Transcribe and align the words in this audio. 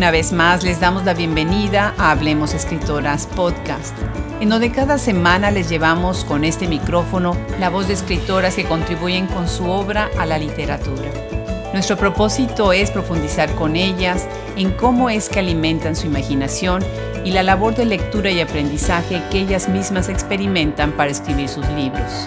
Una 0.00 0.10
vez 0.10 0.32
más 0.32 0.64
les 0.64 0.80
damos 0.80 1.04
la 1.04 1.12
bienvenida 1.12 1.92
a 1.98 2.12
Hablemos 2.12 2.54
Escritoras 2.54 3.26
Podcast, 3.26 3.94
en 4.40 4.48
donde 4.48 4.72
cada 4.72 4.96
semana 4.96 5.50
les 5.50 5.68
llevamos 5.68 6.24
con 6.24 6.42
este 6.42 6.66
micrófono 6.66 7.36
la 7.58 7.68
voz 7.68 7.86
de 7.86 7.92
escritoras 7.92 8.54
que 8.54 8.64
contribuyen 8.64 9.26
con 9.26 9.46
su 9.46 9.68
obra 9.68 10.08
a 10.18 10.24
la 10.24 10.38
literatura. 10.38 11.10
Nuestro 11.74 11.98
propósito 11.98 12.72
es 12.72 12.90
profundizar 12.90 13.54
con 13.56 13.76
ellas 13.76 14.26
en 14.56 14.70
cómo 14.70 15.10
es 15.10 15.28
que 15.28 15.40
alimentan 15.40 15.94
su 15.94 16.06
imaginación 16.06 16.82
y 17.22 17.32
la 17.32 17.42
labor 17.42 17.74
de 17.74 17.84
lectura 17.84 18.30
y 18.30 18.40
aprendizaje 18.40 19.20
que 19.30 19.40
ellas 19.40 19.68
mismas 19.68 20.08
experimentan 20.08 20.92
para 20.92 21.10
escribir 21.10 21.50
sus 21.50 21.68
libros. 21.72 22.26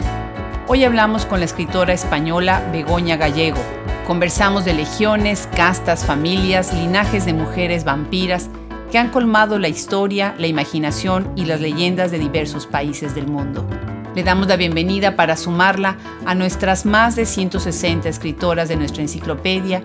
Hoy 0.67 0.83
hablamos 0.83 1.25
con 1.25 1.39
la 1.39 1.45
escritora 1.45 1.93
española 1.93 2.69
Begoña 2.71 3.17
Gallego, 3.17 3.59
Conversamos 4.05 4.65
de 4.65 4.73
legiones, 4.73 5.47
castas, 5.55 6.05
familias, 6.05 6.73
linajes 6.73 7.25
de 7.25 7.33
mujeres 7.33 7.85
vampiras 7.85 8.49
que 8.91 8.97
han 8.97 9.09
colmado 9.09 9.59
la 9.59 9.69
historia, 9.69 10.35
la 10.37 10.47
imaginación 10.47 11.31
y 11.37 11.45
las 11.45 11.61
leyendas 11.61 12.11
de 12.11 12.19
diversos 12.19 12.67
países 12.67 13.15
del 13.15 13.27
mundo. 13.27 13.65
Le 14.13 14.23
damos 14.23 14.47
la 14.47 14.57
bienvenida 14.57 15.15
para 15.15 15.37
sumarla 15.37 15.97
a 16.25 16.35
nuestras 16.35 16.85
más 16.85 17.15
de 17.15 17.25
160 17.25 18.09
escritoras 18.09 18.67
de 18.67 18.75
nuestra 18.75 19.03
enciclopedia 19.03 19.81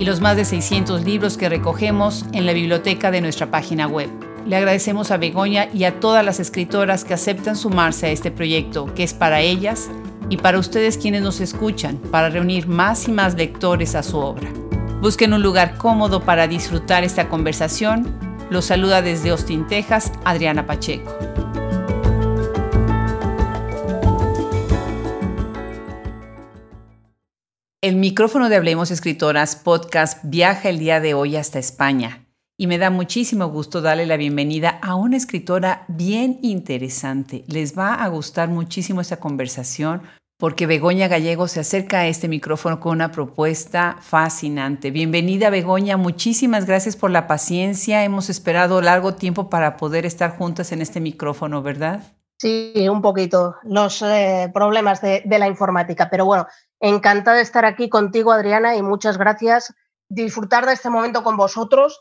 y 0.00 0.04
los 0.04 0.20
más 0.20 0.36
de 0.36 0.44
600 0.44 1.04
libros 1.04 1.36
que 1.36 1.48
recogemos 1.48 2.24
en 2.32 2.46
la 2.46 2.52
biblioteca 2.52 3.12
de 3.12 3.20
nuestra 3.20 3.52
página 3.52 3.86
web. 3.86 4.10
Le 4.46 4.56
agradecemos 4.56 5.12
a 5.12 5.16
Begoña 5.16 5.68
y 5.72 5.84
a 5.84 6.00
todas 6.00 6.24
las 6.24 6.40
escritoras 6.40 7.04
que 7.04 7.14
aceptan 7.14 7.54
sumarse 7.54 8.06
a 8.06 8.10
este 8.10 8.32
proyecto, 8.32 8.92
que 8.96 9.04
es 9.04 9.14
para 9.14 9.40
ellas 9.40 9.90
y 10.30 10.38
para 10.38 10.58
ustedes 10.58 10.96
quienes 10.96 11.22
nos 11.22 11.40
escuchan, 11.40 11.98
para 11.98 12.30
reunir 12.30 12.68
más 12.68 13.08
y 13.08 13.12
más 13.12 13.34
lectores 13.34 13.94
a 13.94 14.02
su 14.02 14.16
obra. 14.16 14.48
Busquen 15.02 15.34
un 15.34 15.42
lugar 15.42 15.76
cómodo 15.76 16.24
para 16.24 16.46
disfrutar 16.46 17.04
esta 17.04 17.28
conversación. 17.28 18.16
Los 18.48 18.66
saluda 18.66 19.02
desde 19.02 19.30
Austin, 19.30 19.66
Texas, 19.66 20.12
Adriana 20.24 20.66
Pacheco. 20.66 21.18
El 27.82 27.96
micrófono 27.96 28.48
de 28.48 28.56
Hablemos 28.56 28.90
Escritoras 28.90 29.56
podcast 29.56 30.18
viaja 30.22 30.68
el 30.68 30.78
día 30.78 31.00
de 31.00 31.14
hoy 31.14 31.36
hasta 31.36 31.58
España 31.58 32.26
y 32.58 32.66
me 32.66 32.76
da 32.76 32.90
muchísimo 32.90 33.48
gusto 33.48 33.80
darle 33.80 34.04
la 34.04 34.18
bienvenida 34.18 34.78
a 34.82 34.94
una 34.94 35.16
escritora 35.16 35.86
bien 35.88 36.38
interesante. 36.42 37.42
Les 37.46 37.76
va 37.76 37.94
a 37.94 38.08
gustar 38.08 38.50
muchísimo 38.50 39.00
esta 39.00 39.18
conversación 39.18 40.02
porque 40.40 40.66
Begoña 40.66 41.06
Gallego 41.06 41.46
se 41.48 41.60
acerca 41.60 41.98
a 41.98 42.06
este 42.06 42.26
micrófono 42.26 42.80
con 42.80 42.92
una 42.92 43.12
propuesta 43.12 43.98
fascinante. 44.00 44.90
Bienvenida 44.90 45.50
Begoña, 45.50 45.98
muchísimas 45.98 46.64
gracias 46.64 46.96
por 46.96 47.10
la 47.10 47.26
paciencia. 47.26 48.04
Hemos 48.04 48.30
esperado 48.30 48.80
largo 48.80 49.14
tiempo 49.14 49.50
para 49.50 49.76
poder 49.76 50.06
estar 50.06 50.38
juntas 50.38 50.72
en 50.72 50.80
este 50.80 50.98
micrófono, 50.98 51.62
¿verdad? 51.62 52.02
Sí, 52.38 52.88
un 52.90 53.02
poquito, 53.02 53.56
los 53.64 54.00
eh, 54.00 54.50
problemas 54.54 55.02
de, 55.02 55.22
la 55.26 55.46
informática, 55.46 56.08
pero 56.10 56.24
bueno, 56.24 56.46
encantada 56.80 57.36
de 57.36 57.42
estar 57.42 57.66
aquí 57.66 57.90
contigo 57.90 58.32
Adriana 58.32 58.76
y 58.76 58.82
muchas 58.82 59.18
gracias. 59.18 59.74
Disfrutar 60.08 60.64
de 60.64 60.72
este 60.72 60.88
momento 60.88 61.22
con 61.22 61.36
vosotros 61.36 62.00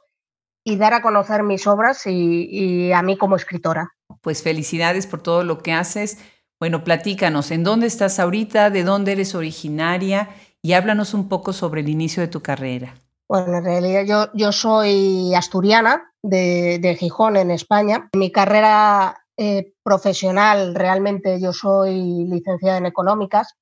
y 0.64 0.78
dar 0.78 0.94
a 0.94 1.02
conocer 1.02 1.44
mis 1.44 1.68
obras 1.68 2.08
y 2.08 2.94
a 2.94 3.02
mí 3.02 3.18
como 3.18 3.36
escritora. 3.36 3.92
Pues 4.22 4.44
felicidades 4.44 5.08
por 5.08 5.22
todo 5.22 5.44
lo 5.44 5.58
que 5.58 5.74
haces. 5.74 6.20
Bueno, 6.60 6.84
platícanos, 6.84 7.52
¿en 7.52 7.64
dónde 7.64 7.88
estás 7.88 8.20
ahorita? 8.20 8.70
¿De 8.70 8.84
dónde 8.84 9.14
eres 9.14 9.34
originaria? 9.34 10.30
Y 10.62 10.74
háblanos 10.74 11.14
un 11.14 11.30
poco 11.30 11.54
sobre 11.54 11.80
el 11.80 11.88
inicio 11.88 12.22
de 12.22 12.28
tu 12.28 12.42
carrera. 12.42 12.96
Bueno, 13.30 13.60
en 13.60 13.64
realidad 13.64 14.04
yo, 14.06 14.30
yo 14.34 14.52
soy 14.52 15.34
asturiana 15.34 16.12
de, 16.22 16.98
Gijón, 17.00 17.38
en 17.38 17.52
España. 17.52 18.10
Mi 18.14 18.30
carrera 18.30 19.26
eh, 19.38 19.74
profesional, 19.84 20.76
realmente 20.76 21.40
yo 21.40 21.54
soy 21.54 22.26
licenciada 22.26 22.78
en 22.78 22.88
económicas. 22.88 23.56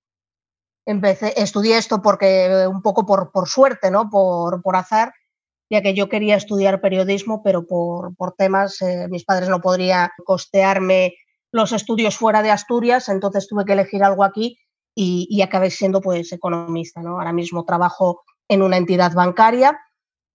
Empecé, 0.84 1.40
estudié 1.40 1.78
esto 1.78 2.02
porque 2.02 2.66
un 2.68 2.82
poco 2.82 3.06
por, 3.06 3.32
por 3.32 3.48
suerte, 3.48 3.92
¿no? 3.92 4.10
Por, 4.10 4.64
por 4.64 4.76
azar, 4.76 5.14
ya 5.70 5.84
que 5.84 5.94
yo 5.94 6.10
quería 6.10 6.36
estudiar 6.36 6.82
periodismo, 6.82 7.44
pero 7.44 7.68
por, 7.68 8.16
por 8.16 8.34
temas, 8.34 8.82
eh, 8.82 9.08
mis 9.08 9.24
padres 9.24 9.50
no 9.50 9.62
podrían 9.62 10.10
costearme 10.26 11.14
los 11.58 11.74
estudios 11.74 12.16
fuera 12.16 12.42
de 12.42 12.52
Asturias, 12.52 13.10
entonces 13.10 13.48
tuve 13.48 13.66
que 13.66 13.74
elegir 13.74 14.04
algo 14.04 14.24
aquí 14.24 14.58
y, 14.96 15.42
acabé 15.42 15.70
siendo 15.70 16.02
pues 16.02 16.32
economista. 16.32 17.02
¿no? 17.02 17.20
Ahora 17.20 17.34
mismo 17.34 17.66
trabajo 17.66 18.22
en 18.48 18.62
una 18.62 18.78
entidad 18.78 19.14
bancaria 19.14 19.78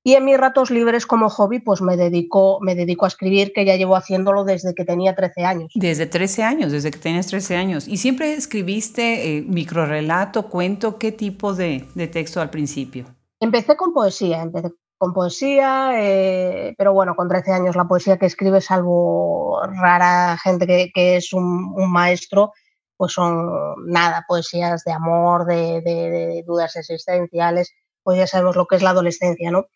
y 0.04 0.14
en 0.14 0.24
mis 0.24 0.36
ratos 0.36 0.70
libres 0.70 1.06
como 1.06 1.30
hobby 1.30 1.60
pues 1.60 1.80
me 1.80 1.96
dedico, 1.96 2.58
me 2.60 2.74
dedico 2.74 3.04
a 3.04 3.08
escribir, 3.08 3.52
que 3.52 3.64
ya 3.64 3.76
llevo 3.76 3.96
haciéndolo 3.96 4.44
desde 4.44 4.74
que 4.74 4.84
tenía 4.84 5.14
13 5.14 5.44
años. 5.44 5.72
Desde 5.74 6.06
13 6.06 6.42
años, 6.42 6.72
desde 6.72 6.90
que 6.90 6.98
tenías 6.98 7.28
13 7.28 7.56
años. 7.56 7.88
¿Y 7.88 7.96
siempre 7.96 8.34
escribiste 8.34 9.38
eh, 9.38 9.42
microrelato, 9.42 10.48
cuento? 10.48 10.98
¿Qué 10.98 11.12
tipo 11.12 11.54
de, 11.54 11.86
de 11.94 12.08
texto 12.08 12.40
al 12.40 12.50
principio? 12.50 13.06
Empecé 13.40 13.76
con 13.76 13.92
poesía, 13.92 14.42
empecé 14.42 14.70
con 15.02 15.12
poesía, 15.12 15.94
eh, 15.96 16.76
pero 16.78 16.92
bueno, 16.92 17.16
con 17.16 17.28
13 17.28 17.50
años 17.50 17.74
la 17.74 17.88
poesía 17.88 18.18
que 18.18 18.26
escribe, 18.26 18.60
salvo 18.60 19.60
rara 19.66 20.38
gente 20.40 20.92
que, 20.94 21.16
es 21.16 21.32
un, 21.32 21.90
maestro, 21.90 22.52
pues 22.96 23.12
son 23.12 23.50
nada, 23.84 24.24
poesías 24.28 24.84
de 24.84 24.92
amor, 24.92 25.44
de, 25.44 26.44
dudas 26.46 26.76
existenciales, 26.76 27.72
pues 28.04 28.16
ya 28.16 28.28
sabemos 28.28 28.54
lo 28.54 28.66
que 28.66 28.76
es 28.76 28.82
la 28.82 28.90
adolescencia, 28.90 29.50
¿no? 29.50 29.66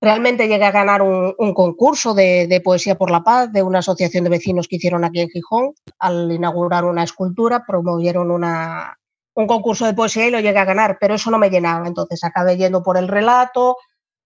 Realmente 0.00 0.46
llegué 0.46 0.66
a 0.66 0.70
ganar 0.70 1.02
un, 1.02 1.34
concurso 1.52 2.14
de, 2.14 2.62
poesía 2.64 2.94
por 2.94 3.10
la 3.10 3.24
paz 3.24 3.52
de 3.52 3.64
una 3.64 3.80
asociación 3.80 4.22
de 4.22 4.30
vecinos 4.30 4.68
que 4.68 4.76
hicieron 4.76 5.02
aquí 5.02 5.18
en 5.18 5.30
Gijón. 5.30 5.72
Al 5.98 6.30
inaugurar 6.30 6.84
una 6.84 7.02
escultura, 7.02 7.64
promovieron 7.66 8.30
una, 8.30 8.96
un 9.34 9.48
concurso 9.48 9.84
de 9.84 9.94
poesía 9.94 10.28
y 10.28 10.30
lo 10.30 10.38
llegué 10.38 10.60
a 10.60 10.64
ganar, 10.64 10.98
pero 11.00 11.16
eso 11.16 11.28
no 11.32 11.38
me 11.38 11.50
llenaba. 11.50 11.88
Entonces 11.88 12.22
acabé 12.22 12.56
yendo 12.56 12.84
por 12.84 12.96
el 12.96 13.08
relato, 13.08 13.76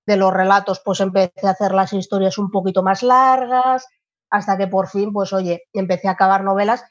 de 0.07 0.17
los 0.17 0.33
relatos, 0.33 0.81
pues 0.85 1.01
empecé 1.01 1.47
a 1.47 1.51
hacer 1.51 1.73
las 1.73 1.93
historias 1.93 2.39
un 2.39 2.51
poquito 2.51 2.83
más 2.83 3.03
largas, 3.03 3.87
hasta 4.31 4.57
que 4.57 4.67
por 4.67 4.89
fin, 4.89 5.13
pues 5.13 5.33
oye, 5.33 5.63
empecé 5.73 6.09
a 6.09 6.13
acabar 6.13 6.43
novelas 6.45 6.85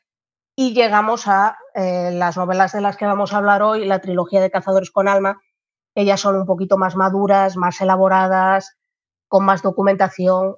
y 0.55 0.73
llegamos 0.73 1.27
a 1.27 1.57
eh, 1.75 2.11
las 2.13 2.37
novelas 2.37 2.73
de 2.73 2.81
las 2.81 2.97
que 2.97 3.05
vamos 3.05 3.33
a 3.33 3.37
hablar 3.37 3.61
hoy, 3.63 3.85
la 3.85 3.99
trilogía 3.99 4.41
de 4.41 4.51
Cazadores 4.51 4.91
con 4.91 5.07
Alma, 5.07 5.41
que 5.95 6.17
son 6.17 6.35
un 6.35 6.45
poquito 6.45 6.77
más 6.77 6.95
maduras, 6.95 7.55
más 7.55 7.79
elaboradas, 7.81 8.77
con 9.27 9.45
más 9.45 9.61
documentación, 9.61 10.55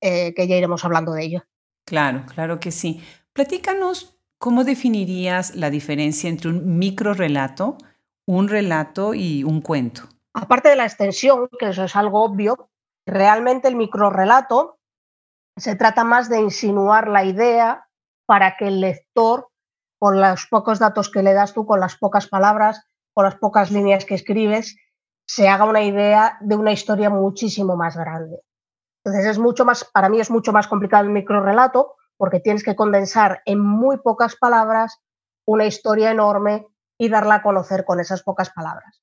eh, 0.00 0.34
que 0.34 0.46
ya 0.46 0.56
iremos 0.56 0.84
hablando 0.84 1.12
de 1.12 1.24
ello. 1.24 1.42
Claro, 1.84 2.24
claro 2.26 2.60
que 2.60 2.70
sí. 2.70 3.02
Platícanos 3.32 4.18
cómo 4.38 4.64
definirías 4.64 5.54
la 5.54 5.70
diferencia 5.70 6.28
entre 6.28 6.50
un 6.50 6.78
micro 6.78 7.14
relato, 7.14 7.78
un 8.26 8.48
relato 8.48 9.14
y 9.14 9.44
un 9.44 9.60
cuento. 9.60 10.08
Aparte 10.40 10.68
de 10.68 10.76
la 10.76 10.84
extensión, 10.84 11.48
que 11.58 11.70
eso 11.70 11.82
es 11.82 11.96
algo 11.96 12.22
obvio, 12.22 12.70
realmente 13.04 13.66
el 13.66 13.74
microrelato 13.74 14.78
se 15.56 15.74
trata 15.74 16.04
más 16.04 16.28
de 16.28 16.38
insinuar 16.40 17.08
la 17.08 17.24
idea 17.24 17.88
para 18.24 18.56
que 18.56 18.68
el 18.68 18.80
lector, 18.80 19.48
con 19.98 20.20
los 20.20 20.46
pocos 20.46 20.78
datos 20.78 21.10
que 21.10 21.24
le 21.24 21.34
das 21.34 21.54
tú, 21.54 21.66
con 21.66 21.80
las 21.80 21.96
pocas 21.96 22.28
palabras, 22.28 22.86
con 23.12 23.24
las 23.24 23.34
pocas 23.34 23.72
líneas 23.72 24.04
que 24.04 24.14
escribes, 24.14 24.76
se 25.26 25.48
haga 25.48 25.64
una 25.64 25.82
idea 25.82 26.38
de 26.40 26.54
una 26.54 26.70
historia 26.70 27.10
muchísimo 27.10 27.74
más 27.74 27.96
grande. 27.96 28.40
Entonces 29.04 29.28
es 29.28 29.38
mucho 29.40 29.64
más, 29.64 29.84
para 29.92 30.08
mí 30.08 30.20
es 30.20 30.30
mucho 30.30 30.52
más 30.52 30.68
complicado 30.68 31.02
el 31.04 31.10
microrelato 31.10 31.96
porque 32.16 32.38
tienes 32.38 32.62
que 32.62 32.76
condensar 32.76 33.42
en 33.44 33.58
muy 33.58 33.98
pocas 33.98 34.36
palabras 34.36 35.00
una 35.44 35.64
historia 35.64 36.12
enorme 36.12 36.68
y 36.96 37.08
darla 37.08 37.36
a 37.36 37.42
conocer 37.42 37.84
con 37.84 37.98
esas 37.98 38.22
pocas 38.22 38.50
palabras. 38.50 39.02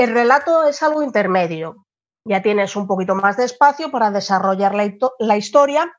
El 0.00 0.14
relato 0.14 0.64
es 0.64 0.82
algo 0.82 1.02
intermedio. 1.02 1.84
Ya 2.26 2.40
tienes 2.40 2.74
un 2.74 2.86
poquito 2.86 3.14
más 3.14 3.36
de 3.36 3.44
espacio 3.44 3.90
para 3.90 4.10
desarrollar 4.10 4.74
la, 4.74 5.36
historia. 5.36 5.92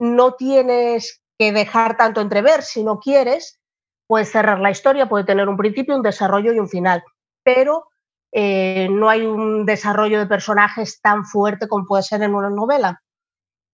No 0.00 0.34
tienes 0.34 1.22
que 1.38 1.52
dejar 1.52 1.96
tanto 1.96 2.20
entrever 2.20 2.62
si 2.62 2.82
no 2.82 2.98
quieres. 2.98 3.60
Puedes 4.08 4.32
cerrar 4.32 4.58
la 4.58 4.72
historia, 4.72 5.08
puede 5.08 5.22
tener 5.22 5.48
un 5.48 5.56
principio, 5.56 5.94
un 5.94 6.02
desarrollo 6.02 6.52
y 6.52 6.58
un 6.58 6.68
final. 6.68 7.04
Pero 7.44 7.86
eh, 8.32 8.88
no 8.90 9.08
hay 9.08 9.24
un 9.24 9.64
desarrollo 9.64 10.18
de 10.18 10.26
personajes 10.26 11.00
tan 11.00 11.24
fuerte 11.24 11.68
como 11.68 11.86
puede 11.86 12.02
ser 12.02 12.22
en 12.22 12.34
una 12.34 12.50
novela. 12.50 13.00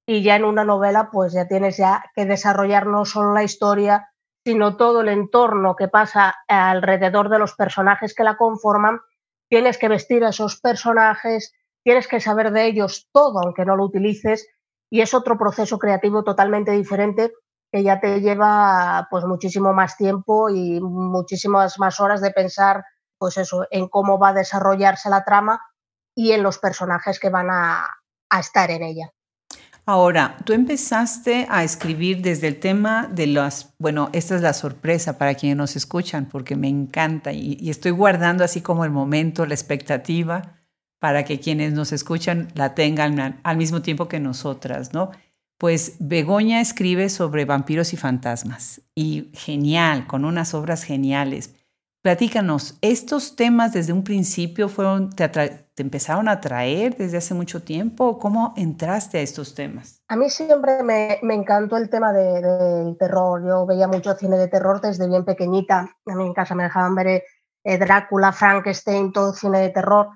Y 0.07 0.23
ya 0.23 0.37
en 0.37 0.45
una 0.45 0.65
novela, 0.65 1.09
pues 1.11 1.33
ya 1.33 1.49
tienes 1.49 1.79
ya 1.79 2.05
que 2.15 2.27
desarrollar 2.27 2.87
no 2.87 3.07
solo 3.07 3.33
la 3.33 3.43
historia, 3.43 4.11
sino 4.45 4.77
todo 4.77 5.01
el 5.01 5.09
entorno 5.09 5.77
que 5.77 5.89
pasa 5.89 6.35
alrededor 6.47 7.31
de 7.31 7.39
los 7.39 7.55
personajes 7.55 8.15
que 8.15 8.23
la 8.25 8.37
conforman 8.37 9.01
tienes 9.53 9.77
que 9.77 9.89
vestir 9.89 10.25
a 10.25 10.31
esos 10.31 10.59
personajes, 10.63 11.53
tienes 11.85 12.09
que 12.09 12.21
saber 12.21 12.53
de 12.53 12.65
ellos 12.65 13.11
todo, 13.13 13.39
aunque 13.39 13.67
no 13.67 13.77
lo 13.77 13.85
utilices, 13.85 14.49
y 14.91 15.03
es 15.03 15.13
otro 15.13 15.37
proceso 15.37 15.79
creativo 15.79 16.25
totalmente 16.25 16.71
diferente 16.71 17.35
que 17.71 17.83
ya 17.83 18.01
te 18.01 18.23
lleva 18.23 19.09
pues 19.11 19.27
muchísimo 19.27 19.75
más 19.75 19.99
tiempo 19.99 20.49
y 20.49 20.81
muchísimas 20.81 21.79
más 21.79 22.01
horas 22.01 22.23
de 22.23 22.31
pensar 22.31 22.83
pues 23.19 23.37
eso, 23.37 23.67
en 23.71 23.89
cómo 23.89 24.19
va 24.19 24.31
a 24.31 24.33
desarrollarse 24.33 25.11
la 25.11 25.23
trama 25.23 25.61
y 26.17 26.33
en 26.33 26.43
los 26.43 26.59
personajes 26.59 27.21
que 27.21 27.29
van 27.29 27.51
a, 27.51 27.87
a 28.31 28.41
estar 28.41 28.71
en 28.71 28.83
ella. 28.83 29.13
Ahora, 29.85 30.37
tú 30.45 30.53
empezaste 30.53 31.47
a 31.51 31.65
escribir 31.65 32.23
desde 32.23 32.47
el 32.47 32.61
tema 32.61 33.09
de 33.13 33.27
las, 33.27 33.75
bueno, 33.79 34.11
esta 34.13 34.37
es 34.37 34.43
la 34.43 34.53
sorpresa 34.53 35.19
para 35.19 35.35
quienes 35.35 35.57
nos 35.57 35.75
escuchan, 35.75 36.27
porque 36.27 36.55
me 36.55 36.69
encanta 36.69 37.33
y, 37.33 37.69
estoy 37.69 37.91
guardando 37.91 38.45
así 38.45 38.61
como 38.61 38.85
el 38.85 38.93
momento, 38.93 39.45
la 39.45 39.55
expectativa, 39.55 40.61
para 41.01 41.25
que 41.25 41.41
quienes 41.41 41.73
nos 41.73 41.91
escuchan 41.91 42.47
la 42.55 42.77
tengan 42.77 43.41
al, 43.43 43.57
mismo 43.57 43.83
tiempo 43.83 44.07
que 44.07 44.21
nosotras, 44.21 44.93
¿no? 44.93 45.11
Pues 45.59 45.97
Begoña 45.99 46.61
escribe 46.61 47.09
sobre 47.09 47.45
vampiros 47.45 47.93
y 47.93 47.97
fantasmas 47.97 48.83
y 48.95 49.31
genial, 49.35 50.07
con 50.07 50.25
unas 50.25 50.55
obras 50.55 50.85
geniales. 50.85 51.55
Platícanos, 52.03 52.79
¿estos 52.81 53.37
temas 53.37 53.73
desde 53.73 53.93
un 53.93 54.03
principio 54.03 54.69
fueron, 54.69 55.11
te, 55.11 55.69
empezaron 55.77 56.29
a 56.29 56.33
atraer 56.33 56.97
desde 56.97 57.19
hace 57.19 57.33
mucho 57.33 57.63
tiempo? 57.63 58.19
¿Cómo 58.19 58.55
entraste 58.57 59.19
a 59.19 59.21
estos 59.21 59.55
temas? 59.55 60.03
A 60.09 60.17
mí 60.17 60.29
siempre 60.29 60.83
me, 60.83 61.21
encantó 61.23 61.77
el 61.77 61.89
tema 61.89 62.13
del 62.13 62.97
terror. 62.99 63.47
Yo 63.47 63.67
veía 63.67 63.87
mucho 63.87 64.15
cine 64.15 64.37
de 64.37 64.49
terror 64.49 64.81
desde 64.81 65.07
bien 65.07 65.25
pequeñita. 65.25 65.97
A 66.07 66.15
mí 66.17 66.27
en 66.27 66.35
casa 66.35 66.57
me 66.57 66.65
dejaban 66.65 66.97
ver 66.97 67.23
eh, 67.63 67.79
Drácula, 67.79 68.33
Frankenstein, 68.33 69.13
todo 69.13 69.33
cine 69.33 69.61
de 69.61 69.69
terror. 69.69 70.09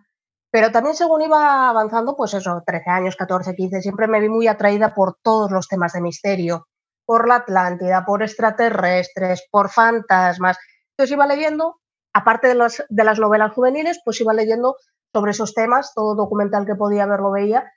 Pero 0.51 0.73
también 0.73 0.97
según 0.97 1.23
iba 1.23 1.69
avanzando, 1.69 2.17
pues 2.17 2.35
eso, 2.35 2.65
13 2.67 2.91
años, 2.91 3.15
14, 3.15 3.55
15, 3.55 3.81
siempre 3.81 4.09
me 4.09 4.19
vi 4.19 4.29
muy 4.29 4.49
atraída 4.49 4.93
por 4.93 5.19
todos 5.23 5.53
los 5.53 5.69
temas 5.69 5.93
de 5.93 6.01
misterio, 6.01 6.67
por 7.05 7.29
la 7.29 7.37
Atlántida, 7.37 8.05
por 8.05 8.25
extraterrestres, 8.25 9.47
por 9.53 9.71
fantasmas. 9.71 10.59
Entonces 10.97 11.13
iba 11.13 11.27
leyendo, 11.27 11.81
aparte 12.15 12.49
de 12.49 12.55
las, 12.55 13.19
novelas 13.19 13.53
juveniles, 13.53 14.01
pues 14.05 14.21
iba 14.21 14.33
leyendo 14.33 14.77
sobre 15.13 15.33
esos 15.33 15.53
temas, 15.53 15.93
todo 15.95 16.15
documental 16.15 16.65
que 16.65 16.75
podía 16.75 17.05
ver 17.07 17.21
lo 17.21 17.33
veía. 17.33 17.71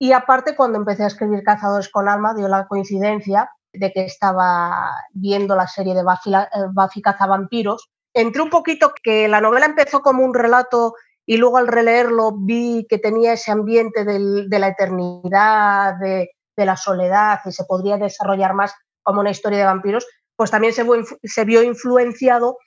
Y 0.00 0.12
aparte, 0.12 0.56
cuando 0.56 0.78
empecé 0.78 1.04
a 1.04 1.08
escribir 1.08 1.44
Cazadores 1.44 1.88
con 1.88 2.08
Alma, 2.08 2.34
dio 2.34 2.48
la 2.48 2.66
coincidencia 2.66 3.50
de 3.72 3.92
que 3.92 4.04
estaba 4.04 4.90
viendo 5.12 5.54
la 5.54 5.68
serie 5.68 5.94
de 5.94 6.02
Buffy, 6.02 6.34
eh, 6.34 6.46
Buffy 6.72 7.00
Cazavampiros. 7.00 7.90
Entré 8.12 8.42
un 8.42 8.50
poquito 8.50 8.92
que 9.02 9.28
la 9.28 9.40
novela 9.40 9.66
empezó 9.66 10.00
como 10.00 10.24
un 10.24 10.34
relato 10.34 10.94
y 11.26 11.36
luego 11.36 11.58
al 11.58 11.68
releerlo 11.68 12.32
vi 12.36 12.86
que 12.88 12.98
tenía 12.98 13.32
ese 13.32 13.52
ambiente 13.52 14.04
de 14.04 14.58
la 14.58 14.68
eternidad, 14.68 15.94
de, 15.98 16.30
la 16.56 16.76
soledad 16.76 17.40
y 17.44 17.52
se 17.52 17.64
podría 17.64 17.96
desarrollar 17.96 18.54
más 18.54 18.74
como 19.02 19.20
una 19.20 19.30
historia 19.30 19.58
de 19.58 19.64
vampiros, 19.64 20.06
pues 20.36 20.50
también 20.50 20.72
se, 20.72 21.44
vio 21.44 21.62
influenciado 21.62 22.58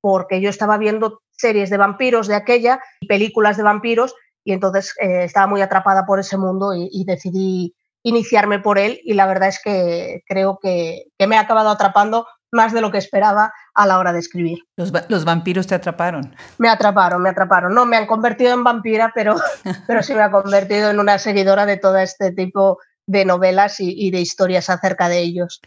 porque 0.00 0.40
yo 0.40 0.50
estaba 0.50 0.78
viendo 0.78 1.20
series 1.32 1.70
de 1.70 1.76
vampiros 1.76 2.28
de 2.28 2.34
aquella, 2.36 2.80
películas 3.08 3.56
de 3.56 3.62
vampiros, 3.62 4.14
y 4.44 4.52
entonces 4.52 4.94
eh, 5.00 5.24
estaba 5.24 5.46
muy 5.46 5.60
atrapada 5.60 6.06
por 6.06 6.20
ese 6.20 6.36
mundo 6.36 6.72
y, 6.74 7.04
decidí 7.04 7.74
iniciarme 8.04 8.60
por 8.60 8.78
él 8.78 9.00
y 9.02 9.14
la 9.14 9.26
verdad 9.26 9.48
es 9.48 9.60
que 9.60 10.22
creo 10.28 10.60
que, 10.62 11.06
me 11.26 11.36
ha 11.36 11.40
acabado 11.40 11.70
atrapando 11.70 12.26
más 12.52 12.72
de 12.72 12.80
lo 12.80 12.92
que 12.92 12.98
esperaba 12.98 13.52
a 13.74 13.86
la 13.86 13.98
hora 13.98 14.12
de 14.12 14.20
escribir. 14.20 14.60
¿Los, 14.76 14.92
los 15.08 15.24
vampiros 15.24 15.66
te 15.66 15.74
atraparon? 15.74 16.36
Me 16.58 16.68
atraparon, 16.68 17.20
me 17.20 17.30
atraparon. 17.30 17.74
No 17.74 17.84
me 17.84 17.96
han 17.96 18.06
convertido 18.06 18.54
en 18.54 18.62
vampira, 18.62 19.10
pero, 19.12 19.34
pero 19.88 20.02
sí 20.04 20.14
me 20.14 20.22
ha 20.22 20.30
convertido 20.30 20.88
en 20.90 21.00
una 21.00 21.18
seguidora 21.18 21.66
de 21.66 21.76
todo 21.76 21.98
este 21.98 22.30
tipo 22.30 22.78
de 23.08 23.24
novelas 23.24 23.76
y 23.80 24.10
de 24.12 24.20
historias 24.20 24.70
acerca 24.70 25.08
de 25.08 25.18
ellos. 25.18 25.60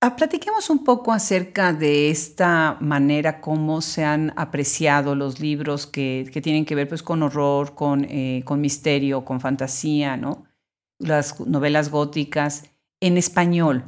Ah, 0.00 0.14
platiquemos 0.14 0.70
un 0.70 0.84
poco 0.84 1.10
acerca 1.12 1.72
de 1.72 2.08
esta 2.10 2.76
manera 2.80 3.40
como 3.40 3.80
se 3.80 4.04
han 4.04 4.32
apreciado 4.36 5.16
los 5.16 5.40
libros 5.40 5.88
que, 5.88 6.30
tienen 6.40 6.64
que 6.64 6.76
ver 6.76 6.88
pues, 6.88 7.02
con 7.02 7.20
horror, 7.24 7.74
con, 7.74 8.04
eh, 8.04 8.42
con 8.44 8.60
misterio, 8.60 9.24
con 9.24 9.40
fantasía, 9.40 10.16
¿no? 10.16 10.44
Las 11.00 11.40
novelas 11.40 11.90
góticas 11.90 12.70
en 13.00 13.18
español. 13.18 13.82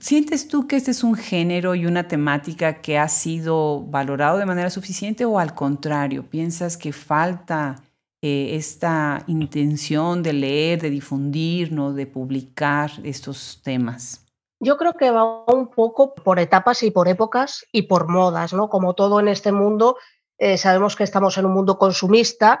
¿Sientes 0.00 0.48
tú 0.48 0.66
que 0.66 0.76
este 0.76 0.92
es 0.92 1.04
un 1.04 1.14
género 1.14 1.74
y 1.74 1.84
una 1.84 2.08
temática 2.08 2.80
que 2.80 2.98
ha 2.98 3.08
sido 3.08 3.82
valorado 3.82 4.38
de 4.38 4.46
manera 4.46 4.70
suficiente 4.70 5.26
o 5.26 5.38
al 5.38 5.54
contrario, 5.54 6.28
piensas 6.30 6.78
que 6.78 6.92
falta 6.94 7.82
eh, 8.22 8.56
esta 8.56 9.22
intención 9.26 10.22
de 10.22 10.32
leer, 10.32 10.80
de 10.80 10.88
difundir, 10.88 11.70
¿no? 11.70 11.92
de 11.92 12.06
publicar 12.06 12.90
estos 13.02 13.60
temas? 13.62 14.23
Yo 14.64 14.78
creo 14.78 14.94
que 14.94 15.10
va 15.10 15.44
un 15.44 15.68
poco 15.68 16.14
por 16.14 16.38
etapas 16.38 16.82
y 16.84 16.90
por 16.90 17.06
épocas 17.06 17.66
y 17.70 17.82
por 17.82 18.08
modas, 18.08 18.54
¿no? 18.54 18.70
Como 18.70 18.94
todo 18.94 19.20
en 19.20 19.28
este 19.28 19.52
mundo, 19.52 19.98
eh, 20.38 20.56
sabemos 20.56 20.96
que 20.96 21.04
estamos 21.04 21.36
en 21.36 21.44
un 21.44 21.52
mundo 21.52 21.76
consumista 21.76 22.60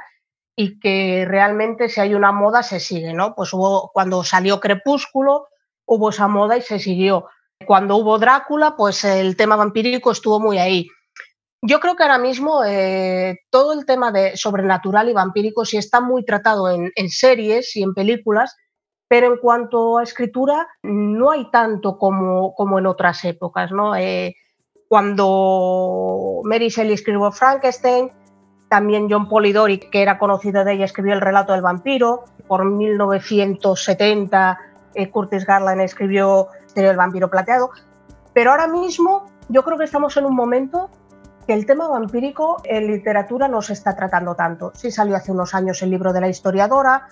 y 0.54 0.78
que 0.80 1.24
realmente 1.26 1.88
si 1.88 2.02
hay 2.02 2.12
una 2.12 2.30
moda 2.30 2.62
se 2.62 2.78
sigue, 2.78 3.14
¿no? 3.14 3.34
Pues 3.34 3.54
hubo 3.54 3.90
cuando 3.94 4.22
salió 4.22 4.60
Crepúsculo, 4.60 5.48
hubo 5.86 6.10
esa 6.10 6.28
moda 6.28 6.58
y 6.58 6.60
se 6.60 6.78
siguió. 6.78 7.24
Cuando 7.66 7.96
hubo 7.96 8.18
Drácula, 8.18 8.76
pues 8.76 9.02
el 9.04 9.34
tema 9.34 9.56
vampírico 9.56 10.10
estuvo 10.10 10.38
muy 10.38 10.58
ahí. 10.58 10.86
Yo 11.62 11.80
creo 11.80 11.96
que 11.96 12.02
ahora 12.02 12.18
mismo 12.18 12.62
eh, 12.66 13.38
todo 13.48 13.72
el 13.72 13.86
tema 13.86 14.12
de 14.12 14.36
sobrenatural 14.36 15.08
y 15.08 15.14
vampírico 15.14 15.64
sí 15.64 15.78
está 15.78 16.02
muy 16.02 16.22
tratado 16.26 16.68
en 16.70 17.08
series 17.08 17.74
y 17.76 17.82
en 17.82 17.94
películas, 17.94 18.54
pero 19.08 19.32
en 19.32 19.38
cuanto 19.38 19.98
a 19.98 20.02
escritura, 20.02 20.66
no 20.82 21.30
hay 21.30 21.50
tanto 21.50 21.98
como, 21.98 22.54
como 22.54 22.78
en 22.78 22.86
otras 22.86 23.24
épocas. 23.24 23.70
¿no? 23.70 23.94
Eh, 23.96 24.34
cuando 24.88 26.40
Mary 26.44 26.68
Shelley 26.68 26.94
escribió 26.94 27.30
Frankenstein, 27.32 28.10
también 28.68 29.08
John 29.10 29.28
Polidori, 29.28 29.78
que 29.78 30.02
era 30.02 30.18
conocido 30.18 30.64
de 30.64 30.72
ella, 30.72 30.84
escribió 30.84 31.14
El 31.14 31.20
relato 31.20 31.52
del 31.52 31.62
vampiro. 31.62 32.24
Por 32.48 32.64
1970, 32.64 34.58
eh, 34.94 35.10
Curtis 35.10 35.46
Garland 35.46 35.80
escribió 35.80 36.48
El 36.74 36.96
vampiro 36.96 37.30
plateado. 37.30 37.70
Pero 38.32 38.50
ahora 38.50 38.66
mismo 38.66 39.26
yo 39.48 39.62
creo 39.62 39.78
que 39.78 39.84
estamos 39.84 40.16
en 40.16 40.24
un 40.24 40.34
momento 40.34 40.90
que 41.46 41.52
el 41.52 41.66
tema 41.66 41.88
vampírico 41.88 42.62
en 42.64 42.86
literatura 42.86 43.48
no 43.48 43.62
se 43.62 43.74
está 43.74 43.94
tratando 43.94 44.34
tanto. 44.34 44.72
Sí 44.74 44.90
salió 44.90 45.16
hace 45.16 45.30
unos 45.30 45.54
años 45.54 45.82
el 45.82 45.90
libro 45.90 46.12
de 46.12 46.20
la 46.20 46.28
historiadora, 46.28 47.08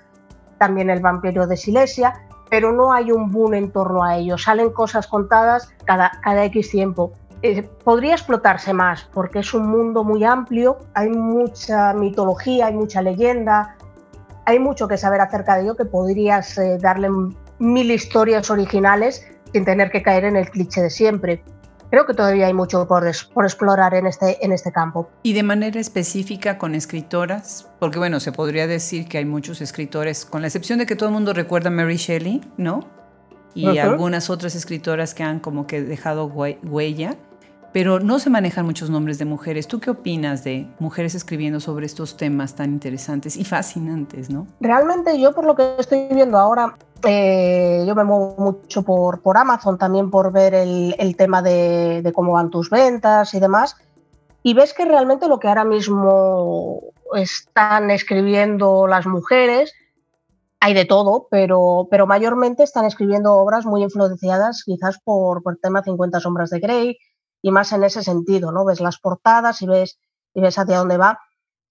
también 0.63 0.91
el 0.91 1.01
vampiro 1.01 1.49
de 1.49 1.57
Silesia, 1.57 2.23
pero 2.49 2.71
no 2.71 2.93
hay 2.93 3.11
un 3.11 3.33
boom 3.33 3.55
en 3.55 3.73
torno 3.73 4.05
a 4.05 4.17
ello. 4.17 4.39
Salen 4.39 4.71
cosas 4.71 5.09
contadas 5.09 5.75
cada, 5.85 6.13
cada 6.23 6.45
X 6.45 6.71
tiempo. 6.71 7.15
Eh, 7.43 7.65
podría 7.83 8.13
explotarse 8.13 8.73
más 8.73 9.03
porque 9.13 9.41
es 9.41 9.53
un 9.55 9.67
mundo 9.67 10.05
muy 10.05 10.23
amplio, 10.23 10.79
hay 10.95 11.09
mucha 11.09 11.93
mitología, 11.95 12.67
hay 12.67 12.75
mucha 12.75 13.03
leyenda, 13.03 13.77
hay 14.47 14.61
mucho 14.61 14.87
que 14.87 14.97
saber 14.97 15.21
acerca 15.21 15.57
de 15.57 15.63
ello 15.65 15.75
que 15.75 15.85
podrías 15.85 16.57
eh, 16.59 16.79
darle 16.81 17.09
mil 17.59 17.91
historias 17.91 18.49
originales 18.49 19.27
sin 19.53 19.65
tener 19.65 19.91
que 19.91 20.01
caer 20.01 20.27
en 20.27 20.37
el 20.37 20.49
cliché 20.49 20.81
de 20.81 20.91
siempre 20.91 21.43
creo 21.93 22.07
que 22.07 22.15
todavía 22.15 22.47
hay 22.47 22.55
mucho 22.55 22.89
por, 22.89 23.05
por, 23.35 23.45
explorar 23.45 23.93
en 23.93 24.07
este, 24.07 24.43
en 24.43 24.53
este 24.53 24.73
campo. 24.73 25.11
Y 25.23 25.35
de 25.35 25.43
manera 25.43 25.79
específica 25.79 26.57
con 26.57 26.75
escritoras, 26.75 27.69
porque 27.79 27.99
bueno, 27.99 28.19
se 28.19 28.33
podría 28.33 28.67
decir 28.67 29.07
que 29.07 29.19
hay 29.19 29.27
muchos 29.27 29.61
escritores, 29.61 30.25
con 30.25 30.41
la 30.41 30.49
excepción 30.49 30.79
de 30.79 30.87
que 30.87 30.97
todo 30.97 31.11
el 31.11 31.13
mundo 31.13 31.35
recuerda 31.35 31.69
a 31.69 31.71
Mary 31.71 31.97
Shelley, 31.97 32.41
¿no? 32.57 32.89
Y 33.55 33.77
algunas 33.77 34.31
otras 34.31 34.55
escritoras 34.55 35.13
que 35.13 35.23
han 35.23 35.39
como 35.39 35.67
que 35.67 35.83
dejado 35.83 36.25
huella, 36.25 37.19
pero 37.73 38.01
no 38.01 38.19
se 38.19 38.31
manejan 38.31 38.67
muchos 38.67 38.91
nombres 38.91 39.19
de 39.19 39.25
mujeres. 39.25 39.67
¿Tú 39.67 39.81
qué 39.81 39.91
opinas 39.91 40.45
de 40.45 40.69
mujeres 40.79 41.15
escribiendo 41.15 41.59
sobre 41.59 41.87
estos 41.87 42.17
temas 42.17 42.55
tan 42.55 42.71
interesantes 42.71 43.37
y 43.37 43.45
fascinantes, 43.45 44.31
no? 44.31 44.47
Realmente 44.61 45.19
yo 45.19 45.33
por 45.33 45.45
lo 45.45 45.57
que 45.57 45.77
estoy 45.79 46.09
viendo 46.11 46.39
ahora, 46.39 46.77
eh, 47.05 47.85
yo 47.87 47.95
me 47.95 48.05
muevo 48.05 48.35
mucho 48.39 48.83
por, 48.83 49.21
por 49.23 49.39
Amazon 49.39 49.79
también 49.79 50.11
por 50.11 50.33
ver 50.33 50.55
el, 50.55 51.17
tema 51.17 51.41
de, 51.41 52.13
cómo 52.15 52.33
van 52.33 52.51
tus 52.51 52.69
ventas 52.69 53.33
y 53.35 53.41
demás. 53.41 53.77
Y 54.43 54.55
ves 54.55 54.75
que 54.75 54.85
realmente 54.85 55.29
lo 55.29 55.39
que 55.39 55.49
ahora 55.49 55.65
mismo 55.65 56.83
están 57.15 57.91
escribiendo 57.91 58.87
las 58.87 59.07
mujeres, 59.07 59.73
hay 60.61 60.75
de 60.75 60.85
todo, 60.85 61.27
pero, 61.31 61.89
pero 61.91 62.07
mayormente 62.07 62.63
están 62.63 62.85
escribiendo 62.85 63.35
obras 63.35 63.65
muy 63.65 63.83
influenciadas 63.83 64.63
quizás 64.65 64.99
por, 65.03 65.43
por 65.43 65.55
el 65.55 65.61
tema 65.61 65.83
50 65.83 66.21
sombras 66.21 66.51
de 66.51 66.61
Grey 66.61 66.99
y 67.43 67.51
más 67.51 67.73
en 67.73 67.85
ese 67.85 68.03
sentido, 68.03 68.53
¿no? 68.53 68.65
Ves 68.65 68.81
las 68.81 68.99
portadas 68.99 69.61
y 69.61 69.67
ves, 69.67 69.99
y 70.33 70.41
ves 70.41 70.57
hacia 70.57 70.79
dónde 70.79 70.97
va. 70.97 71.19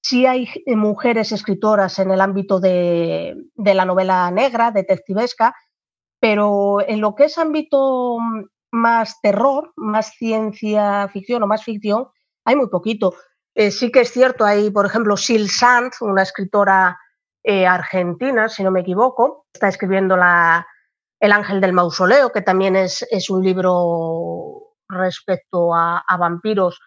Sí 0.03 0.25
hay 0.25 0.49
eh, 0.65 0.75
mujeres 0.75 1.31
escritoras 1.31 1.97
en 1.99 2.11
el 2.11 2.21
ámbito 2.21 2.59
de, 2.59 3.35
la 3.55 3.85
novela 3.85 4.29
negra, 4.31 4.71
detectivesca, 4.71 5.55
pero 6.19 6.81
en 6.85 7.01
lo 7.01 7.15
que 7.15 7.25
es 7.25 7.37
ámbito 7.37 8.17
mm, 8.19 8.43
más 8.71 9.19
terror, 9.21 9.71
más 9.77 10.11
ciencia 10.17 11.07
ficción 11.07 11.41
o 11.43 11.47
más 11.47 11.63
ficción, 11.63 12.07
hay 12.43 12.55
muy 12.55 12.69
poquito. 12.69 13.13
Eh, 13.55 13.71
sí 13.71 13.91
que 13.91 14.01
es 14.01 14.11
cierto, 14.11 14.45
hay, 14.45 14.69
por 14.71 14.85
ejemplo, 14.85 15.15
Sil 15.17 15.49
Sand, 15.49 15.93
una 16.01 16.23
escritora 16.23 16.99
eh, 17.43 17.65
argentina, 17.65 18.49
si 18.49 18.63
no 18.63 18.71
me 18.71 18.81
equivoco, 18.81 19.45
está 19.53 19.67
escribiendo 19.67 20.17
la, 20.17 20.67
El 21.19 21.31
ángel 21.31 21.61
del 21.61 21.73
mausoleo, 21.73 22.31
que 22.31 22.41
también 22.41 22.75
es, 22.75 23.05
es 23.11 23.29
un 23.29 23.43
libro 23.43 24.70
respecto 24.91 25.73
a, 25.73 25.99
a, 25.99 26.17
vampiros 26.17 26.79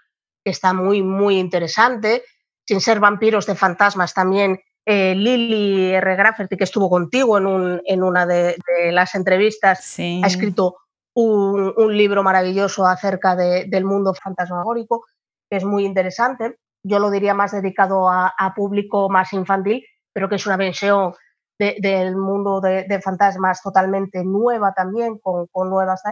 que 0.45 0.51
está 0.51 0.73
muy, 0.73 1.03
muy 1.03 1.39
interesante 1.39 2.23
sin 2.67 2.81
ser 2.81 3.01
vampiros 3.01 3.47
de 3.47 3.55
fantasmas, 3.55 4.15
también 4.15 4.61
eh, 4.87 5.15
Lily 5.15 5.95
R. 5.95 6.17
Grafferty, 6.17 6.57
que 6.57 6.65
estuvo 6.65 6.91
contigo 6.91 7.39
en, 7.39 7.81
en 7.85 8.03
una 8.03 8.27
de, 8.27 8.57
las 8.93 9.15
entrevistas, 9.15 9.97
ha 9.99 10.27
escrito 10.27 10.77
un, 11.15 11.97
libro 11.97 12.23
maravilloso 12.23 12.87
acerca 12.87 13.35
del 13.35 13.85
mundo 13.85 14.15
fantasmagórico, 14.15 15.05
que 15.49 15.57
es 15.57 15.65
muy 15.65 15.85
interesante. 15.85 16.59
Yo 16.83 16.99
lo 16.99 17.11
diría 17.11 17.33
más 17.33 17.53
dedicado 17.53 18.11
a, 18.11 18.53
público 18.55 19.09
más 19.09 19.33
infantil, 19.33 19.85
pero 20.13 20.29
que 20.29 20.37
es 20.37 20.47
una 20.47 20.59
versión 20.59 21.15
del 21.59 22.17
mundo 22.17 22.61
de, 22.61 23.01
fantasmas 23.03 23.63
totalmente 23.63 24.23
nueva 24.23 24.75
también, 24.75 25.19
con, 25.19 25.49
nuevas... 25.71 26.03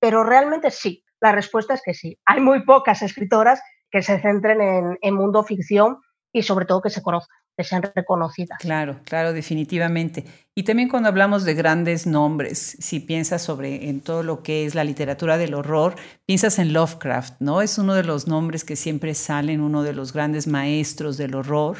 Pero 0.00 0.24
realmente 0.24 0.70
sí, 0.70 1.04
la 1.20 1.32
respuesta 1.32 1.74
es 1.74 1.82
que 1.84 1.94
sí. 1.94 2.18
Hay 2.26 2.40
muy 2.40 2.64
pocas 2.64 3.02
escritoras 3.02 3.60
que 3.90 4.02
se 4.02 4.20
centren 4.20 4.98
en, 5.00 5.14
mundo 5.14 5.42
ficción 5.42 5.98
y 6.32 6.42
sobre 6.42 6.66
todo 6.66 6.82
que 6.82 6.90
se 6.90 7.02
conozcan 7.02 7.36
que 7.58 7.64
sean 7.64 7.82
reconocidas. 7.82 8.56
Claro, 8.60 9.00
claro, 9.04 9.32
definitivamente. 9.32 10.24
Y 10.54 10.62
también 10.62 10.88
cuando 10.88 11.08
hablamos 11.08 11.44
de 11.44 11.54
grandes 11.54 12.06
nombres, 12.06 12.76
si 12.78 13.00
piensas 13.00 13.42
sobre 13.42 13.88
en 13.88 14.00
todo 14.00 14.22
lo 14.22 14.44
que 14.44 14.64
es 14.64 14.76
la 14.76 14.84
literatura 14.84 15.36
del 15.38 15.54
horror, 15.54 15.96
piensas 16.24 16.60
en 16.60 16.72
Lovecraft, 16.72 17.40
¿no? 17.40 17.60
Es 17.60 17.76
uno 17.76 17.94
de 17.94 18.04
los 18.04 18.28
nombres 18.28 18.64
que 18.64 18.76
siempre 18.76 19.12
salen, 19.14 19.60
uno 19.60 19.82
de 19.82 19.92
los 19.92 20.12
grandes 20.12 20.46
maestros 20.46 21.16
del 21.16 21.34
horror. 21.34 21.78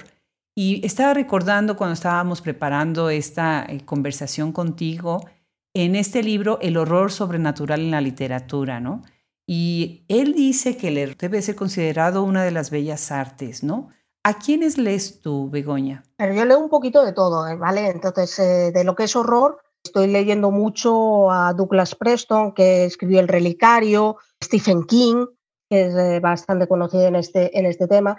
Y 0.57 0.85
estaba 0.85 1.14
recordando 1.14 1.76
cuando 1.76 1.95
estábamos 1.95 2.40
preparando 2.40 3.09
esta 3.09 3.64
eh, 3.68 3.80
conversación 3.85 4.50
contigo, 4.50 5.28
en 5.75 5.95
este 5.95 6.25
libro, 6.25 6.59
El 6.61 6.76
horror 6.76 7.12
sobrenatural 7.12 7.78
en 7.78 7.92
la 7.92 8.00
literatura, 8.00 8.80
¿no? 8.80 9.04
Y 9.50 10.05
él 10.09 10.35
dice 10.35 10.76
que 10.76 10.90
debe 11.19 11.40
ser 11.40 11.57
considerado 11.57 12.23
una 12.23 12.45
de 12.45 12.50
las 12.50 12.71
bellas 12.71 13.11
artes, 13.11 13.64
¿no? 13.64 13.88
¿A 14.23 14.38
quiénes 14.38 14.76
lees 14.76 15.23
tú, 15.23 15.49
Begoña? 15.49 16.02
Pero 16.19 16.35
yo 16.35 16.45
leo 16.45 16.59
un 16.59 16.69
poquito 16.69 17.02
de 17.02 17.14
todo, 17.14 17.49
¿eh? 17.49 17.57
¿vale? 17.57 17.88
Entonces, 17.88 18.38
eh, 18.40 18.73
de 18.73 18.85
lo 18.85 18.95
que 18.95 19.05
es 19.05 19.17
horror, 19.17 19.62
estoy 19.83 20.09
leyendo 20.09 20.50
mucho 20.50 21.31
a 21.31 21.55
Douglas 21.55 21.95
Preston, 21.95 22.52
que 22.52 22.85
escribió 22.85 23.21
El 23.21 23.28
Relicario, 23.28 24.19
Stephen 24.45 24.85
King, 24.85 25.25
que 25.71 25.87
es 25.87 25.95
eh, 25.95 26.21
bastante 26.21 26.69
conocido 26.69 27.07
en 27.07 27.17
este, 27.17 27.59
en 27.59 27.64
este 27.64 27.88
tema. 27.88 28.19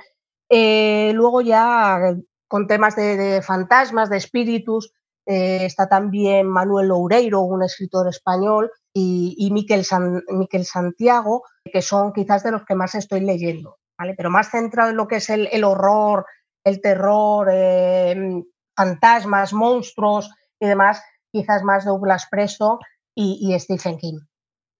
luego 0.49 1.41
ya 1.41 2.15
con 2.47 2.65
temas 2.65 2.95
de, 2.95 3.43
fantasmas, 3.43 4.09
de 4.09 4.17
espíritus, 4.17 4.93
está 5.29 5.87
también 5.87 6.47
Manuel 6.47 6.87
Loureiro, 6.87 7.41
un 7.41 7.63
escritor 7.63 8.07
español, 8.07 8.71
y, 8.93 9.35
y 9.37 9.51
Miquel, 9.51 9.85
Miquel 10.29 10.65
Santiago, 10.65 11.43
que 11.71 11.81
son 11.81 12.13
quizás 12.13 12.43
de 12.43 12.51
los 12.51 12.65
que 12.65 12.75
más 12.75 12.95
estoy 12.95 13.21
leyendo. 13.21 13.77
Pero 14.17 14.29
más 14.29 14.49
centrado 14.49 14.91
en 14.91 14.97
lo 14.97 15.07
que 15.07 15.17
es 15.17 15.29
el, 15.29 15.63
horror, 15.63 16.25
el 16.63 16.81
terror, 16.81 17.49
em, 17.51 18.43
fantasmas, 18.75 19.53
monstruos 19.53 20.31
y 20.59 20.67
demás, 20.67 21.01
quizás 21.31 21.63
más 21.63 21.85
Douglas 21.85 22.27
Presto 22.31 22.79
y, 23.13 23.55
Stephen 23.59 23.97
King 23.97 24.19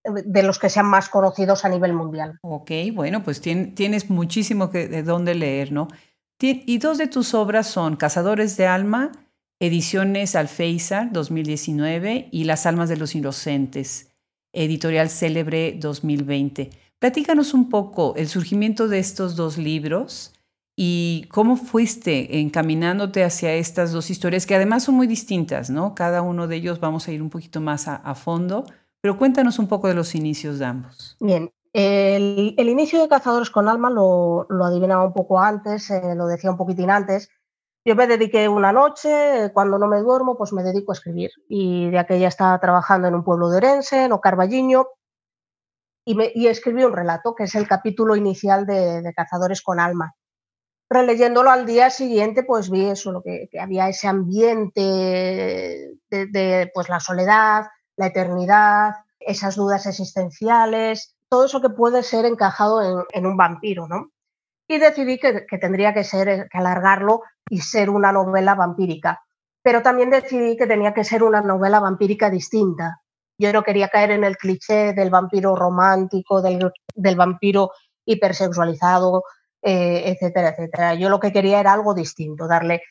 de 0.04 0.44
los 0.44 0.58
que 0.58 0.70
sean 0.70 0.86
más 0.86 1.10
conocidos 1.10 1.66
a 1.66 1.70
nivel 1.70 1.94
mundial. 1.94 2.40
Ok, 2.42 2.72
bueno, 2.94 3.22
pues 3.22 3.42
tienes 3.42 4.10
muchísimo 4.10 4.72
que, 4.72 4.88
de 4.88 5.04
dónde 5.04 5.36
leer, 5.36 5.74
¿no? 5.74 5.90
Y 6.42 6.78
dos 6.78 6.98
de 6.98 7.08
tus 7.08 7.34
obras 7.34 7.68
son 7.68 7.98
Cazadores 7.98 8.56
de 8.56 8.66
Alma, 8.66 9.12
Ediciones 9.62 10.38
Alfeizar 10.38 11.12
2019 11.12 12.30
y 12.32 12.46
Las 12.46 12.66
Almas 12.66 12.88
de 12.88 12.96
los 12.96 13.14
Inocentes, 13.14 14.10
Editorial 14.54 15.10
Célebre 15.10 15.76
2020. 15.78 16.70
Platícanos 16.98 17.54
un 17.54 17.68
poco 17.68 18.14
el 18.16 18.30
surgimiento 18.30 18.88
de 18.88 19.00
estos 19.00 19.36
dos 19.36 19.58
libros 19.58 20.34
y 20.78 21.28
cómo 21.30 21.58
fuiste 21.58 22.40
encaminándote 22.40 23.26
hacia 23.26 23.54
estas 23.56 23.92
dos 23.92 24.10
historias 24.10 24.46
que 24.46 24.56
además 24.56 24.84
son 24.84 24.96
muy 24.96 25.08
distintas, 25.08 25.70
¿no? 25.70 25.94
Cada 25.94 26.22
uno 26.22 26.48
de 26.48 26.56
ellos 26.56 26.80
vamos 26.80 27.10
a 27.10 27.12
ir 27.12 27.22
un 27.22 27.30
poquito 27.30 27.60
más 27.60 27.90
a, 27.90 28.16
fondo, 28.16 28.64
pero 29.02 29.18
cuéntanos 29.18 29.60
un 29.60 29.68
poco 29.68 29.90
de 29.90 29.94
los 29.94 30.16
inicios 30.16 30.60
de 30.60 30.66
ambos. 30.68 31.18
Bien, 31.20 31.52
el, 31.74 32.56
inicio 32.58 33.02
de 33.02 33.10
Cazadores 33.10 33.50
con 33.50 33.68
Alma 33.68 33.90
lo, 33.90 34.48
adivinaba 34.64 35.04
un 35.04 35.12
poco 35.12 35.38
antes, 35.38 35.92
eh, 35.92 36.16
lo 36.16 36.28
decía 36.28 36.50
un 36.50 36.56
poquitín 36.56 36.90
antes. 36.90 37.30
Yo 37.90 37.96
me 37.96 38.06
dediqué 38.06 38.48
una 38.48 38.72
noche, 38.72 39.50
cuando 39.52 39.80
no 39.80 39.88
me 39.88 39.98
duermo, 40.02 40.38
pues 40.38 40.54
me 40.54 40.62
dedico 40.62 40.92
a 40.92 40.94
escribir. 40.94 41.32
Y 41.48 41.90
de 41.90 41.98
aquella 41.98 42.28
estaba 42.28 42.60
trabajando 42.60 43.08
en 43.08 43.16
un 43.16 43.24
pueblo 43.24 43.50
de 43.50 43.58
Orense, 43.58 44.04
en 44.04 44.12
Ocarballiño, 44.12 44.86
y, 46.06 46.46
escribí 46.46 46.84
un 46.84 46.94
relato, 46.94 47.34
que 47.34 47.46
es 47.46 47.56
el 47.56 47.68
capítulo 47.68 48.16
inicial 48.16 48.68
de, 48.68 49.12
Cazadores 49.16 49.64
con 49.64 49.80
Alma. 49.80 50.14
Releyéndolo 50.88 51.50
al 51.50 51.66
día 51.66 51.90
siguiente, 51.90 52.44
pues 52.44 52.70
vi 52.70 52.86
eso, 52.86 53.12
lo 53.12 53.24
que, 53.24 53.50
había 53.60 53.90
ese 53.90 54.08
ambiente 54.08 54.82
de, 56.12 56.72
pues, 56.72 56.90
la 56.90 57.00
soledad, 57.00 57.70
la 57.98 58.06
eternidad, 58.06 58.98
esas 59.20 59.56
dudas 59.56 59.88
existenciales, 59.88 61.16
todo 61.28 61.46
eso 61.46 61.60
que 61.60 61.70
puede 61.70 62.04
ser 62.04 62.26
encajado 62.26 63.08
en, 63.12 63.26
un 63.26 63.36
vampiro, 63.36 63.88
¿no? 63.88 64.12
Y 64.68 64.78
decidí 64.78 65.18
que, 65.18 65.48
que, 65.48 65.58
tendría 65.58 65.96
que 65.96 66.04
ser, 66.04 66.48
que 66.48 66.58
alargarlo 66.60 67.24
y 67.50 67.60
ser 67.62 67.90
una 67.90 68.12
novela 68.12 68.56
vampírica. 68.56 69.22
Pero 69.62 69.82
también 69.82 70.10
decidí 70.10 70.56
que 70.56 70.68
tenía 70.68 70.94
que 70.94 71.04
ser 71.04 71.24
una 71.24 71.42
novela 71.42 71.80
vampírica 71.80 72.30
distinta, 72.30 73.02
yo 73.40 73.54
no 73.54 73.64
quería 73.64 73.88
caer 73.88 74.12
en 74.12 74.26
el 74.26 74.38
cliché 74.38 74.94
del 74.94 75.10
vampiro 75.10 75.56
romántico, 75.56 76.42
del, 76.42 77.16
vampiro 77.16 77.72
hipersexualizado, 78.06 79.24
eh, 79.62 80.04
etcétera, 80.08 80.50
etcétera. 80.50 80.96
Yo 80.96 81.10
lo 81.10 81.22
que 81.22 81.32
quería 81.32 81.62
era 81.62 81.72
algo 81.72 81.94
distinto, 81.94 82.48
darle, 82.48 82.82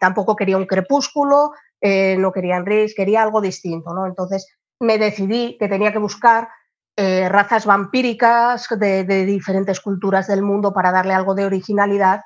tampoco 0.00 0.34
quería 0.34 0.56
un 0.56 0.66
crepúsculo, 0.66 1.52
eh, 1.80 2.16
no 2.18 2.32
quería 2.32 2.56
Enrich, 2.56 2.94
quería 2.96 3.22
algo 3.22 3.40
distinto, 3.40 3.94
¿no? 3.94 4.06
Entonces 4.06 4.48
me 4.80 4.98
decidí 4.98 5.56
que 5.56 5.68
tenía 5.68 5.92
que 5.92 5.98
buscar 5.98 6.48
eh, 6.96 7.28
razas 7.28 7.64
vampíricas 7.64 8.66
de, 8.76 9.04
diferentes 9.24 9.80
culturas 9.80 10.26
del 10.26 10.42
mundo 10.42 10.72
para 10.72 10.90
darle 10.90 11.14
algo 11.14 11.36
de 11.36 11.44
originalidad 11.44 12.22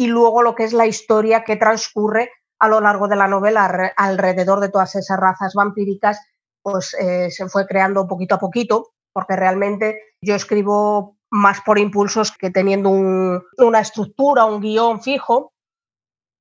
y 0.00 0.06
luego 0.06 0.42
lo 0.42 0.54
que 0.54 0.64
es 0.64 0.72
la 0.72 0.86
historia 0.86 1.44
que 1.44 1.56
transcurre 1.56 2.30
a 2.58 2.68
lo 2.68 2.80
largo 2.80 3.06
de 3.06 3.16
la 3.16 3.28
novela 3.28 3.92
alrededor 3.98 4.60
de 4.60 4.70
todas 4.70 4.94
esas 4.96 5.20
razas 5.20 5.52
vampíricas 5.52 6.18
pues 6.62 6.94
eh, 6.94 7.30
se 7.30 7.46
fue 7.50 7.66
creando 7.66 8.08
poquito 8.08 8.36
a 8.36 8.38
poquito, 8.38 8.92
porque 9.12 9.36
realmente 9.36 10.00
yo 10.22 10.34
escribo 10.34 11.18
más 11.30 11.60
por 11.60 11.78
impulsos 11.78 12.32
que 12.32 12.48
teniendo 12.48 12.88
una 12.88 13.80
estructura, 13.80 14.46
un 14.46 14.62
guion 14.62 15.02
fijo. 15.02 15.52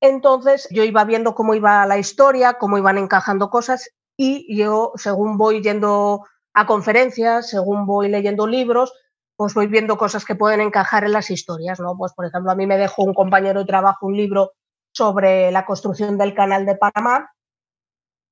Entonces 0.01 0.65
yo 0.71 0.85
iba 0.85 1.03
viendo 1.03 1.35
cómo 1.35 1.53
iba 1.53 1.85
la 1.85 1.97
historia, 1.97 2.53
cómo 2.53 2.77
iban 2.77 2.97
encajando 2.97 3.49
cosas 3.49 3.89
y 4.17 4.55
yo, 4.55 4.93
según 4.95 5.37
voy 5.37 5.61
yendo 5.61 6.23
a 6.53 6.65
conferencias, 6.65 7.49
según 7.49 7.85
voy 7.85 8.07
leyendo 8.07 8.47
libros, 8.47 8.93
pues 9.39 9.53
voy 9.53 9.67
viendo 9.67 9.97
cosas 9.97 10.25
que 10.25 10.35
pueden 10.35 10.59
encajar 10.59 11.05
en 11.05 11.13
las 11.13 11.31
historias, 11.31 11.79
¿no? 11.79 11.95
Pues 11.97 12.11
por 12.11 12.25
ejemplo, 12.25 12.51
a 12.51 12.55
mí 12.55 12.67
me 12.67 12.77
dejó 12.77 13.03
un 13.03 13.13
compañero 13.13 13.61
de 13.61 13.65
trabajo 13.65 14.05
un 14.05 14.17
libro 14.17 14.51
sobre 14.91 15.49
la 15.49 15.65
construcción 15.65 16.17
del 16.17 16.33
canal 16.33 16.65
de 16.65 16.75
Panamá 16.75 17.31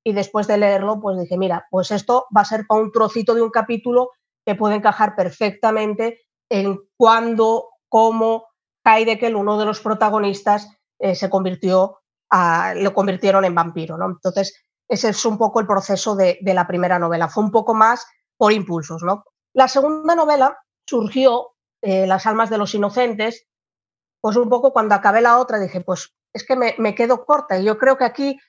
y 0.04 0.12
después 0.12 0.48
de 0.48 0.58
leerlo, 0.58 1.00
pues 1.00 1.18
dije, 1.18 1.38
mira, 1.38 1.66
pues 1.72 1.92
esto 1.92 2.28
va 2.36 2.42
a 2.42 2.46
ser 2.46 2.66
para 2.68 2.82
un 2.82 2.92
trocito 2.92 3.34
de 3.36 3.42
un 3.42 3.52
capítulo 3.52 4.10
que 4.46 4.56
puede 4.56 4.76
encajar 4.76 5.16
perfectamente 5.16 6.20
en 6.50 6.78
cuándo, 6.98 7.70
cómo 7.88 8.48
Heidegger, 8.84 9.34
uno 9.34 9.58
de 9.58 9.64
los 9.66 9.80
protagonistas, 9.80 10.78
eh, 11.00 11.16
se 11.16 11.30
convirtió, 11.30 12.00
a, 12.30 12.74
lo 12.76 12.94
convirtieron 12.94 13.46
en 13.46 13.56
vampiro. 13.56 13.98
¿no? 13.98 14.08
Entonces, 14.08 14.62
ese 14.90 15.08
es 15.08 15.24
un 15.24 15.38
poco 15.38 15.62
el 15.62 15.68
proceso 15.68 16.18
de, 16.18 16.38
la 16.42 16.68
primera 16.68 17.00
novela. 17.00 17.30
Fue 17.30 17.46
un 17.46 17.52
poco 17.52 17.74
más 17.74 18.06
por 18.36 18.52
impulsos. 18.52 19.04
¿no? 19.04 19.24
La 19.54 19.70
segunda 19.70 20.14
novela 20.14 20.58
surgió, 20.88 21.56
eh, 21.82 22.08
Las 22.08 22.26
almas 22.26 22.50
de 22.50 22.58
los 22.58 22.74
inocentes, 22.74 23.46
pues 24.22 24.36
un 24.36 24.50
poco 24.50 24.74
cuando 24.74 24.96
acabé 24.96 25.22
la 25.22 25.38
otra 25.38 25.60
dije, 25.60 25.82
pues 25.82 26.14
es 26.34 26.46
que 26.46 26.56
me, 26.56 26.76
me 26.80 26.96
quedo 26.96 27.26
corta. 27.26 27.60
Y 27.60 27.66
yo 27.66 27.78
creo 27.78 27.98
que 27.98 28.06
aquí 28.06 28.40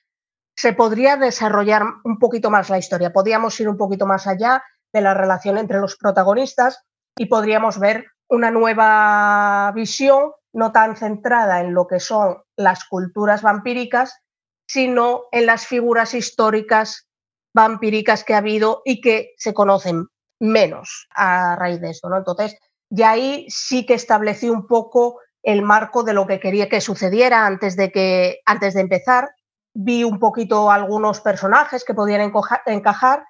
se 0.55 0.73
podría 0.73 1.15
desarrollar 1.15 1.83
un 2.03 2.17
poquito 2.17 2.49
más 2.49 2.69
la 2.69 2.77
historia. 2.77 3.13
Podríamos 3.13 3.59
ir 3.59 3.69
un 3.69 3.77
poquito 3.77 4.05
más 4.05 4.27
allá 4.27 4.63
de 4.91 5.01
la 5.01 5.13
relación 5.13 5.57
entre 5.57 5.79
los 5.79 5.95
protagonistas 5.95 6.83
y 7.17 7.27
podríamos 7.27 7.79
ver 7.79 8.07
una 8.27 8.51
nueva 8.51 9.71
visión 9.75 10.31
no 10.53 10.71
tan 10.71 10.95
centrada 10.95 11.61
en 11.61 11.73
lo 11.73 11.87
que 11.87 11.99
son 11.99 12.41
las 12.55 12.85
culturas 12.85 13.41
vampíricas, 13.41 14.21
sino 14.67 15.23
en 15.31 15.45
las 15.45 15.67
figuras 15.67 16.13
históricas 16.13 17.07
vampíricas 17.53 18.23
que 18.23 18.33
ha 18.33 18.39
habido 18.39 18.81
y 18.85 19.01
que 19.01 19.33
se 19.37 19.53
conocen 19.53 20.07
menos 20.39 21.07
a 21.15 21.55
raíz 21.55 21.81
de 21.81 21.91
esto. 21.91 22.09
¿no? 22.09 22.17
Entonces, 22.17 22.57
ya 22.89 23.11
ahí 23.11 23.45
sí 23.49 23.85
que 23.85 23.93
establecí 23.93 24.49
un 24.49 24.67
poco 24.67 25.19
el 25.43 25.61
marco 25.61 26.03
de 26.03 26.13
lo 26.13 26.27
que 26.27 26.39
quería 26.39 26.69
que 26.69 26.81
sucediera 26.81 27.45
antes 27.45 27.75
de, 27.75 27.91
que, 27.91 28.39
antes 28.45 28.73
de 28.73 28.81
empezar 28.81 29.29
vi 29.73 30.03
un 30.03 30.19
poquito 30.19 30.71
algunos 30.71 31.21
personajes 31.21 31.85
que 31.85 31.93
podían 31.93 32.33
encajar 32.65 33.23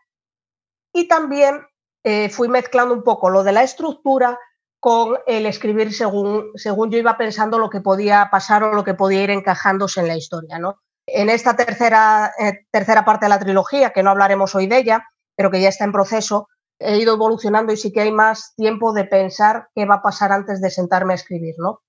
y 0.93 1.07
también 1.07 1.61
eh, 2.03 2.29
fui 2.29 2.47
mezclando 2.47 2.93
un 2.93 3.03
poco 3.03 3.29
lo 3.29 3.43
de 3.43 3.51
la 3.51 3.63
estructura 3.63 4.39
con 4.79 5.17
el 5.27 5.45
escribir 5.45 5.93
según, 5.93 6.51
según 6.55 6.89
yo 6.89 6.97
iba 6.97 7.17
pensando 7.17 7.59
lo 7.59 7.69
que 7.69 7.81
podía 7.81 8.29
pasar 8.31 8.63
o 8.63 8.73
lo 8.73 8.83
que 8.83 8.93
podía 8.93 9.23
ir 9.23 9.29
encajándose 9.29 9.99
en 9.99 10.07
la 10.07 10.15
historia. 10.15 10.57
¿no? 10.57 10.79
En 11.05 11.29
esta 11.29 11.55
tercera, 11.55 12.31
eh, 12.39 12.65
tercera 12.71 13.03
parte 13.03 13.25
de 13.25 13.29
la 13.29 13.39
trilogía, 13.39 13.91
que 13.91 14.03
no 14.03 14.11
hablaremos 14.11 14.55
hoy 14.55 14.67
de 14.67 14.77
ella, 14.77 15.05
pero 15.35 15.51
que 15.51 15.61
ya 15.61 15.69
está 15.69 15.83
en 15.83 15.91
proceso, 15.91 16.47
he 16.79 16.97
ido 16.97 17.13
evolucionando 17.13 17.73
y 17.73 17.77
sí 17.77 17.91
que 17.91 18.01
hay 18.01 18.11
más 18.11 18.53
tiempo 18.55 18.93
de 18.93 19.05
pensar 19.05 19.69
qué 19.75 19.85
va 19.85 19.95
a 19.95 20.01
pasar 20.01 20.31
antes 20.31 20.61
de 20.61 20.69
sentarme 20.69 21.13
a 21.13 21.15
escribir. 21.15 21.55
¿no? 21.57 21.81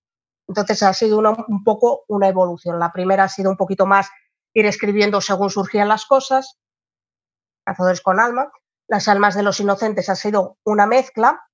Entonces 0.48 0.82
ha 0.82 0.92
sido 0.92 1.18
un 1.18 1.64
poco 1.64 2.04
una 2.08 2.28
evolución. 2.28 2.78
La 2.78 2.92
primera 2.92 3.24
ha 3.24 3.28
sido 3.28 3.50
un 3.50 3.56
poquito 3.56 3.86
más 3.86 4.10
ir 4.52 4.66
escribiendo 4.66 5.20
según 5.20 5.50
surgían 5.50 5.88
las 5.88 6.06
cosas, 6.06 6.58
Cazadores 7.64 8.00
con 8.00 8.18
alma. 8.18 8.50
Las 8.88 9.06
almas 9.06 9.36
de 9.36 9.42
los 9.42 9.60
inocentes 9.60 10.08
ha 10.08 10.16
sido 10.16 10.58
una 10.64 10.86
mezcla 10.86 11.46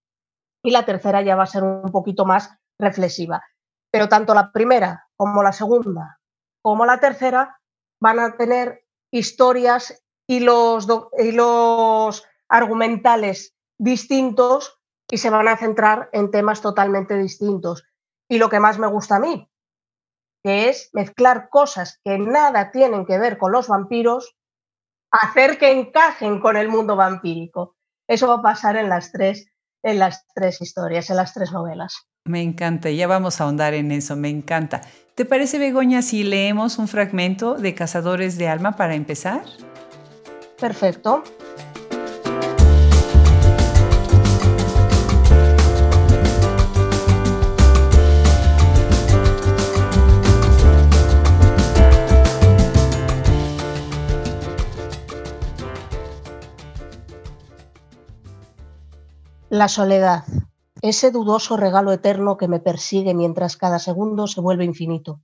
y 0.62 0.71
la 0.71 0.87
tercera 0.87 1.21
ya 1.21 1.37
va 1.37 1.43
a 1.43 1.47
ser 1.47 1.64
un 1.64 1.90
poquito 1.93 2.25
más 2.25 2.50
reflexiva. 2.78 3.43
Pero 3.90 4.09
tanto 4.09 4.33
la 4.33 4.52
primera 4.52 5.09
como 5.16 5.43
la 5.43 5.52
segunda 5.52 6.19
como 6.66 6.85
la 6.85 6.99
tercera 6.99 7.61
van 8.00 8.19
a 8.19 8.37
tener 8.37 8.85
historias 9.12 10.02
y 10.26 10.40
los, 10.40 10.88
y 11.16 11.31
los 11.31 12.25
argumentales 12.48 13.54
distintos 13.78 14.80
y 15.10 15.18
se 15.18 15.30
van 15.30 15.48
a 15.48 15.56
centrar 15.56 16.08
en 16.12 16.30
temas 16.30 16.60
totalmente 16.60 17.16
distintos. 17.16 17.84
Y 18.28 18.38
lo 18.38 18.48
que 18.48 18.60
más 18.60 18.78
me 18.78 18.88
gusta 18.88 19.16
a 19.16 19.20
mí, 19.20 19.48
que 20.42 20.68
es 20.68 20.90
mezclar 20.92 21.48
cosas 21.48 22.00
que 22.04 22.18
nada 22.18 22.70
tienen 22.70 23.06
que 23.06 23.18
ver 23.18 23.38
con 23.38 23.52
los 23.52 23.68
vampiros, 23.68 24.36
hacer 25.10 25.58
que 25.58 25.70
encajen 25.70 26.40
con 26.40 26.56
el 26.56 26.68
mundo 26.68 26.96
vampírico. 26.96 27.76
Eso 28.08 28.28
va 28.28 28.34
a 28.34 28.42
pasar 28.42 28.76
en 28.76 28.88
las 28.88 29.12
tres 29.12 29.46
en 29.86 30.00
las 30.00 30.26
tres 30.34 30.60
historias, 30.60 31.10
en 31.10 31.16
las 31.16 31.32
tres 31.32 31.52
novelas. 31.52 32.06
Me 32.24 32.42
encanta, 32.42 32.90
ya 32.90 33.06
vamos 33.06 33.40
a 33.40 33.44
ahondar 33.44 33.72
en 33.74 33.92
eso, 33.92 34.16
me 34.16 34.28
encanta. 34.28 34.80
¿Te 35.14 35.24
parece, 35.24 35.58
Begoña, 35.58 36.02
si 36.02 36.24
leemos 36.24 36.78
un 36.78 36.88
fragmento 36.88 37.54
de 37.54 37.74
Cazadores 37.74 38.36
de 38.36 38.48
Alma 38.48 38.72
para 38.72 38.96
empezar? 38.96 39.44
Perfecto. 40.58 41.22
La 59.56 59.68
soledad, 59.68 60.25
ese 60.82 61.10
dudoso 61.10 61.56
regalo 61.56 61.90
eterno 61.90 62.36
que 62.36 62.46
me 62.46 62.60
persigue 62.60 63.14
mientras 63.14 63.56
cada 63.56 63.78
segundo 63.78 64.26
se 64.26 64.42
vuelve 64.42 64.66
infinito. 64.66 65.22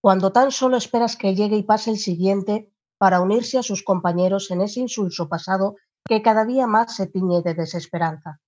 Cuando 0.00 0.30
tan 0.30 0.52
solo 0.52 0.76
esperas 0.76 1.16
que 1.16 1.34
llegue 1.34 1.56
y 1.56 1.64
pase 1.64 1.90
el 1.90 1.98
siguiente 1.98 2.72
para 2.98 3.20
unirse 3.20 3.58
a 3.58 3.64
sus 3.64 3.82
compañeros 3.82 4.52
en 4.52 4.60
ese 4.60 4.78
insulso 4.78 5.28
pasado 5.28 5.74
que 6.04 6.22
cada 6.22 6.44
día 6.44 6.68
más 6.68 6.94
se 6.94 7.08
tiñe 7.08 7.42
de 7.42 7.54
desesperanza. 7.54 8.38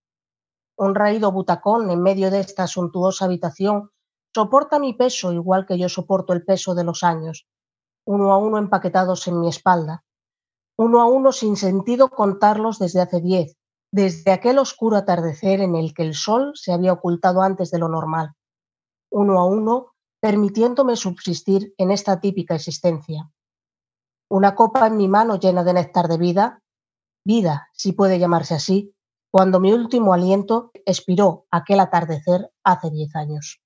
Un 0.76 0.94
raído 0.94 1.32
butacón 1.32 1.90
en 1.90 2.00
medio 2.00 2.30
de 2.30 2.38
esta 2.38 2.68
suntuosa 2.68 3.24
habitación 3.24 3.90
soporta 4.32 4.78
mi 4.78 4.94
peso 4.94 5.32
igual 5.32 5.66
que 5.66 5.76
yo 5.76 5.88
soporto 5.88 6.34
el 6.34 6.44
peso 6.44 6.76
de 6.76 6.84
los 6.84 7.02
años, 7.02 7.48
uno 8.04 8.32
a 8.32 8.38
uno 8.38 8.58
empaquetados 8.58 9.26
en 9.26 9.40
mi 9.40 9.48
espalda, 9.48 10.04
uno 10.76 11.00
a 11.00 11.06
uno 11.06 11.32
sin 11.32 11.56
sentido 11.56 12.10
contarlos 12.10 12.78
desde 12.78 13.00
hace 13.00 13.20
diez, 13.20 13.56
desde 13.92 14.32
aquel 14.32 14.58
oscuro 14.58 14.96
atardecer 14.96 15.60
en 15.60 15.74
el 15.74 15.94
que 15.94 16.02
el 16.02 16.14
sol 16.14 16.52
se 16.54 16.72
había 16.72 16.92
ocultado 16.92 17.42
antes 17.42 17.70
de 17.70 17.78
lo 17.78 17.88
normal, 17.88 18.32
uno 19.10 19.38
a 19.38 19.44
uno, 19.44 19.92
permitiéndome 20.20 20.96
subsistir 20.96 21.74
en 21.78 21.90
esta 21.90 22.20
típica 22.20 22.54
existencia. 22.54 23.30
Una 24.28 24.54
copa 24.54 24.86
en 24.86 24.96
mi 24.96 25.08
mano 25.08 25.40
llena 25.40 25.64
de 25.64 25.72
néctar 25.72 26.06
de 26.08 26.18
vida, 26.18 26.62
vida, 27.24 27.68
si 27.72 27.92
puede 27.92 28.18
llamarse 28.18 28.54
así, 28.54 28.94
cuando 29.30 29.60
mi 29.60 29.72
último 29.72 30.12
aliento 30.12 30.70
expiró 30.84 31.46
aquel 31.50 31.80
atardecer 31.80 32.50
hace 32.64 32.90
diez 32.90 33.14
años. 33.16 33.60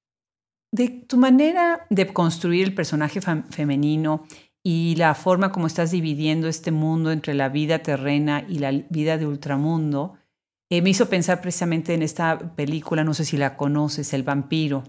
De 0.73 0.89
tu 1.07 1.17
manera 1.17 1.87
de 1.89 2.13
construir 2.13 2.65
el 2.65 2.75
personaje 2.75 3.21
femenino 3.21 4.25
y 4.67 4.97
la 4.97 5.15
forma 5.15 5.53
como 5.53 5.67
estás 5.67 5.91
dividiendo 5.91 6.49
este 6.49 6.73
mundo 6.73 7.13
entre 7.13 7.35
la 7.35 7.51
vida 7.51 7.81
terrena 7.81 8.45
y 8.49 8.61
la 8.61 8.73
vida 8.89 9.19
de 9.19 9.27
ultramundo, 9.27 10.15
eh, 10.71 10.81
me 10.81 10.89
hizo 10.89 11.11
pensar 11.11 11.43
precisamente 11.43 11.93
en 11.93 12.03
esta 12.03 12.39
película, 12.57 13.05
no 13.05 13.13
sé 13.13 13.27
si 13.27 13.37
la 13.37 13.57
conoces, 13.59 14.15
El 14.15 14.23
vampiro. 14.23 14.83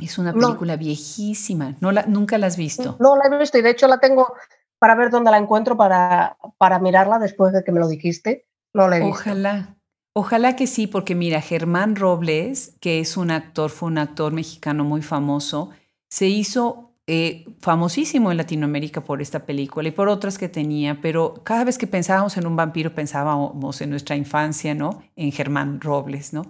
Es 0.00 0.18
una 0.18 0.32
película 0.32 0.76
viejísima, 0.76 1.76
¿No 1.80 1.90
la, 1.90 2.04
¿nunca 2.06 2.38
la 2.38 2.46
has 2.46 2.56
visto? 2.56 2.96
No 3.00 3.16
la 3.16 3.24
he 3.26 3.38
visto 3.38 3.58
y 3.58 3.62
de 3.62 3.70
hecho 3.70 3.88
la 3.88 3.98
tengo 3.98 4.32
para 4.78 4.94
ver 4.94 5.10
dónde 5.10 5.30
la 5.30 5.38
encuentro 5.38 5.76
para, 5.76 6.36
para 6.56 6.78
mirarla 6.78 7.18
después 7.18 7.52
de 7.52 7.64
que 7.64 7.72
me 7.72 7.80
lo 7.80 7.88
dijiste. 7.88 8.46
No 8.74 8.86
la 8.88 8.96
he 8.96 9.00
visto. 9.00 9.14
Ojalá. 9.14 9.76
Ojalá 10.12 10.56
que 10.56 10.66
sí, 10.66 10.86
porque 10.86 11.14
mira, 11.14 11.40
Germán 11.40 11.96
Robles, 11.96 12.76
que 12.80 13.00
es 13.00 13.16
un 13.16 13.30
actor, 13.30 13.70
fue 13.70 13.88
un 13.88 13.98
actor 13.98 14.32
mexicano 14.32 14.84
muy 14.84 15.02
famoso, 15.02 15.70
se 16.08 16.26
hizo 16.26 16.87
eh, 17.10 17.46
famosísimo 17.62 18.30
en 18.30 18.36
Latinoamérica 18.36 19.02
por 19.02 19.22
esta 19.22 19.46
película 19.46 19.88
y 19.88 19.92
por 19.92 20.10
otras 20.10 20.36
que 20.36 20.50
tenía, 20.50 21.00
pero 21.00 21.42
cada 21.42 21.64
vez 21.64 21.78
que 21.78 21.86
pensábamos 21.86 22.36
en 22.36 22.46
un 22.46 22.54
vampiro 22.54 22.94
pensábamos 22.94 23.80
en 23.80 23.88
nuestra 23.88 24.14
infancia, 24.14 24.74
¿no? 24.74 25.02
En 25.16 25.32
Germán 25.32 25.80
Robles, 25.80 26.34
¿no? 26.34 26.42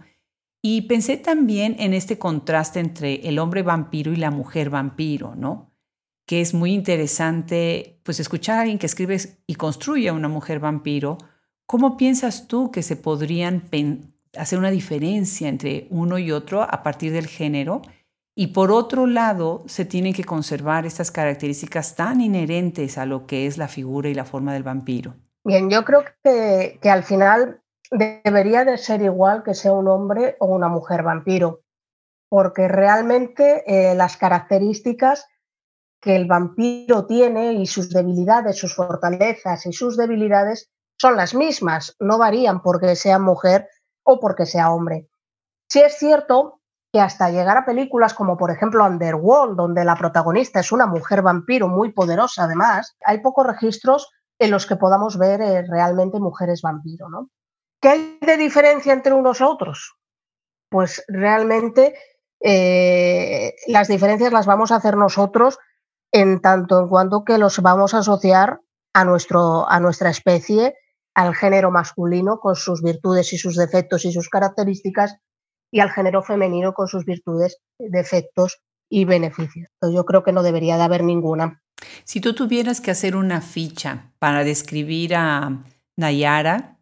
Y 0.61 0.83
pensé 0.83 1.17
también 1.17 1.77
en 1.79 1.95
este 1.95 2.19
contraste 2.19 2.81
entre 2.81 3.29
el 3.29 3.39
hombre 3.39 3.63
vampiro 3.63 4.13
y 4.13 4.17
la 4.17 4.33
mujer 4.33 4.69
vampiro, 4.69 5.37
¿no? 5.37 5.71
Que 6.27 6.41
es 6.41 6.55
muy 6.55 6.73
interesante, 6.73 8.01
pues, 8.03 8.19
escuchar 8.19 8.59
a 8.59 8.63
alguien 8.63 8.81
que 8.81 8.87
escribe 8.87 9.17
y 9.47 9.55
construye 9.55 10.09
a 10.09 10.13
una 10.13 10.29
mujer 10.29 10.59
vampiro. 10.59 11.19
¿Cómo 11.67 11.97
piensas 11.97 12.49
tú 12.49 12.73
que 12.73 12.83
se 12.83 12.97
podrían 12.97 13.63
hacer 14.37 14.59
una 14.59 14.73
diferencia 14.73 15.49
entre 15.49 15.87
uno 15.91 16.19
y 16.19 16.33
otro 16.33 16.63
a 16.63 16.83
partir 16.83 17.13
del 17.13 17.29
género? 17.29 17.81
Y 18.41 18.47
por 18.55 18.71
otro 18.71 19.09
lado, 19.09 19.65
se 19.67 19.85
tienen 19.85 20.13
que 20.13 20.23
conservar 20.23 20.87
estas 20.87 21.11
características 21.11 21.97
tan 21.97 22.21
inherentes 22.21 22.97
a 22.97 23.05
lo 23.05 23.27
que 23.27 23.49
es 23.49 23.59
la 23.59 23.67
figura 23.67 24.11
y 24.11 24.15
la 24.15 24.25
forma 24.25 24.53
del 24.53 24.63
vampiro. 24.63 25.17
Bien, 25.45 25.69
yo 25.69 25.85
creo 25.85 26.05
que, 26.23 26.79
que 26.81 26.89
al 26.89 27.03
final 27.03 27.61
debería 27.91 28.65
de 28.65 28.79
ser 28.79 29.03
igual 29.03 29.43
que 29.43 29.55
sea 29.55 29.73
un 29.73 29.89
hombre 29.89 30.37
o 30.39 30.47
una 30.47 30.69
mujer 30.69 31.03
vampiro, 31.03 31.63
porque 32.29 32.69
realmente 32.69 33.65
eh, 33.67 33.97
las 33.97 34.17
características 34.17 35.27
que 36.01 36.15
el 36.15 36.27
vampiro 36.29 37.07
tiene 37.07 37.55
y 37.55 37.67
sus 37.67 37.91
debilidades, 37.91 38.57
sus 38.57 38.73
fortalezas 38.73 39.67
y 39.67 39.73
sus 39.73 39.97
debilidades 39.97 40.71
son 40.97 41.17
las 41.17 41.35
mismas, 41.35 41.97
no 41.99 42.19
varían 42.19 42.63
porque 42.63 42.95
sea 42.95 43.19
mujer 43.19 43.69
o 44.05 44.21
porque 44.21 44.47
sea 44.47 44.71
hombre. 44.71 45.09
Si 45.69 45.81
es 45.81 45.99
cierto 45.99 46.58
que 46.93 47.01
hasta 47.01 47.31
llegar 47.31 47.57
a 47.57 47.65
películas 47.65 48.15
como 48.15 48.37
por 48.37 48.51
ejemplo 48.51 48.85
Underworld, 48.85 49.57
donde 49.57 49.85
la 49.85 49.97
protagonista 49.97 50.61
es 50.61 50.73
una 50.73 50.87
mujer 50.87 51.23
vampiro 51.23 51.69
muy 51.69 51.93
poderosa 51.93 52.45
además, 52.45 52.97
hay 53.05 53.21
pocos 53.21 53.47
registros 53.47 54.11
en 54.39 54.51
los 54.51 54.67
que 54.67 54.77
podamos 54.77 55.19
ver 55.19 55.41
eh, 55.41 55.67
realmente 55.69 56.19
mujeres 56.19 56.63
vampiro. 56.63 57.09
¿no? 57.09 57.31
¿Qué 57.81 57.89
hay 57.89 58.19
de 58.21 58.37
diferencia 58.37 58.93
entre 58.93 59.13
unos 59.13 59.41
y 59.41 59.45
otros? 59.45 59.97
Pues 60.71 61.05
realmente 61.09 61.95
eh, 62.41 63.55
las 63.67 63.89
diferencias 63.89 64.33
las 64.33 64.47
vamos 64.47 64.71
a 64.71 64.77
hacer 64.77 64.97
nosotros 64.97 65.59
en 66.13 66.41
tanto 66.41 66.81
en 66.81 66.89
cuanto 66.89 67.25
que 67.25 67.39
los 67.39 67.61
vamos 67.61 67.95
a 67.95 67.99
asociar 67.99 68.61
a, 68.95 69.05
nuestro, 69.05 69.69
a 69.69 69.81
nuestra 69.81 70.11
especie, 70.11 70.75
al 71.15 71.35
género 71.35 71.71
masculino, 71.71 72.39
con 72.39 72.57
sus 72.57 72.83
virtudes 72.83 73.33
y 73.33 73.39
sus 73.39 73.57
defectos 73.57 74.05
y 74.05 74.13
sus 74.13 74.29
características, 74.29 75.19
y 75.71 75.81
al 75.81 75.91
género 75.91 76.23
femenino 76.23 76.73
con 76.73 76.89
sus 76.89 77.05
virtudes, 77.05 77.59
defectos 77.79 78.61
y 78.89 79.05
beneficios. 79.05 79.69
yo 79.83 80.05
creo 80.05 80.23
que 80.23 80.33
no 80.33 80.43
debería 80.43 80.77
de 80.77 80.83
haber 80.83 81.05
ninguna. 81.05 81.63
Si 82.05 82.21
tú 82.21 82.35
tuvieras 82.35 82.81
que 82.81 82.91
hacer 82.91 83.17
una 83.17 83.41
ficha 83.41 84.11
para 84.19 84.45
describir 84.45 85.15
a 85.15 85.63
Nayara, 85.97 86.79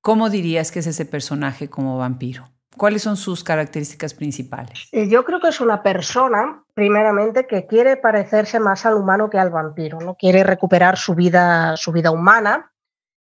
¿cómo 0.00 0.30
dirías 0.30 0.70
que 0.70 0.80
es 0.80 0.86
ese 0.86 1.06
personaje 1.06 1.68
como 1.68 1.98
vampiro? 1.98 2.48
¿Cuáles 2.76 3.02
son 3.02 3.16
sus 3.16 3.44
características 3.44 4.14
principales? 4.14 4.88
Yo 4.92 5.24
creo 5.24 5.40
que 5.40 5.48
es 5.48 5.60
una 5.60 5.82
persona, 5.82 6.64
primeramente, 6.74 7.46
que 7.46 7.66
quiere 7.66 7.96
parecerse 7.96 8.60
más 8.60 8.86
al 8.86 8.94
humano 8.94 9.28
que 9.28 9.38
al 9.38 9.50
vampiro, 9.50 9.98
¿no? 10.00 10.14
Quiere 10.14 10.42
recuperar 10.42 10.96
su 10.96 11.14
vida, 11.14 11.76
su 11.76 11.92
vida 11.92 12.10
humana, 12.10 12.72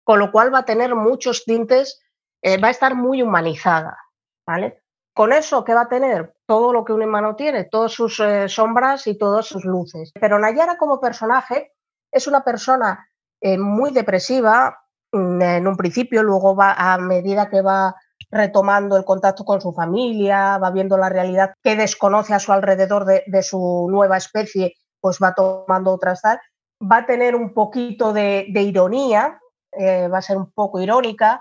con 0.03 0.19
lo 0.19 0.31
cual 0.31 0.53
va 0.53 0.59
a 0.59 0.65
tener 0.65 0.95
muchos 0.95 1.43
tintes, 1.43 2.01
eh, 2.41 2.59
va 2.59 2.69
a 2.69 2.71
estar 2.71 2.95
muy 2.95 3.21
humanizada, 3.21 3.97
¿vale? 4.47 4.80
Con 5.13 5.33
eso, 5.33 5.63
¿qué 5.63 5.73
va 5.73 5.81
a 5.81 5.89
tener? 5.89 6.33
Todo 6.45 6.71
lo 6.71 6.85
que 6.85 6.93
un 6.93 7.03
humano 7.03 7.35
tiene, 7.35 7.65
todas 7.65 7.91
sus 7.91 8.19
eh, 8.19 8.47
sombras 8.47 9.07
y 9.07 9.17
todas 9.17 9.45
sus 9.45 9.65
luces. 9.65 10.11
Pero 10.19 10.39
Nayara 10.39 10.77
como 10.77 11.01
personaje 11.01 11.73
es 12.11 12.27
una 12.27 12.43
persona 12.43 13.07
eh, 13.41 13.57
muy 13.57 13.91
depresiva 13.91 14.79
mm, 15.11 15.41
en 15.41 15.67
un 15.67 15.75
principio, 15.75 16.23
luego 16.23 16.55
va 16.55 16.73
a 16.73 16.97
medida 16.97 17.49
que 17.49 17.61
va 17.61 17.95
retomando 18.29 18.95
el 18.95 19.03
contacto 19.03 19.43
con 19.43 19.59
su 19.59 19.73
familia, 19.73 20.57
va 20.57 20.71
viendo 20.71 20.97
la 20.97 21.09
realidad 21.09 21.53
que 21.61 21.75
desconoce 21.75 22.33
a 22.33 22.39
su 22.39 22.53
alrededor 22.53 23.05
de, 23.05 23.43
su 23.43 23.87
nueva 23.89 24.17
especie, 24.17 24.75
pues 25.01 25.19
va 25.21 25.33
tomando 25.33 25.91
otras 25.91 26.21
tal. 26.21 26.39
Va 26.81 26.97
a 26.97 27.05
tener 27.05 27.35
un 27.35 27.53
poquito 27.53 28.13
de, 28.13 28.45
ironía, 28.53 29.39
eh, 29.71 30.07
va 30.07 30.19
a 30.19 30.21
ser 30.21 30.37
un 30.37 30.51
poco 30.51 30.79
irónica, 30.79 31.39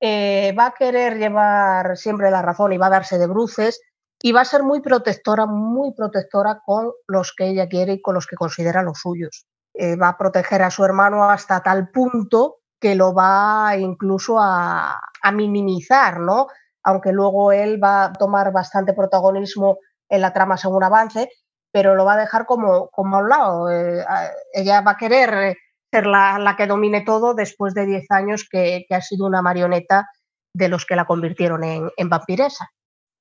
eh, 0.00 0.54
va 0.58 0.66
a 0.66 0.74
querer 0.74 1.18
llevar 1.18 1.96
siempre 1.96 2.30
la 2.30 2.42
razón 2.42 2.72
y 2.72 2.78
va 2.78 2.86
a 2.86 2.90
darse 2.90 3.18
de 3.18 3.26
bruces 3.26 3.80
y 4.20 4.32
va 4.32 4.42
a 4.42 4.44
ser 4.44 4.62
muy 4.62 4.80
protectora, 4.80 5.46
muy 5.46 5.92
protectora 5.92 6.60
con 6.64 6.92
los 7.06 7.32
que 7.36 7.48
ella 7.48 7.68
quiere 7.68 7.94
y 7.94 8.02
con 8.02 8.14
los 8.14 8.26
que 8.26 8.36
considera 8.36 8.82
los 8.82 8.98
suyos. 8.98 9.46
Eh, 9.74 9.96
va 9.96 10.08
a 10.08 10.18
proteger 10.18 10.62
a 10.62 10.70
su 10.70 10.84
hermano 10.84 11.30
hasta 11.30 11.62
tal 11.62 11.90
punto 11.90 12.56
que 12.80 12.94
lo 12.94 13.12
va 13.12 13.76
incluso 13.76 14.38
a, 14.40 15.00
minimizar, 15.32 16.20
¿no? 16.20 16.46
Aunque 16.82 17.12
luego 17.12 17.52
él 17.52 17.82
va 17.82 18.04
a 18.04 18.12
tomar 18.12 18.52
bastante 18.52 18.92
protagonismo 18.92 19.78
en 20.08 20.20
la 20.20 20.32
trama 20.32 20.56
según 20.56 20.84
avance, 20.84 21.28
pero 21.70 21.94
lo 21.94 22.04
va 22.04 22.14
a 22.14 22.18
dejar 22.18 22.46
como, 22.46 22.88
como 22.88 23.16
a 23.16 23.20
un 23.20 23.28
lado. 23.28 23.70
Eh, 23.70 24.04
ella 24.52 24.80
va 24.80 24.92
a 24.92 24.96
querer 24.96 25.56
ser 25.90 26.06
la, 26.06 26.54
que 26.56 26.66
domine 26.66 27.02
todo 27.02 27.34
después 27.34 27.74
de 27.74 27.86
10 27.86 28.10
años 28.10 28.48
que, 28.50 28.86
ha 28.90 29.00
sido 29.00 29.26
una 29.26 29.42
marioneta 29.42 30.08
de 30.54 30.68
los 30.68 30.86
que 30.86 30.96
la 30.96 31.04
convirtieron 31.04 31.64
en, 31.64 31.90
en 31.96 32.08
vampiresa. 32.08 32.70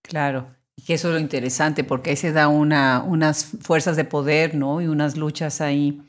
Claro, 0.02 0.56
y 0.76 0.84
que 0.84 0.94
eso 0.94 1.10
es 1.10 1.14
lo 1.16 1.20
interesante, 1.20 1.84
porque 1.84 2.12
ahí 2.12 2.16
se 2.16 2.32
da 2.32 2.48
una, 2.48 3.04
unas 3.04 3.46
fuerzas 3.62 3.96
de 3.96 4.06
poder, 4.06 4.56
¿no? 4.56 4.82
Y 4.82 4.88
unas 4.88 5.18
luchas 5.18 5.60
ahí 5.62 6.02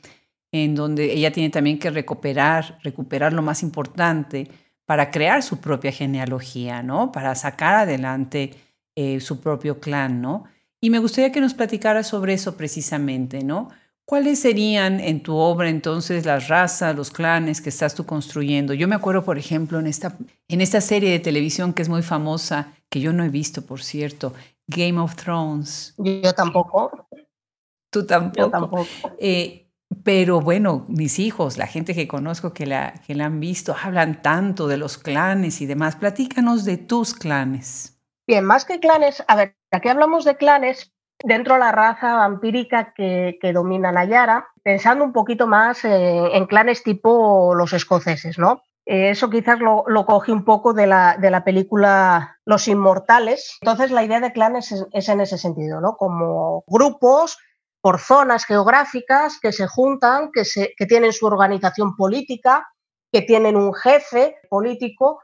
en 0.51 0.75
donde 0.75 1.13
ella 1.13 1.31
tiene 1.31 1.49
también 1.49 1.79
que 1.79 1.89
recuperar, 1.89 2.79
recuperar 2.83 3.33
lo 3.33 3.41
más 3.41 3.63
importante 3.63 4.49
para 4.85 5.11
crear 5.11 5.43
su 5.43 5.59
propia 5.59 5.91
genealogía, 5.91 6.81
¿no? 6.81 7.11
Para 7.11 7.35
sacar 7.35 7.75
adelante 7.75 8.55
eh, 8.95 9.19
su 9.19 9.39
propio 9.39 9.79
clan, 9.79 10.21
¿no? 10.21 10.45
Y 10.81 10.89
me 10.89 10.99
gustaría 10.99 11.31
que 11.31 11.41
nos 11.41 11.53
platicara 11.53 12.03
sobre 12.03 12.33
eso 12.33 12.57
precisamente, 12.57 13.43
¿no? 13.43 13.69
¿Cuáles 14.09 14.39
serían 14.39 14.99
en 14.99 15.21
tu 15.21 15.35
obra 15.35 15.69
entonces 15.69 16.25
las 16.25 16.47
razas, 16.47 16.95
los 16.95 17.11
clanes 17.11 17.61
que 17.61 17.69
estás 17.69 17.93
tú 17.93 18.07
construyendo? 18.07 18.73
Yo 18.73 18.87
me 18.87 18.95
acuerdo, 18.95 19.23
por 19.23 19.37
ejemplo, 19.37 19.77
en 19.77 19.85
esta, 19.85 20.17
en 20.47 20.61
esta 20.61 20.81
serie 20.81 21.11
de 21.11 21.19
televisión 21.19 21.73
que 21.73 21.83
es 21.83 21.89
muy 21.89 22.01
famosa, 22.01 22.73
que 22.89 23.01
yo 23.01 23.13
no 23.13 23.23
he 23.23 23.29
visto, 23.29 23.61
por 23.61 23.83
cierto, 23.83 24.33
Game 24.65 24.99
of 24.99 25.15
Thrones. 25.15 25.93
Yo 25.99 26.33
tampoco. 26.33 27.07
Tú 27.91 28.03
tampoco. 28.07 28.47
Yo 28.47 28.49
tampoco. 28.49 28.87
Eh, 29.19 29.69
pero 30.03 30.41
bueno, 30.41 30.87
mis 30.87 31.19
hijos, 31.19 31.59
la 31.59 31.67
gente 31.67 31.93
que 31.93 32.07
conozco 32.07 32.51
que 32.51 32.65
la, 32.65 32.99
que 33.05 33.13
la 33.13 33.25
han 33.27 33.39
visto, 33.39 33.75
hablan 33.79 34.23
tanto 34.23 34.67
de 34.67 34.77
los 34.77 34.97
clanes 34.97 35.61
y 35.61 35.67
demás. 35.67 35.95
Platícanos 35.95 36.65
de 36.65 36.77
tus 36.77 37.13
clanes. 37.13 38.01
Bien, 38.25 38.43
más 38.43 38.65
que 38.65 38.79
clanes, 38.79 39.23
a 39.27 39.35
ver, 39.35 39.55
aquí 39.69 39.87
hablamos 39.87 40.25
de 40.25 40.35
clanes 40.35 40.91
dentro 41.23 41.55
de 41.55 41.59
la 41.59 41.71
raza 41.71 42.15
vampírica 42.15 42.93
que, 42.93 43.37
que 43.41 43.53
domina 43.53 43.91
Nayara, 43.91 44.47
pensando 44.63 45.03
un 45.03 45.13
poquito 45.13 45.47
más 45.47 45.83
en 45.83 46.45
clanes 46.45 46.83
tipo 46.83 47.53
los 47.55 47.73
escoceses, 47.73 48.37
¿no? 48.37 48.61
Eh, 48.89 49.11
eso 49.11 49.29
quizás 49.29 49.59
lo, 49.59 49.83
lo 49.85 50.03
cogí 50.03 50.31
un 50.31 50.43
poco 50.43 50.73
de 50.73 50.87
la, 50.87 51.15
de 51.15 51.29
la, 51.29 51.43
película 51.43 52.39
Los 52.43 52.67
Inmortales. 52.67 53.59
Entonces 53.61 53.91
la 53.91 54.03
idea 54.03 54.19
de 54.19 54.33
clanes 54.33 54.73
es, 54.91 55.09
en 55.09 55.21
ese 55.21 55.37
sentido, 55.37 55.79
¿no? 55.79 55.95
Como 55.95 56.63
grupos 56.65 57.37
por 57.81 57.99
zonas 57.99 58.45
geográficas 58.45 59.39
que 59.39 59.51
se 59.51 59.67
juntan, 59.67 60.31
que, 60.33 60.43
se, 60.43 60.73
que 60.75 60.87
tienen 60.87 61.13
su 61.13 61.27
organización 61.27 61.95
política, 61.95 62.67
que 63.11 63.21
tienen 63.21 63.55
un 63.57 63.75
jefe 63.75 64.37
político 64.49 65.21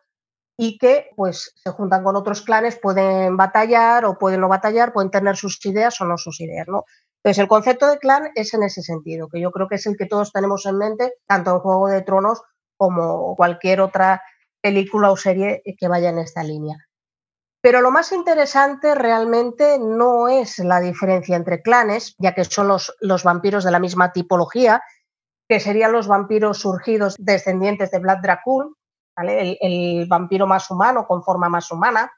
y 0.58 0.78
que 0.78 1.10
pues 1.16 1.54
se 1.56 1.72
juntan 1.72 2.04
con 2.04 2.16
otros 2.16 2.42
clanes, 2.42 2.78
pueden 2.78 3.38
batallar 3.38 4.06
o 4.06 4.18
pueden 4.18 4.42
no 4.42 4.48
batallar, 4.48 4.94
pueden 4.94 5.12
tener 5.12 5.36
sus 5.36 5.64
ideas 5.66 6.00
o 6.02 6.06
no 6.06 6.18
sus 6.18 6.40
ideas, 6.42 6.68
¿no? 6.68 6.86
Entonces 7.24 7.42
el 7.42 7.48
concepto 7.48 7.88
de 7.88 7.98
clan 7.98 8.30
es 8.36 8.54
en 8.54 8.64
ese 8.64 8.82
sentido, 8.82 9.28
que 9.28 9.42
yo 9.42 9.52
creo 9.52 9.68
que 9.68 9.76
es 9.76 9.86
el 9.88 9.98
que 9.98 10.06
todos 10.06 10.32
tenemos 10.32 10.66
en 10.66 10.78
mente, 10.78 11.14
tanto 11.28 11.52
en 11.52 11.60
Juego 11.60 11.88
de 11.88 12.02
Tronos 12.04 12.42
como 12.78 13.36
cualquier 13.36 13.82
otra 13.82 14.22
película 14.62 15.12
o 15.12 15.18
serie 15.18 15.62
que 15.78 15.88
vaya 15.88 16.10
en 16.10 16.20
esta 16.20 16.44
línea. 16.44 16.78
Pero 17.62 17.82
lo 17.82 17.90
más 17.90 18.12
interesante 18.12 18.94
realmente 18.94 19.80
no 19.80 20.28
es 20.28 20.60
la 20.60 20.80
diferencia 20.80 21.36
entre 21.36 21.64
clanes, 21.64 22.14
ya 22.20 22.36
que 22.36 22.44
son 22.46 22.68
los, 22.68 22.96
los 23.00 23.24
vampiros 23.24 23.64
de 23.64 23.72
la 23.72 23.80
misma 23.80 24.12
tipología, 24.12 24.84
que 25.50 25.60
serían 25.60 25.92
los 25.92 26.08
vampiros 26.08 26.60
surgidos 26.60 27.16
descendientes 27.18 27.90
de 27.90 28.00
Vlad 28.00 28.20
Dracul, 28.22 28.76
el, 29.18 30.06
vampiro 30.08 30.48
más 30.48 30.70
humano 30.72 31.06
con 31.08 31.24
forma 31.24 31.50
más 31.50 31.72
humana, 31.72 32.12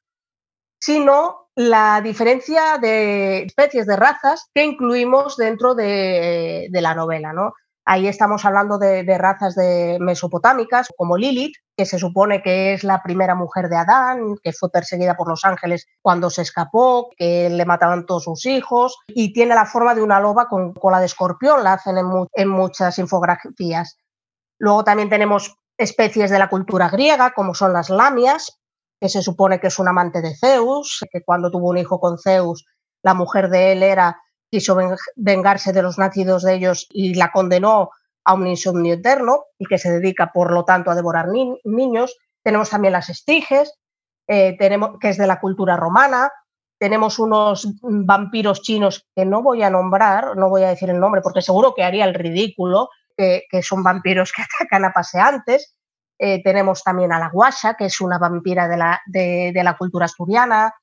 sino 0.79 1.49
la 1.55 2.01
diferencia 2.01 2.77
de 2.77 3.43
especies 3.43 3.87
de 3.87 3.95
razas 3.95 4.49
que 4.53 4.63
incluimos 4.63 5.37
dentro 5.37 5.73
de, 5.75 6.69
la 6.71 6.93
novela. 6.93 7.33
¿no? 7.33 7.53
Ahí 7.89 8.05
estamos 8.07 8.43
hablando 8.43 8.77
de, 8.77 9.17
razas 9.17 9.55
de 9.55 9.97
mesopotámicas, 10.01 10.89
como 10.97 11.15
Lilith, 11.15 11.55
que 11.77 11.85
se 11.85 11.97
supone 11.97 12.41
que 12.41 12.73
es 12.73 12.83
la 12.83 13.01
primera 13.01 13.33
mujer 13.33 13.69
de 13.69 13.77
Adán, 13.77 14.35
que 14.43 14.51
fue 14.51 14.69
perseguida 14.69 15.15
por 15.15 15.29
los 15.29 15.45
ángeles 15.45 15.85
cuando 16.01 16.29
se 16.29 16.41
escapó, 16.41 17.09
que 17.15 17.49
le 17.49 17.65
mataban 17.65 18.05
todos 18.05 18.25
sus 18.25 18.45
hijos, 18.45 18.97
y 19.07 19.31
tiene 19.31 19.55
la 19.55 19.65
forma 19.65 19.95
de 19.95 20.01
una 20.01 20.19
loba 20.19 20.49
con 20.49 20.73
cola 20.73 20.99
de 20.99 21.05
escorpión, 21.05 21.63
la 21.63 21.73
hacen 21.73 21.95
en, 22.33 22.49
muchas 22.49 22.99
infografías. 22.99 23.97
Luego 24.59 24.83
también 24.83 25.09
tenemos 25.09 25.55
especies 25.77 26.31
de 26.31 26.39
la 26.39 26.49
cultura 26.49 26.89
griega, 26.89 27.33
como 27.33 27.53
son 27.53 27.73
las 27.73 27.89
lamias, 27.89 28.59
que 28.99 29.09
se 29.09 29.21
supone 29.21 29.59
que 29.59 29.67
es 29.67 29.79
un 29.79 29.87
amante 29.87 30.21
de 30.21 30.35
Zeus, 30.35 31.05
que 31.11 31.23
cuando 31.23 31.51
tuvo 31.51 31.69
un 31.69 31.77
hijo 31.77 31.99
con 31.99 32.17
Zeus, 32.17 32.65
la 33.03 33.13
mujer 33.13 33.49
de 33.49 33.71
él 33.73 33.83
era 33.83 34.19
quiso 34.49 34.77
vengarse 35.15 35.73
de 35.73 35.81
los 35.81 35.97
nacidos 35.97 36.43
de 36.43 36.55
ellos 36.55 36.87
y 36.89 37.13
la 37.15 37.31
condenó 37.31 37.91
a 38.23 38.33
un 38.33 38.47
insomnio 38.47 38.95
eterno 38.95 39.45
y 39.57 39.65
que 39.65 39.77
se 39.77 39.91
dedica, 39.91 40.31
por 40.33 40.51
lo 40.51 40.65
tanto, 40.65 40.91
a 40.91 40.95
devorar 40.95 41.27
niños. 41.63 42.17
Tenemos 42.43 42.69
también 42.69 42.93
las 42.93 43.09
estiges, 43.09 43.73
eh, 44.27 44.55
tenemos, 44.57 44.99
que 44.99 45.09
es 45.09 45.17
de 45.17 45.27
la 45.27 45.39
cultura 45.39 45.77
romana. 45.77 46.31
Tenemos 46.79 47.19
unos 47.19 47.67
vampiros 47.81 48.61
chinos 48.61 49.07
que 49.15 49.25
no 49.25 49.41
voy 49.41 49.63
a 49.63 49.69
nombrar, 49.69 50.35
no 50.37 50.49
voy 50.49 50.63
a 50.63 50.69
decir 50.69 50.89
el 50.89 50.99
nombre 50.99 51.21
porque 51.21 51.41
seguro 51.41 51.73
que 51.73 51.83
haría 51.83 52.05
el 52.05 52.13
ridículo, 52.13 52.89
que, 53.17 53.63
son 53.63 53.83
vampiros 53.83 54.31
que 54.31 54.41
atacan 54.59 54.85
a 54.85 54.93
paseantes. 54.93 55.75
Eh, 56.19 56.41
tenemos 56.43 56.83
también 56.83 57.11
a 57.11 57.19
la 57.19 57.29
guasha, 57.29 57.75
que 57.75 57.85
es 57.85 58.01
una 58.01 58.17
vampira 58.17 58.67
de 58.67 58.77
la, 58.77 59.01
de, 59.05 59.61
la 59.63 59.77
cultura 59.77 60.05
asturiana. 60.05 60.73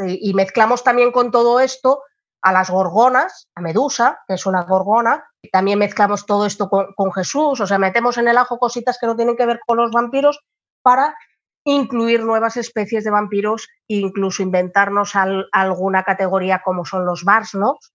y 0.00 0.34
mezclamos 0.34 0.82
también 0.82 1.12
con 1.12 1.30
todo 1.30 1.60
esto 1.60 2.02
a 2.42 2.52
las 2.52 2.70
gorgonas, 2.70 3.48
a 3.56 3.60
Medusa, 3.60 4.20
que 4.28 4.34
es 4.34 4.46
una 4.46 4.62
gorgona. 4.62 5.24
También 5.50 5.80
mezclamos 5.80 6.26
todo 6.26 6.46
esto 6.46 6.68
con, 6.68 7.12
Jesús, 7.12 7.60
o 7.60 7.66
sea, 7.66 7.78
metemos 7.78 8.18
en 8.18 8.28
el 8.28 8.36
ajo 8.36 8.58
cositas 8.58 8.98
que 9.00 9.06
no 9.06 9.16
tienen 9.16 9.36
que 9.36 9.46
ver 9.46 9.60
con 9.66 9.78
los 9.78 9.90
vampiros 9.90 10.40
para 10.82 11.16
incluir 11.64 12.22
nuevas 12.22 12.56
especies 12.56 13.02
de 13.02 13.10
vampiros 13.10 13.66
e 13.88 13.96
incluso 13.96 14.44
inventarnos 14.44 15.14
alguna 15.50 16.04
categoría 16.04 16.62
como 16.64 16.84
son 16.84 17.04
los 17.04 17.24
Barsnox. 17.24 17.92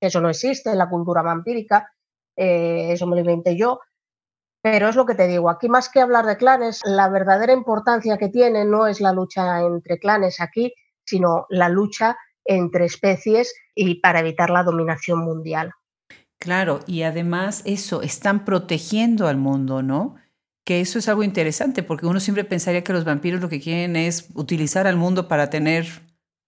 Eso 0.00 0.20
no 0.20 0.28
existe 0.28 0.70
en 0.70 0.78
la 0.78 0.88
cultura 0.88 1.22
vampírica, 1.22 1.90
eh, 2.38 2.92
eso 2.92 3.06
me 3.06 3.16
lo 3.16 3.20
inventé 3.20 3.56
yo. 3.56 3.80
Pero 4.62 4.88
es 4.88 4.96
lo 4.96 5.06
que 5.06 5.14
te 5.14 5.28
digo, 5.28 5.50
aquí 5.50 5.68
más 5.68 5.88
que 5.88 6.00
hablar 6.00 6.26
de 6.26 6.36
clanes, 6.36 6.80
la 6.84 7.08
verdadera 7.08 7.52
importancia 7.52 8.18
que 8.18 8.28
tiene 8.28 8.64
no 8.64 8.86
es 8.86 9.00
la 9.00 9.12
lucha 9.12 9.60
entre 9.60 9.98
clanes 9.98 10.40
aquí, 10.40 10.72
sino 11.04 11.46
la 11.48 11.68
lucha 11.68 12.16
entre 12.44 12.84
especies 12.84 13.54
y 13.74 14.00
para 14.00 14.20
evitar 14.20 14.50
la 14.50 14.64
dominación 14.64 15.20
mundial. 15.20 15.72
Claro, 16.40 16.80
y 16.86 17.02
además 17.02 17.62
eso, 17.66 18.02
están 18.02 18.44
protegiendo 18.44 19.26
al 19.26 19.36
mundo, 19.36 19.82
¿no? 19.82 20.16
Que 20.64 20.80
eso 20.80 20.98
es 20.98 21.08
algo 21.08 21.22
interesante, 21.22 21.82
porque 21.82 22.06
uno 22.06 22.20
siempre 22.20 22.44
pensaría 22.44 22.84
que 22.84 22.92
los 22.92 23.04
vampiros 23.04 23.40
lo 23.40 23.48
que 23.48 23.60
quieren 23.60 23.96
es 23.96 24.28
utilizar 24.34 24.86
al 24.86 24.96
mundo 24.96 25.28
para 25.28 25.50
tener 25.50 25.86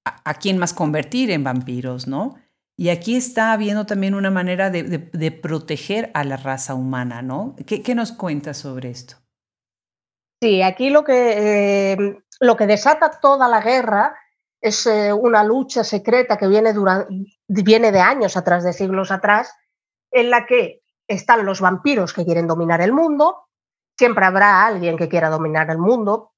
a, 0.05 0.35
quien 0.35 0.59
más 0.59 0.73
convertir 0.73 1.31
en 1.31 1.45
vampiros, 1.45 2.07
¿no? 2.07 2.37
Y 2.81 2.89
aquí 2.89 3.15
está 3.15 3.53
habiendo 3.53 3.85
también 3.85 4.15
una 4.15 4.31
manera 4.31 4.71
de, 4.71 5.31
proteger 5.43 6.11
a 6.15 6.25
la 6.25 6.39
raza 6.39 6.75
humana, 6.75 7.21
¿no? 7.21 7.55
¿Qué, 7.67 7.95
nos 7.95 8.11
cuentas 8.11 8.57
sobre 8.57 8.89
esto? 8.89 9.17
Sí, 10.43 10.63
aquí 10.63 10.89
lo 10.89 11.05
que, 11.05 11.93
eh, 11.93 12.23
lo 12.41 12.57
que 12.57 12.67
desata 12.67 13.21
toda 13.21 13.49
la 13.49 13.61
guerra 13.61 14.17
es 14.63 14.87
eh, 14.87 15.13
una 15.13 15.45
lucha 15.45 15.85
secreta 15.85 16.39
que 16.39 16.49
viene, 16.49 16.73
viene 17.49 17.93
de 17.93 18.01
años 18.01 18.39
atrás, 18.39 18.65
de 18.65 18.73
siglos 18.73 19.11
atrás, 19.11 19.55
en 20.11 20.31
la 20.31 20.47
que 20.47 20.81
están 21.07 21.45
los 21.45 21.61
vampiros 21.61 22.15
que 22.15 22.25
quieren 22.25 22.47
dominar 22.47 22.81
el 22.81 22.95
mundo, 22.95 23.49
siempre 23.99 24.25
habrá 24.25 24.65
alguien 24.65 24.97
que 24.97 25.11
quiera 25.11 25.29
dominar 25.29 25.69
el 25.71 25.77
mundo, 25.77 26.33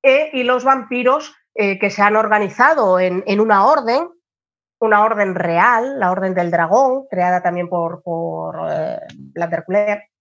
e, 0.00 0.30
y 0.32 0.44
los 0.44 0.62
vampiros 0.62 1.34
eh, 1.56 1.80
que 1.80 1.90
se 1.90 2.02
han 2.02 2.14
organizado 2.14 3.00
en, 3.00 3.40
una 3.40 3.66
orden, 3.66 4.10
una 4.80 5.04
orden 5.04 5.34
real, 5.34 6.00
la 6.00 6.10
Orden 6.10 6.34
del 6.34 6.50
Dragón, 6.50 7.06
creada 7.08 7.42
también 7.42 7.68
por, 7.68 8.02
por, 8.02 8.56
eh, 8.70 8.98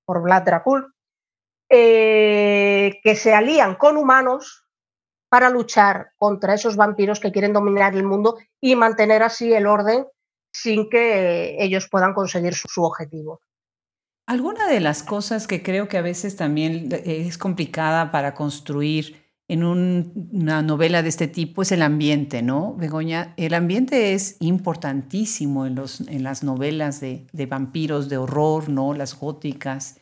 por 0.06 0.22
Vlad 0.22 0.44
Dracul, 0.44 0.94
que 1.70 3.16
se 3.16 3.34
alían 3.34 3.76
con 3.76 3.98
humanos 3.98 4.66
para 5.30 5.50
luchar 5.50 6.12
contra 6.18 6.56
esos 6.56 6.76
vampiros 6.76 7.20
que 7.20 7.32
quieren 7.32 7.54
dominar 7.54 7.96
el 7.96 8.04
mundo 8.04 8.38
y 8.60 8.76
mantener 8.76 9.24
así 9.24 9.54
el 9.54 9.68
orden 9.68 10.06
sin 10.52 10.90
que 10.90 11.64
ellos 11.64 11.88
puedan 11.90 12.14
conseguir 12.14 12.56
su, 12.56 12.84
objetivo. 12.84 13.42
Alguna 14.26 14.68
de 14.68 14.80
las 14.80 15.04
cosas 15.04 15.48
que 15.48 15.64
creo 15.64 15.88
que 15.88 15.98
a 15.98 16.02
veces 16.02 16.36
también 16.36 16.90
es 17.06 17.38
complicada 17.38 18.12
para 18.12 18.34
construir 18.34 19.29
en 19.50 19.64
una 19.64 20.62
novela 20.62 21.02
de 21.02 21.10
este 21.10 21.28
tipo 21.28 21.64
es 21.64 21.72
el 21.72 21.82
ambiente, 21.82 22.44
¿no? 22.44 22.76
Begoña, 22.76 23.34
el 23.36 23.56
ambiente 23.56 24.14
es 24.14 24.38
importantísimo 24.40 25.66
en, 25.66 25.74
los, 25.74 26.02
en 26.02 26.22
las 26.22 26.44
novelas 26.44 27.02
de, 27.02 27.26
vampiros, 27.50 28.10
de 28.10 28.18
horror, 28.18 28.70
¿no? 28.70 28.94
Las 28.94 29.20
góticas. 29.20 30.00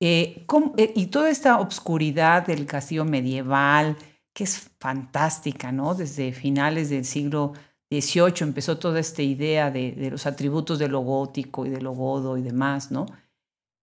Eh, 0.00 0.46
eh, 0.76 0.92
y 0.94 1.06
toda 1.06 1.28
esta 1.28 1.58
obscuridad 1.58 2.46
del 2.46 2.66
castillo 2.66 3.04
medieval, 3.04 3.96
que 4.32 4.44
es 4.44 4.70
fantástica, 4.78 5.72
¿no? 5.72 5.96
Desde 5.96 6.30
finales 6.30 6.88
del 6.88 7.04
siglo 7.04 7.54
XVIII 7.90 8.42
empezó 8.42 8.78
toda 8.78 9.00
esta 9.00 9.22
idea 9.22 9.72
de, 9.72 9.90
de 9.90 10.10
los 10.12 10.24
atributos 10.24 10.78
de 10.78 10.86
lo 10.86 11.00
gótico 11.00 11.66
y 11.66 11.70
de 11.70 11.80
lo 11.80 11.90
godo 11.90 12.38
y 12.38 12.42
demás, 12.42 12.92
¿no? 12.92 13.06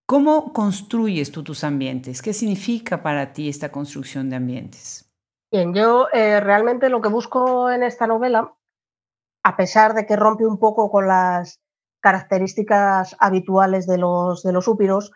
¿Cómo 0.08 0.54
construyes 0.54 1.32
tú 1.32 1.44
tus 1.44 1.63
ambientes? 1.63 2.22
¿Qué 2.22 2.32
significa 2.32 3.02
para 3.02 3.34
ti 3.34 3.50
esta 3.50 3.72
construcción 3.72 4.30
de 4.30 4.36
ambientes? 4.36 5.12
Bien, 5.52 5.74
yo 5.74 6.08
eh, 6.13 6.39
realmente 6.39 6.89
lo 6.89 7.02
que 7.02 7.10
busco 7.10 7.72
en 7.72 7.82
esta 7.82 8.06
novela, 8.06 8.54
a 9.44 9.58
pesar 9.58 9.96
de 9.96 10.06
que 10.06 10.15
rompe 10.15 10.46
un 10.46 10.60
poco 10.60 10.91
con 10.91 11.08
las 11.08 11.60
características 12.02 13.15
habituales 13.20 13.88
de 13.88 13.98
los, 13.98 14.44
de 14.44 14.54
los 14.54 14.68
úpiros, 14.68 15.12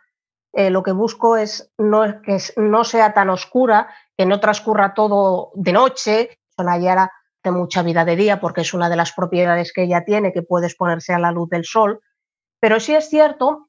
eh, 0.53 0.71
lo 0.71 0.81
que 0.81 0.91
busco 0.91 1.37
es 1.37 1.71
no, 1.77 2.23
que 2.23 2.39
no 2.57 2.83
sea 2.83 3.13
tan 3.13 3.29
oscura, 3.29 3.93
que 4.17 4.25
no 4.25 4.39
transcurra 4.39 4.95
todo 4.95 5.51
de 5.53 5.71
noche. 5.71 6.39
Sonayara 6.57 7.11
de 7.43 7.51
mucha 7.51 7.83
vida 7.83 8.05
de 8.05 8.15
día 8.15 8.39
porque 8.39 8.61
es 8.61 8.73
una 8.73 8.89
de 8.89 8.95
las 8.95 9.13
propiedades 9.13 9.71
que 9.71 9.83
ella 9.83 10.03
tiene, 10.03 10.33
que 10.33 10.41
puede 10.41 10.65
exponerse 10.65 11.13
a 11.13 11.19
la 11.19 11.31
luz 11.31 11.47
del 11.49 11.63
sol. 11.63 12.01
Pero 12.59 12.79
sí 12.79 12.95
es 12.95 13.07
cierto 13.07 13.68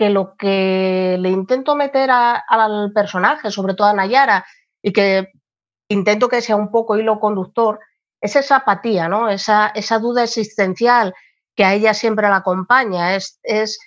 que 0.00 0.08
lo 0.08 0.34
que 0.34 1.18
le 1.20 1.28
intento 1.28 1.76
meter 1.76 2.08
al 2.10 2.90
personaje, 2.94 3.50
sobre 3.50 3.74
todo 3.74 3.86
a 3.86 3.92
Nayara, 3.92 4.46
y 4.80 4.94
que 4.94 5.28
intento 5.90 6.30
que 6.30 6.40
sea 6.40 6.56
un 6.56 6.70
poco 6.70 6.96
hilo 6.96 7.20
conductor, 7.20 7.80
es 8.18 8.34
esa 8.34 8.56
apatía, 8.56 9.10
¿no? 9.10 9.28
esa, 9.28 9.66
esa 9.74 9.98
duda 9.98 10.24
existencial 10.24 11.12
que 11.54 11.66
a 11.66 11.74
ella 11.74 11.92
siempre 11.92 12.30
la 12.30 12.36
acompaña. 12.36 13.14
Es, 13.14 13.40
es 13.42 13.78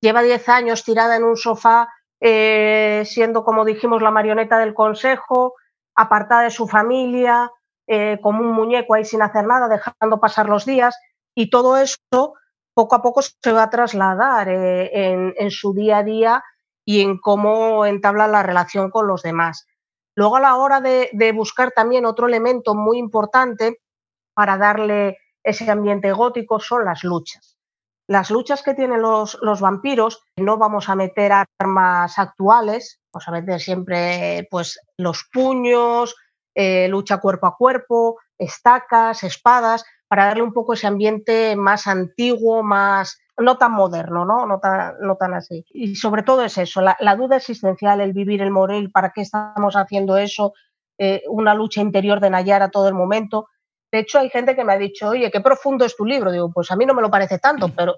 lleva 0.00 0.22
10 0.22 0.48
años 0.48 0.82
tirada 0.82 1.14
en 1.14 1.22
un 1.22 1.36
sofá, 1.36 1.88
eh, 2.18 3.04
siendo, 3.06 3.44
como 3.44 3.64
dijimos, 3.64 4.02
la 4.02 4.10
marioneta 4.10 4.58
del 4.58 4.74
consejo, 4.74 5.54
apartada 5.94 6.42
de 6.42 6.50
su 6.50 6.66
familia, 6.66 7.48
eh, 7.86 8.18
como 8.20 8.40
un 8.40 8.50
muñeco 8.50 8.94
ahí 8.94 9.04
sin 9.04 9.22
hacer 9.22 9.46
nada, 9.46 9.68
dejando 9.68 10.18
pasar 10.18 10.48
los 10.48 10.66
días, 10.66 10.98
y 11.32 11.48
todo 11.48 11.76
eso 11.76 12.34
poco 12.80 12.94
a 12.94 13.02
poco 13.02 13.20
se 13.20 13.52
va 13.52 13.64
a 13.64 13.68
trasladar 13.68 14.48
eh, 14.48 15.34
en, 15.36 15.50
su 15.50 15.74
día 15.74 15.98
a 15.98 16.02
día 16.02 16.42
y 16.82 17.02
en 17.02 17.18
cómo 17.18 17.84
entabla 17.84 18.26
la 18.26 18.42
relación 18.42 18.90
con 18.90 19.06
los 19.06 19.22
demás. 19.22 19.66
Luego 20.14 20.36
a 20.36 20.40
la 20.40 20.56
hora 20.56 20.80
de, 20.80 21.32
buscar 21.34 21.72
también 21.72 22.06
otro 22.06 22.26
elemento 22.26 22.74
muy 22.74 22.96
importante 22.96 23.82
para 24.32 24.56
darle 24.56 25.18
ese 25.44 25.70
ambiente 25.70 26.10
gótico 26.12 26.58
son 26.58 26.86
las 26.86 27.04
luchas. 27.04 27.58
Las 28.08 28.30
luchas 28.30 28.62
que 28.62 28.72
tienen 28.72 29.02
los, 29.02 29.38
vampiros, 29.60 30.22
no 30.38 30.56
vamos 30.56 30.88
a 30.88 30.96
meter 30.96 31.32
armas 31.60 32.18
actuales, 32.18 32.98
vamos 33.12 33.28
a 33.28 33.32
meter 33.32 33.60
siempre 33.60 34.48
pues, 34.50 34.80
los 34.96 35.28
puños, 35.30 36.16
eh, 36.54 36.88
lucha 36.88 37.18
cuerpo 37.18 37.46
a 37.46 37.56
cuerpo, 37.56 38.16
estacas, 38.38 39.22
espadas, 39.22 39.84
para 40.10 40.24
darle 40.24 40.42
un 40.42 40.52
poco 40.52 40.72
ese 40.72 40.88
ambiente 40.88 41.54
más 41.54 41.86
antiguo, 41.86 42.64
más 42.64 43.20
no 43.38 43.58
tan 43.58 43.70
moderno, 43.70 44.24
¿no? 44.24 44.44
No, 44.44 44.58
tan, 44.58 44.96
no 45.00 45.14
tan 45.14 45.34
así. 45.34 45.64
Y 45.70 45.94
sobre 45.94 46.24
todo 46.24 46.44
es 46.44 46.58
eso, 46.58 46.80
la, 46.80 47.14
duda 47.14 47.36
existencial, 47.36 48.00
el 48.00 48.12
vivir, 48.12 48.42
el 48.42 48.50
morir, 48.50 48.90
¿para 48.90 49.12
qué 49.12 49.20
estamos 49.20 49.76
haciendo 49.76 50.16
eso? 50.16 50.52
Eh, 50.98 51.22
una 51.28 51.54
lucha 51.54 51.80
interior 51.80 52.18
de 52.18 52.28
Nayara 52.28 52.72
todo 52.72 52.88
el 52.88 52.94
momento. 52.94 53.46
De 53.92 54.00
hecho, 54.00 54.18
hay 54.18 54.30
gente 54.30 54.56
que 54.56 54.64
me 54.64 54.72
ha 54.72 54.78
dicho, 54.78 55.10
oye, 55.10 55.30
qué 55.30 55.40
profundo 55.40 55.84
es 55.84 55.96
tu 55.96 56.04
libro. 56.04 56.32
Digo, 56.32 56.50
pues 56.52 56.72
a 56.72 56.76
mí 56.76 56.86
no 56.86 56.94
me 56.94 57.02
lo 57.02 57.10
parece 57.10 57.38
tanto, 57.38 57.68
pero, 57.76 57.94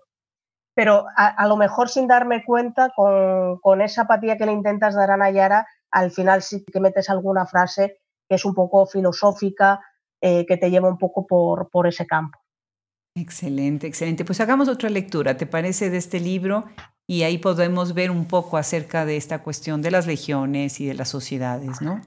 pero 0.75 1.07
a, 1.16 1.46
lo 1.48 1.57
mejor 1.57 1.88
sin 1.88 2.07
darme 2.07 2.44
cuenta, 2.44 2.90
con, 2.94 3.59
con, 3.61 3.81
esa 3.81 4.03
apatía 4.03 4.37
que 4.37 4.44
le 4.44 4.53
intentas 4.53 4.94
dar 4.94 5.11
a 5.12 5.16
Nayara, 5.16 5.66
al 5.90 6.11
final 6.11 6.42
sí 6.42 6.62
que 6.62 6.79
metes 6.79 7.09
alguna 7.09 7.46
frase 7.46 8.03
que 8.29 8.35
es 8.35 8.44
un 8.44 8.55
poco 8.55 8.85
filosófica, 8.85 9.81
eh, 10.22 10.46
que 10.46 10.56
te 10.56 10.70
lleva 10.70 10.88
un 10.88 10.98
poco 10.98 11.26
por, 11.26 11.68
por 11.68 11.87
ese 11.87 12.06
campo. 12.06 12.38
Excelente, 13.14 13.87
excelente. 13.87 14.24
Pues 14.24 14.40
hagamos 14.40 14.68
otra 14.68 14.88
lectura, 14.88 15.37
¿te 15.37 15.46
parece, 15.46 15.90
de 15.90 15.98
este 15.98 16.18
libro? 16.18 16.64
Y 17.06 17.24
ahí 17.24 17.37
podemos 17.37 17.92
ver 17.92 18.11
un 18.11 18.24
poco 18.24 18.56
acerca 18.56 19.04
de 19.04 19.16
esta 19.16 19.42
cuestión 19.42 19.82
de 19.82 19.90
las 19.90 20.06
legiones 20.06 20.80
y 20.80 20.87
de 20.87 20.94
las 20.94 21.11
sociedades, 21.11 21.82
¿no? 21.82 22.00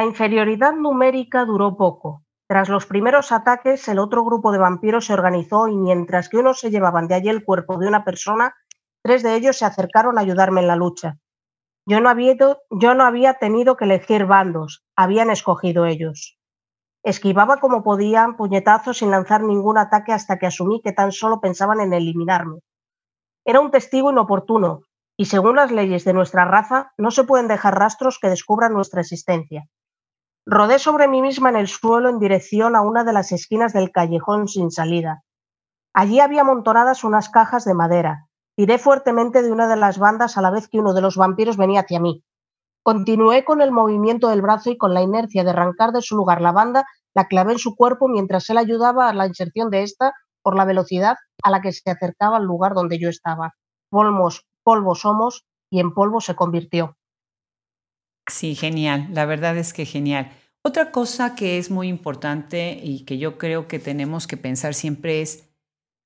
La 0.00 0.06
inferioridad 0.06 0.72
numérica 0.72 1.44
duró 1.44 1.76
poco. 1.76 2.22
Tras 2.48 2.70
los 2.70 2.86
primeros 2.86 3.32
ataques, 3.32 3.86
el 3.86 3.98
otro 3.98 4.24
grupo 4.24 4.50
de 4.50 4.56
vampiros 4.56 5.04
se 5.04 5.12
organizó 5.12 5.68
y 5.68 5.76
mientras 5.76 6.30
que 6.30 6.38
unos 6.38 6.58
se 6.58 6.70
llevaban 6.70 7.06
de 7.06 7.16
allí 7.16 7.28
el 7.28 7.44
cuerpo 7.44 7.76
de 7.76 7.86
una 7.86 8.02
persona, 8.02 8.54
tres 9.04 9.22
de 9.22 9.34
ellos 9.34 9.58
se 9.58 9.66
acercaron 9.66 10.16
a 10.16 10.22
ayudarme 10.22 10.62
en 10.62 10.68
la 10.68 10.76
lucha. 10.76 11.18
Yo 11.84 12.00
no 12.00 12.08
había, 12.08 12.34
yo 12.70 12.94
no 12.94 13.04
había 13.04 13.34
tenido 13.34 13.76
que 13.76 13.84
elegir 13.84 14.24
bandos, 14.24 14.86
habían 14.96 15.28
escogido 15.28 15.84
ellos. 15.84 16.38
Esquivaba 17.04 17.58
como 17.58 17.82
podían 17.82 18.38
puñetazos 18.38 18.96
sin 18.96 19.10
lanzar 19.10 19.42
ningún 19.42 19.76
ataque 19.76 20.14
hasta 20.14 20.38
que 20.38 20.46
asumí 20.46 20.80
que 20.80 20.92
tan 20.92 21.12
solo 21.12 21.42
pensaban 21.42 21.78
en 21.78 21.92
eliminarme. 21.92 22.60
Era 23.44 23.60
un 23.60 23.70
testigo 23.70 24.10
inoportuno, 24.10 24.84
y 25.18 25.26
según 25.26 25.56
las 25.56 25.70
leyes 25.70 26.06
de 26.06 26.14
nuestra 26.14 26.46
raza, 26.46 26.94
no 26.96 27.10
se 27.10 27.24
pueden 27.24 27.48
dejar 27.48 27.78
rastros 27.78 28.18
que 28.18 28.30
descubran 28.30 28.72
nuestra 28.72 29.02
existencia. 29.02 29.66
Rodé 30.46 30.78
sobre 30.78 31.06
mí 31.06 31.22
misma 31.22 31.50
en 31.50 31.56
el 31.56 31.68
suelo 31.68 32.08
en 32.08 32.18
dirección 32.18 32.74
a 32.74 32.80
una 32.80 33.04
de 33.04 33.12
las 33.12 33.30
esquinas 33.32 33.72
del 33.72 33.92
callejón 33.92 34.48
sin 34.48 34.70
salida. 34.70 35.22
Allí 35.92 36.20
había 36.20 36.42
amontonadas 36.42 37.04
unas 37.04 37.28
cajas 37.28 37.64
de 37.64 37.74
madera. 37.74 38.28
Tiré 38.56 38.78
fuertemente 38.78 39.42
de 39.42 39.52
una 39.52 39.68
de 39.68 39.76
las 39.76 39.98
bandas 39.98 40.38
a 40.38 40.42
la 40.42 40.50
vez 40.50 40.68
que 40.68 40.78
uno 40.78 40.94
de 40.94 41.00
los 41.00 41.16
vampiros 41.16 41.56
venía 41.56 41.80
hacia 41.80 42.00
mí. 42.00 42.24
Continué 42.82 43.44
con 43.44 43.60
el 43.60 43.72
movimiento 43.72 44.28
del 44.28 44.42
brazo 44.42 44.70
y 44.70 44.78
con 44.78 44.94
la 44.94 45.02
inercia 45.02 45.44
de 45.44 45.50
arrancar 45.50 45.92
de 45.92 46.00
su 46.00 46.16
lugar 46.16 46.40
la 46.40 46.52
banda, 46.52 46.86
la 47.14 47.26
clavé 47.26 47.52
en 47.52 47.58
su 47.58 47.76
cuerpo 47.76 48.08
mientras 48.08 48.48
él 48.50 48.58
ayudaba 48.58 49.08
a 49.08 49.14
la 49.14 49.26
inserción 49.26 49.70
de 49.70 49.82
esta 49.82 50.14
por 50.42 50.56
la 50.56 50.64
velocidad 50.64 51.16
a 51.42 51.50
la 51.50 51.60
que 51.60 51.72
se 51.72 51.90
acercaba 51.90 52.38
al 52.38 52.44
lugar 52.44 52.74
donde 52.74 52.98
yo 52.98 53.08
estaba. 53.08 53.54
Polvos, 53.90 54.46
polvo 54.62 54.94
somos 54.94 55.44
y 55.70 55.80
en 55.80 55.92
polvo 55.92 56.20
se 56.20 56.34
convirtió. 56.34 56.96
Sí, 58.26 58.54
genial. 58.54 59.08
La 59.12 59.24
verdad 59.26 59.56
es 59.56 59.72
que 59.72 59.84
genial. 59.84 60.30
Otra 60.62 60.90
cosa 60.90 61.34
que 61.34 61.58
es 61.58 61.70
muy 61.70 61.88
importante 61.88 62.78
y 62.82 63.04
que 63.04 63.18
yo 63.18 63.38
creo 63.38 63.66
que 63.66 63.78
tenemos 63.78 64.26
que 64.26 64.36
pensar 64.36 64.74
siempre 64.74 65.22
es, 65.22 65.48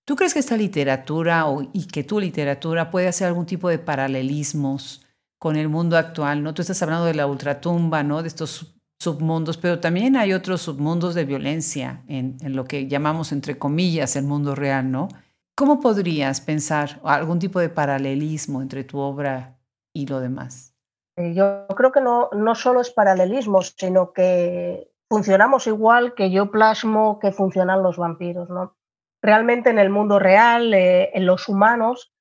¿tú 0.05 0.14
crees 0.14 0.33
que 0.33 0.40
esta 0.40 0.57
literatura 0.57 1.46
o, 1.46 1.62
y 1.72 1.87
que 1.87 2.05
tu 2.05 2.20
literatura 2.20 2.90
puede 2.90 3.09
hacer 3.09 3.27
algún 3.27 3.46
tipo 3.46 3.68
de 3.68 3.79
paralelismos 3.79 5.05
con 5.38 5.57
el 5.57 5.68
mundo 5.68 5.96
actual? 5.96 6.42
¿no? 6.42 6.55
Tú 6.55 6.62
estás 6.62 6.81
hablando 6.83 7.05
de 7.05 7.14
la 7.14 7.27
ultratumba, 7.27 8.05
¿no? 8.05 8.22
de 8.22 8.29
estos 8.29 8.74
submundos, 8.98 9.59
pero 9.59 9.81
también 9.81 10.16
hay 10.16 10.33
otros 10.33 10.62
submundos 10.62 11.14
de 11.14 11.24
violencia 11.24 12.05
en, 12.09 12.38
lo 12.55 12.64
que 12.64 12.88
llamamos, 12.88 13.33
entre 13.33 13.59
comillas, 13.59 14.16
el 14.16 14.24
mundo 14.24 14.55
real, 14.55 14.90
¿no? 14.90 15.09
¿Cómo 15.57 15.81
podrías 15.81 16.40
pensar 16.40 17.00
algún 17.05 17.38
tipo 17.38 17.61
de 17.61 17.68
paralelismo 17.68 18.62
entre 18.62 18.83
tu 18.83 18.98
obra 18.98 19.59
y 19.92 20.07
lo 20.07 20.20
demás? 20.20 20.73
Eh, 21.16 21.35
yo 21.35 21.66
creo 21.68 21.92
que 21.92 22.00
no, 22.00 22.29
no 22.33 22.55
solo 22.55 22.81
es 22.81 22.90
paralelismo, 22.90 23.62
sino 23.62 24.12
que 24.12 24.90
funcionamos 25.09 25.66
igual 25.66 26.14
que 26.14 26.31
yo 26.31 26.50
plasmo 26.50 27.18
que 27.20 27.33
funcionan 27.33 27.83
los 27.83 27.96
vampiros. 27.96 28.48
¿no? 28.50 28.77
Realmente 29.22 29.70
en 29.70 29.79
el 29.79 29.90
mundo 29.90 30.18
real, 30.18 30.74
eh, 30.74 31.11
en 31.14 31.27
los 31.27 31.48
humanos, 31.48 32.12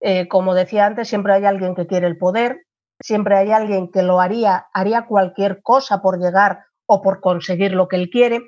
eh, 0.00 0.28
como 0.28 0.54
decía 0.54 0.86
antes, 0.86 1.08
siempre 1.08 1.34
hay 1.34 1.44
alguien 1.44 1.74
que 1.74 1.86
quiere 1.86 2.06
el 2.06 2.18
poder, 2.18 2.66
siempre 3.00 3.36
hay 3.36 3.52
alguien 3.52 3.90
que 3.90 4.02
lo 4.02 4.20
haría, 4.20 4.66
haría 4.72 5.06
cualquier 5.06 5.62
cosa 5.62 6.02
por 6.02 6.18
llegar 6.18 6.64
o 6.86 7.02
por 7.02 7.20
conseguir 7.20 7.72
lo 7.72 7.86
que 7.86 7.96
él 7.96 8.10
quiere, 8.10 8.40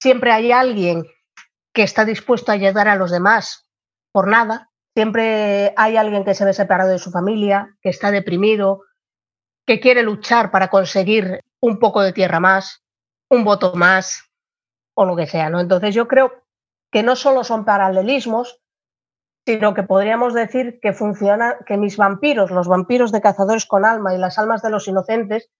siempre 0.00 0.32
hay 0.32 0.52
alguien 0.52 1.04
que 1.74 1.82
está 1.82 2.04
dispuesto 2.04 2.50
a 2.50 2.54
ayudar 2.54 2.88
a 2.88 2.96
los 2.96 3.10
demás 3.10 3.68
por 4.12 4.26
nada. 4.28 4.70
Siempre 4.96 5.72
hay 5.76 5.96
alguien 5.96 6.24
que 6.24 6.34
se 6.34 6.44
ve 6.44 6.52
separado 6.52 6.90
de 6.90 6.98
su 6.98 7.10
familia, 7.10 7.76
que 7.80 7.90
está 7.90 8.10
deprimido, 8.10 8.82
que 9.66 9.80
quiere 9.80 10.02
luchar 10.02 10.50
para 10.50 10.68
conseguir 10.68 11.40
un 11.60 11.78
poco 11.78 12.02
de 12.02 12.12
tierra 12.12 12.40
más, 12.40 12.82
un 13.28 13.44
voto 13.44 13.74
más 13.74 14.30
o 14.94 15.04
lo 15.04 15.16
que 15.16 15.26
sea. 15.26 15.50
¿no? 15.50 15.60
Entonces 15.60 15.94
yo 15.94 16.08
creo 16.08 16.32
que 16.90 17.02
no 17.02 17.16
solo 17.16 17.44
son 17.44 17.64
paralelismos, 17.64 18.60
sino 19.46 19.74
que 19.74 19.82
podríamos 19.82 20.34
decir 20.34 20.78
que 20.82 20.92
funciona, 20.92 21.56
que 21.66 21.76
mis 21.76 21.96
vampiros, 21.96 22.50
los 22.50 22.68
vampiros 22.68 23.12
de 23.12 23.20
cazadores 23.20 23.66
con 23.66 23.84
alma 23.84 24.14
y 24.14 24.18
las 24.18 24.38
almas 24.38 24.62
de 24.62 24.70
los 24.70 24.86
inocentes, 24.88 25.50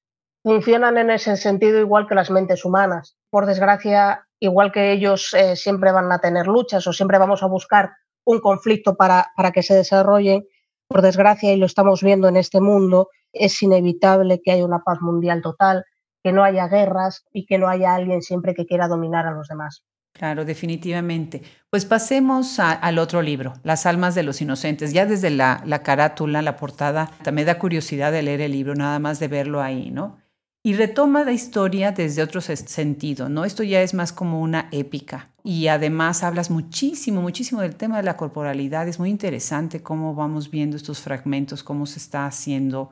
funcionan 0.42 0.98
en 0.98 1.10
ese 1.10 1.36
sentido 1.36 1.78
igual 1.78 2.06
que 2.06 2.14
las 2.14 2.30
mentes 2.30 2.64
humanas. 2.64 3.16
Por 3.30 3.46
desgracia, 3.46 4.26
igual 4.38 4.72
que 4.72 4.92
ellos 4.92 5.34
eh, 5.34 5.56
siempre 5.56 5.92
van 5.92 6.10
a 6.12 6.18
tener 6.18 6.46
luchas 6.46 6.86
o 6.86 6.92
siempre 6.92 7.18
vamos 7.18 7.42
a 7.42 7.46
buscar 7.46 7.92
un 8.24 8.40
conflicto 8.40 8.96
para, 8.96 9.30
para 9.36 9.52
que 9.52 9.62
se 9.62 9.74
desarrollen, 9.74 10.46
por 10.88 11.02
desgracia, 11.02 11.52
y 11.52 11.56
lo 11.56 11.66
estamos 11.66 12.02
viendo 12.02 12.28
en 12.28 12.36
este 12.36 12.60
mundo, 12.60 13.08
es 13.32 13.62
inevitable 13.62 14.40
que 14.42 14.52
haya 14.52 14.64
una 14.64 14.82
paz 14.82 15.00
mundial 15.00 15.42
total, 15.42 15.84
que 16.22 16.32
no 16.32 16.44
haya 16.44 16.68
guerras 16.68 17.24
y 17.32 17.46
que 17.46 17.58
no 17.58 17.68
haya 17.68 17.94
alguien 17.94 18.22
siempre 18.22 18.54
que 18.54 18.66
quiera 18.66 18.88
dominar 18.88 19.26
a 19.26 19.32
los 19.32 19.48
demás. 19.48 19.84
Claro, 20.12 20.44
definitivamente. 20.44 21.42
Pues 21.70 21.84
pasemos 21.84 22.58
al 22.58 22.98
otro 22.98 23.22
libro, 23.22 23.54
Las 23.62 23.86
almas 23.86 24.14
de 24.14 24.22
los 24.22 24.40
inocentes. 24.42 24.92
Ya 24.92 25.06
desde 25.06 25.30
la, 25.30 25.62
la 25.64 25.82
carátula, 25.82 26.42
la 26.42 26.56
portada, 26.56 27.10
me 27.32 27.44
da 27.44 27.58
curiosidad 27.58 28.12
de 28.12 28.22
leer 28.22 28.40
el 28.40 28.52
libro, 28.52 28.74
nada 28.74 28.98
más 28.98 29.20
de 29.20 29.28
verlo 29.28 29.62
ahí, 29.62 29.90
¿no? 29.90 30.18
Y 30.62 30.74
retoma 30.74 31.24
la 31.24 31.32
historia 31.32 31.92
desde 31.92 32.22
otro 32.22 32.42
sentido, 32.42 33.30
¿no? 33.30 33.46
Esto 33.46 33.62
ya 33.62 33.80
es 33.80 33.94
más 33.94 34.12
como 34.12 34.42
una 34.42 34.68
épica. 34.72 35.30
Y 35.42 35.68
además 35.68 36.22
hablas 36.22 36.50
muchísimo, 36.50 37.22
muchísimo 37.22 37.62
del 37.62 37.76
tema 37.76 37.96
de 37.96 38.02
la 38.02 38.18
corporalidad. 38.18 38.86
Es 38.86 38.98
muy 38.98 39.08
interesante 39.08 39.82
cómo 39.82 40.14
vamos 40.14 40.50
viendo 40.50 40.76
estos 40.76 41.00
fragmentos, 41.00 41.62
cómo 41.62 41.86
se 41.86 41.98
está 41.98 42.26
haciendo 42.26 42.90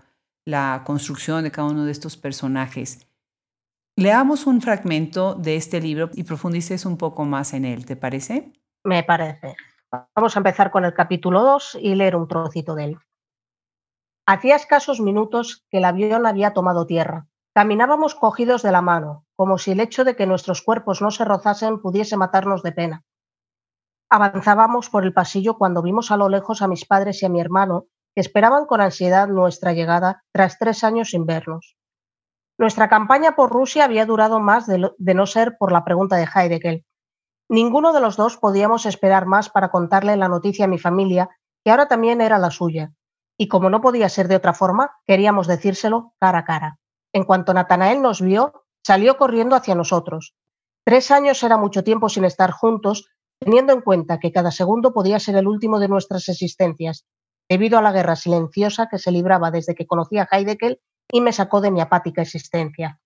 la 0.48 0.82
construcción 0.86 1.44
de 1.44 1.50
cada 1.50 1.68
uno 1.68 1.84
de 1.84 1.92
estos 1.92 2.16
personajes. 2.16 3.06
Leamos 3.96 4.46
un 4.46 4.62
fragmento 4.62 5.34
de 5.34 5.56
este 5.56 5.78
libro 5.78 6.08
y 6.14 6.24
profundices 6.24 6.86
un 6.86 6.96
poco 6.96 7.26
más 7.26 7.52
en 7.52 7.66
él, 7.66 7.84
¿te 7.84 7.96
parece? 7.96 8.54
Me 8.82 9.02
parece. 9.02 9.56
Vamos 10.16 10.36
a 10.36 10.38
empezar 10.40 10.70
con 10.70 10.86
el 10.86 10.94
capítulo 10.94 11.42
2 11.42 11.78
y 11.82 11.94
leer 11.94 12.16
un 12.16 12.28
trocito 12.28 12.74
de 12.74 12.84
él. 12.84 12.98
Hacía 14.26 14.56
escasos 14.56 15.00
minutos 15.00 15.66
que 15.70 15.78
el 15.78 15.84
avión 15.84 16.24
había 16.24 16.54
tomado 16.54 16.86
tierra. 16.86 17.26
Caminábamos 17.54 18.14
cogidos 18.14 18.62
de 18.62 18.72
la 18.72 18.80
mano, 18.80 19.26
como 19.36 19.58
si 19.58 19.72
el 19.72 19.80
hecho 19.80 20.04
de 20.04 20.16
que 20.16 20.26
nuestros 20.26 20.62
cuerpos 20.62 21.02
no 21.02 21.10
se 21.10 21.26
rozasen 21.26 21.82
pudiese 21.82 22.16
matarnos 22.16 22.62
de 22.62 22.72
pena. 22.72 23.04
Avanzábamos 24.08 24.88
por 24.88 25.04
el 25.04 25.12
pasillo 25.12 25.58
cuando 25.58 25.82
vimos 25.82 26.10
a 26.10 26.16
lo 26.16 26.30
lejos 26.30 26.62
a 26.62 26.68
mis 26.68 26.86
padres 26.86 27.22
y 27.22 27.26
a 27.26 27.28
mi 27.28 27.38
hermano, 27.38 27.88
que 28.14 28.20
esperaban 28.20 28.66
con 28.66 28.80
ansiedad 28.80 29.28
nuestra 29.28 29.72
llegada 29.72 30.24
tras 30.32 30.58
tres 30.58 30.84
años 30.84 31.10
sin 31.10 31.26
vernos. 31.26 31.76
Nuestra 32.58 32.88
campaña 32.88 33.36
por 33.36 33.50
Rusia 33.50 33.84
había 33.84 34.04
durado 34.04 34.40
más 34.40 34.66
de, 34.66 35.14
no 35.14 35.26
ser 35.26 35.56
por 35.58 35.70
la 35.70 35.84
pregunta 35.84 36.16
de 36.16 36.26
Heidegger. 36.34 36.84
Ninguno 37.48 37.92
de 37.92 38.00
los 38.00 38.16
dos 38.16 38.36
podíamos 38.36 38.84
esperar 38.84 39.26
más 39.26 39.48
para 39.48 39.70
contarle 39.70 40.16
la 40.16 40.28
noticia 40.28 40.64
a 40.64 40.68
mi 40.68 40.78
familia, 40.78 41.30
que 41.64 41.70
ahora 41.70 41.86
también 41.86 42.20
era 42.20 42.38
la 42.38 42.50
suya. 42.50 42.92
Y 43.38 43.46
como 43.46 43.70
no 43.70 43.80
podía 43.80 44.08
ser 44.08 44.26
de 44.26 44.34
otra 44.34 44.54
forma, 44.54 44.90
queríamos 45.06 45.46
decírselo 45.46 46.14
cara 46.18 46.38
a 46.38 46.44
cara. 46.44 46.78
En 47.12 47.22
cuanto 47.24 47.54
Natanael 47.54 48.02
nos 48.02 48.20
vio, 48.20 48.64
salió 48.84 49.16
corriendo 49.16 49.54
hacia 49.54 49.76
nosotros. 49.76 50.34
Tres 50.84 51.10
años 51.12 51.42
era 51.44 51.56
mucho 51.56 51.84
tiempo 51.84 52.08
sin 52.08 52.24
estar 52.24 52.50
juntos, 52.50 53.08
teniendo 53.38 53.72
en 53.72 53.82
cuenta 53.82 54.18
que 54.18 54.32
cada 54.32 54.50
segundo 54.50 54.92
podía 54.92 55.20
ser 55.20 55.36
el 55.36 55.46
último 55.46 55.78
de 55.78 55.88
nuestras 55.88 56.28
existencias, 56.28 57.06
debido 57.48 57.78
a 57.78 57.82
la 57.82 57.92
guerra 57.92 58.16
silenciosa 58.16 58.88
que 58.90 58.98
se 58.98 59.12
libraba 59.12 59.50
desde 59.50 59.74
que 59.74 59.86
conocía 59.86 60.28
a 60.30 60.36
Heidegger 60.36 60.80
y 61.10 61.20
me 61.20 61.32
sacó 61.32 61.60
de 61.60 61.70
mi 61.70 61.80
apática 61.80 62.22
existencia. 62.22 63.00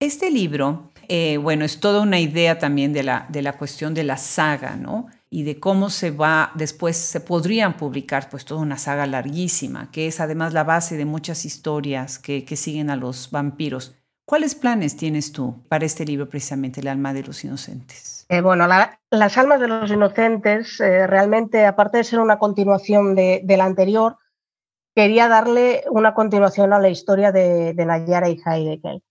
Este 0.00 0.30
libro, 0.32 0.90
eh, 1.06 1.36
bueno, 1.36 1.64
es 1.64 1.78
toda 1.78 2.00
una 2.00 2.18
idea 2.18 2.58
también 2.58 2.92
de 2.92 3.04
la, 3.04 3.26
de 3.28 3.40
la 3.40 3.56
cuestión 3.56 3.94
de 3.94 4.02
la 4.02 4.16
saga, 4.16 4.74
¿no? 4.74 5.06
Y 5.30 5.44
de 5.44 5.60
cómo 5.60 5.90
se 5.90 6.10
va, 6.10 6.50
después 6.56 6.96
se 6.96 7.20
podrían 7.20 7.76
publicar 7.76 8.28
pues 8.28 8.44
toda 8.44 8.60
una 8.60 8.78
saga 8.78 9.06
larguísima, 9.06 9.92
que 9.92 10.08
es 10.08 10.18
además 10.18 10.52
la 10.52 10.64
base 10.64 10.96
de 10.96 11.04
muchas 11.04 11.44
historias 11.44 12.18
que, 12.18 12.44
que 12.44 12.56
siguen 12.56 12.90
a 12.90 12.96
los 12.96 13.30
vampiros. 13.30 13.94
¿Cuáles 14.26 14.56
planes 14.56 14.96
tienes 14.96 15.30
tú 15.30 15.62
para 15.68 15.86
este 15.86 16.04
libro 16.04 16.28
precisamente, 16.28 16.80
El 16.80 16.88
alma 16.88 17.14
de 17.14 17.22
los 17.22 17.44
inocentes? 17.44 18.11
Eh, 18.32 18.40
bueno, 18.40 18.66
Las 19.10 19.36
almas 19.36 19.60
de 19.60 19.68
los 19.68 19.90
inocentes 19.90 20.80
eh, 20.80 21.06
realmente, 21.06 21.66
aparte 21.66 21.98
de 21.98 22.04
ser 22.04 22.18
una 22.18 22.38
continuación 22.38 23.14
de, 23.14 23.42
de 23.44 23.56
la 23.58 23.66
anterior, 23.66 24.16
quería 24.94 25.28
darle 25.28 25.84
una 25.90 26.14
continuación 26.14 26.72
a 26.72 26.78
la 26.78 26.88
historia 26.88 27.30
de, 27.30 27.74
Nayara 27.74 28.30
y 28.30 28.40
Heidegger. 28.42 29.02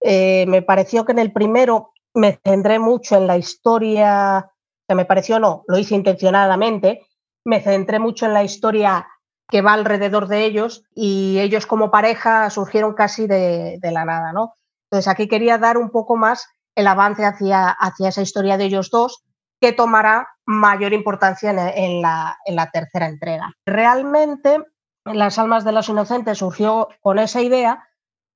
Eh, 0.00 0.44
me 0.46 0.62
pareció 0.62 1.04
que 1.04 1.10
en 1.10 1.18
el 1.18 1.32
primero 1.32 1.90
me 2.14 2.38
centré 2.44 2.78
mucho 2.78 3.16
en 3.16 3.26
la 3.26 3.36
historia, 3.36 4.48
que 4.86 4.94
me 4.94 5.06
pareció 5.06 5.40
no, 5.40 5.64
lo 5.66 5.76
hice 5.76 5.96
intencionadamente, 5.96 7.04
me 7.44 7.60
centré 7.60 7.98
mucho 7.98 8.26
en 8.26 8.32
la 8.32 8.44
historia 8.44 9.08
que 9.48 9.60
va 9.60 9.72
alrededor 9.72 10.28
de 10.28 10.44
ellos 10.44 10.84
y 10.94 11.40
ellos 11.40 11.66
como 11.66 11.90
pareja 11.90 12.48
surgieron 12.48 12.94
casi 12.94 13.26
de, 13.26 13.80
la 13.82 14.04
nada, 14.04 14.32
¿no? 14.32 14.54
Entonces 14.84 15.08
aquí 15.08 15.26
quería 15.26 15.58
dar 15.58 15.78
un 15.78 15.90
poco 15.90 16.14
más 16.14 16.46
el 16.78 16.86
avance 16.86 17.24
hacia, 17.24 17.70
hacia 17.70 18.10
esa 18.10 18.22
historia 18.22 18.56
de 18.56 18.66
ellos 18.66 18.90
dos 18.90 19.24
que 19.60 19.72
tomará 19.72 20.28
mayor 20.46 20.92
importancia 20.92 21.50
en 21.74 22.00
la 22.00 22.70
tercera 22.72 23.08
entrega. 23.08 23.52
Realmente 23.66 24.62
las 25.04 25.40
almas 25.40 25.64
de 25.64 25.72
los 25.72 25.88
inocentes 25.88 26.38
surgió 26.38 26.88
con 27.00 27.18
esa 27.18 27.42
idea, 27.42 27.84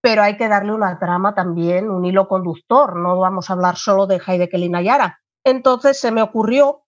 pero 0.00 0.24
hay 0.24 0.37
que 0.37 0.48
darle 0.48 0.74
una 0.74 0.98
trama 0.98 1.37
también, 1.37 1.88
un 1.88 2.05
hilo 2.05 2.26
conductor. 2.26 2.96
No 2.96 3.20
vamos 3.20 3.48
a 3.48 3.52
hablar 3.52 3.76
solo 3.76 4.09
de 4.09 4.20
Heidegger 4.26 4.59
y 4.59 4.68
Nayara. 4.68 5.20
Entonces 5.44 6.00
se 6.00 6.11
me 6.11 6.22
ocurrió 6.22 6.83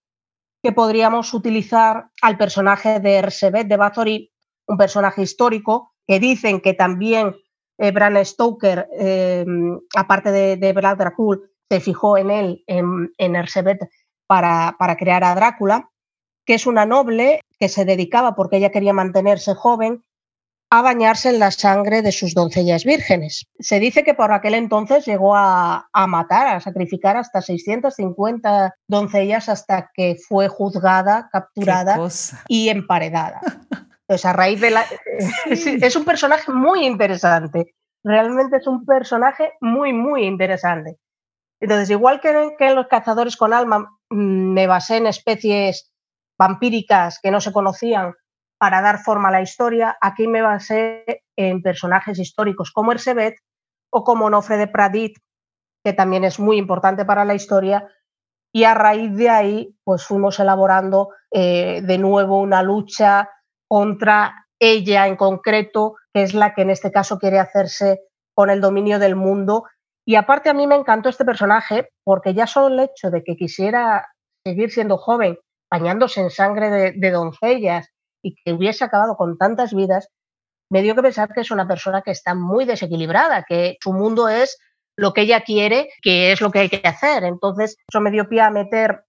que 0.61 0.73
podríamos 0.73 1.33
utilizar 1.35 2.09
al 2.21 2.37
personaje 2.37 2.99
de 2.99 3.15
Ersebet 3.19 3.69
de 3.69 3.77
Bathory, 3.77 4.33
un 4.67 4.77
personaje 4.77 5.23
histórico, 5.23 5.95
que 6.09 6.19
dicen 6.19 6.61
que 6.61 6.75
también 6.75 7.37
eh, 7.79 7.91
Bram 7.91 8.25
Stoker, 8.25 8.89
eh, 8.99 9.45
aparte 9.97 10.31
de, 10.31 10.57
de 10.57 10.73
Vlad 10.73 10.99
se 11.71 11.81
fijó 11.81 12.19
en 12.19 12.31
él, 12.31 12.65
en, 12.67 13.13
en 13.19 13.37
Ersebet, 13.37 13.89
para, 14.27 14.77
para 14.79 14.97
crear 14.97 15.25
a 15.25 15.35
Drácula 15.35 15.91
que 16.45 16.55
es 16.55 16.67
una 16.67 16.87
noble 16.87 17.41
que 17.59 17.69
se 17.69 17.85
dedicaba, 17.85 18.35
porque 18.35 18.59
ella 18.59 18.71
quería 18.71 18.93
mantenerse 18.93 19.55
joven, 19.55 20.05
a 20.71 20.83
bañarse 20.83 21.29
en 21.29 21.39
la 21.39 21.51
sangre 21.51 22.03
de 22.03 22.11
sus 22.11 22.35
doncellas 22.35 22.85
vírgenes. 22.85 23.47
Se 23.61 23.79
dice 23.79 24.03
que 24.03 24.15
por 24.15 24.33
aquel 24.33 24.55
entonces 24.55 25.05
llegó 25.07 25.37
a, 25.37 25.89
matar, 26.09 26.49
a 26.49 26.61
sacrificar 26.61 27.17
hasta 27.17 27.43
650 27.43 28.75
doncellas 28.89 29.49
hasta 29.49 29.91
que 29.95 30.17
fue 30.17 30.49
juzgada, 30.49 31.29
capturada 31.31 31.97
y 32.49 32.71
emparedada. 32.71 33.41
A 34.09 34.33
raíz 34.33 34.61
de 34.61 34.71
la... 34.71 34.85
es, 35.47 35.97
un 35.97 36.05
personaje 36.05 36.53
muy 36.53 36.85
interesante. 36.85 37.75
Realmente 38.05 38.59
es 38.59 38.67
un 38.67 38.85
personaje 38.85 39.53
muy, 39.61 39.93
muy 39.93 40.25
interesante. 40.25 40.99
Entonces, 41.61 41.89
igual 41.91 42.21
que, 42.21 42.55
que 42.59 42.67
en 42.67 42.75
los 42.75 42.87
cazadores 42.89 43.37
con 43.37 43.55
alma 43.55 43.91
mm, 44.11 44.53
me 44.53 44.67
basé 44.67 44.99
en 44.99 45.07
especies 45.07 45.95
vampíricas 46.39 47.19
que 47.23 47.31
no 47.31 47.41
se 47.41 47.53
conocían 47.53 48.15
para 48.59 48.83
dar 48.83 48.99
forma 48.99 49.29
a 49.29 49.33
la 49.33 49.43
historia, 49.43 49.97
aquí 50.01 50.27
me 50.27 50.43
basé 50.43 51.23
en 51.37 51.63
personajes 51.63 52.19
históricos 52.19 52.71
como 52.73 52.93
Ersebet 52.93 53.37
o 53.91 54.05
como 54.05 54.29
Nofre 54.29 54.57
de 54.57 54.69
Pradit, 54.69 55.17
que 55.85 55.93
también 55.93 56.25
es 56.25 56.39
muy 56.39 56.59
importante 56.59 57.05
para 57.05 57.25
la 57.25 57.35
historia, 57.35 57.89
y 58.53 58.65
a 58.65 58.75
raíz 58.75 59.15
de 59.17 59.31
ahí 59.31 59.77
pues 59.85 60.05
fuimos 60.05 60.39
elaborando 60.39 61.11
eh, 61.31 61.83
de 61.83 61.99
nuevo 61.99 62.41
una 62.41 62.63
lucha 62.63 63.29
contra 63.69 64.47
ella 64.61 65.07
en 65.07 65.17
concreto, 65.17 65.97
que 66.13 66.23
es 66.23 66.35
la 66.35 66.55
que 66.55 66.63
en 66.63 66.71
este 66.71 66.91
caso 66.91 67.19
quiere 67.19 67.39
hacerse 67.39 68.01
con 68.35 68.51
el 68.51 68.61
dominio 68.61 68.99
del 68.99 69.17
mundo. 69.17 69.65
Y 70.07 70.17
aparte 70.17 70.51
a 70.51 70.55
mí 70.55 70.67
me 70.67 70.75
encantó 70.75 71.09
este 71.09 71.25
personaje 71.25 71.89
porque 72.05 72.35
ya 72.35 72.47
solo 72.47 72.75
el 72.75 72.81
hecho 72.81 73.11
de 73.11 73.23
que 73.23 73.37
quisiera 73.37 74.07
seguir 74.47 74.71
siendo 74.71 74.99
joven 74.99 75.39
bañándose 75.71 76.21
en 76.21 76.31
sangre 76.31 76.93
de, 76.93 77.11
doncellas 77.11 77.89
y 78.23 78.35
que 78.37 78.53
hubiese 78.53 78.85
acabado 78.85 79.17
con 79.17 79.37
tantas 79.39 79.75
vidas, 79.75 80.09
me 80.71 80.83
dio 80.83 80.95
que 80.95 81.03
pensar 81.03 81.33
que 81.33 81.41
es 81.41 81.51
una 81.51 81.67
persona 81.67 82.03
que 82.03 82.11
está 82.11 82.35
muy 82.35 82.65
desequilibrada, 82.65 83.45
que 83.47 83.77
su 83.83 83.93
mundo 83.93 84.29
es 84.29 84.59
lo 84.97 85.13
que 85.13 85.23
ella 85.23 85.41
quiere, 85.41 85.89
que 86.03 86.33
es 86.33 86.41
lo 86.41 86.51
que 86.51 86.61
hay 86.61 86.69
que 86.69 86.87
hacer. 86.87 87.25
Entonces, 87.25 87.77
eso 87.89 88.01
me 88.01 88.11
dio 88.11 88.29
pie 88.29 88.43
a 88.43 88.51
meter 88.51 89.05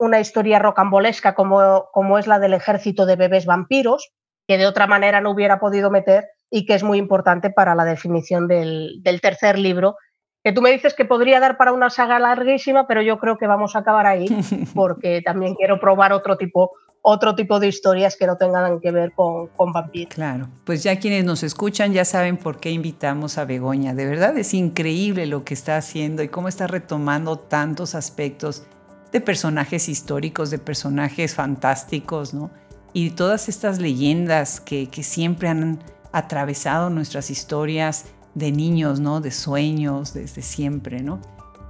una 0.00 0.18
historia 0.18 0.58
rocambolesca 0.58 1.34
como, 1.34 1.88
como 1.92 2.18
es 2.18 2.26
la 2.26 2.38
del 2.38 2.54
ejército 2.54 3.04
de 3.04 3.16
bebés 3.16 3.44
vampiros, 3.44 4.10
que 4.48 4.56
de 4.56 4.66
otra 4.66 4.86
manera 4.86 5.20
no 5.20 5.30
hubiera 5.30 5.60
podido 5.60 5.90
meter 5.90 6.26
y 6.50 6.64
que 6.64 6.74
es 6.74 6.82
muy 6.82 6.98
importante 6.98 7.50
para 7.50 7.74
la 7.74 7.84
definición 7.84 8.48
del, 8.48 9.02
del 9.02 9.20
tercer 9.20 9.58
libro, 9.58 9.96
que 10.42 10.52
tú 10.52 10.62
me 10.62 10.72
dices 10.72 10.94
que 10.94 11.04
podría 11.04 11.38
dar 11.38 11.58
para 11.58 11.72
una 11.72 11.90
saga 11.90 12.18
larguísima, 12.18 12.86
pero 12.86 13.02
yo 13.02 13.18
creo 13.18 13.36
que 13.36 13.46
vamos 13.46 13.76
a 13.76 13.80
acabar 13.80 14.06
ahí 14.06 14.26
porque 14.74 15.20
también 15.22 15.54
quiero 15.54 15.78
probar 15.78 16.14
otro 16.14 16.38
tipo, 16.38 16.70
otro 17.02 17.34
tipo 17.34 17.60
de 17.60 17.68
historias 17.68 18.16
que 18.16 18.26
no 18.26 18.38
tengan 18.38 18.80
que 18.80 18.90
ver 18.92 19.12
con, 19.12 19.48
con 19.48 19.70
vampiros. 19.74 20.14
Claro, 20.14 20.48
pues 20.64 20.82
ya 20.82 20.98
quienes 20.98 21.24
nos 21.24 21.42
escuchan 21.42 21.92
ya 21.92 22.06
saben 22.06 22.38
por 22.38 22.58
qué 22.58 22.70
invitamos 22.70 23.36
a 23.36 23.44
Begoña. 23.44 23.92
De 23.92 24.06
verdad 24.06 24.36
es 24.38 24.54
increíble 24.54 25.26
lo 25.26 25.44
que 25.44 25.52
está 25.52 25.76
haciendo 25.76 26.22
y 26.22 26.28
cómo 26.28 26.48
está 26.48 26.66
retomando 26.66 27.38
tantos 27.38 27.94
aspectos 27.94 28.66
de 29.12 29.20
personajes 29.20 29.88
históricos, 29.88 30.50
de 30.50 30.58
personajes 30.58 31.34
fantásticos, 31.34 32.34
¿no? 32.34 32.50
Y 32.92 33.10
todas 33.10 33.48
estas 33.48 33.78
leyendas 33.78 34.60
que, 34.60 34.88
que 34.88 35.02
siempre 35.02 35.48
han 35.48 35.80
atravesado 36.12 36.90
nuestras 36.90 37.30
historias 37.30 38.06
de 38.34 38.52
niños, 38.52 39.00
¿no? 39.00 39.20
De 39.20 39.30
sueños, 39.30 40.14
desde 40.14 40.42
siempre, 40.42 41.02
¿no? 41.02 41.20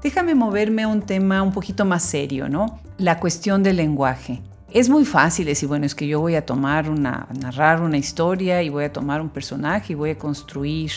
Déjame 0.03 0.35
moverme 0.35 0.85
a 0.85 0.89
un 0.89 1.03
tema 1.03 1.43
un 1.43 1.53
poquito 1.53 1.85
más 1.85 2.03
serio, 2.03 2.49
¿no? 2.49 2.81
La 2.97 3.21
cuestión 3.21 3.63
del 3.63 3.77
lenguaje. 3.77 4.43
Es 4.73 4.89
muy 4.89 5.05
fácil 5.05 5.47
decir, 5.47 5.69
bueno, 5.69 5.85
es 5.85 5.95
que 5.95 6.07
yo 6.07 6.21
voy 6.21 6.37
a 6.37 6.47
tomar 6.47 6.89
una, 6.89 7.27
narrar 7.39 7.83
una 7.83 7.99
historia 7.99 8.63
y 8.63 8.69
voy 8.69 8.85
a 8.85 8.93
tomar 8.93 9.21
un 9.21 9.29
personaje 9.29 9.93
y 9.93 9.97
voy 9.97 10.11
a 10.11 10.19
construir 10.19 10.93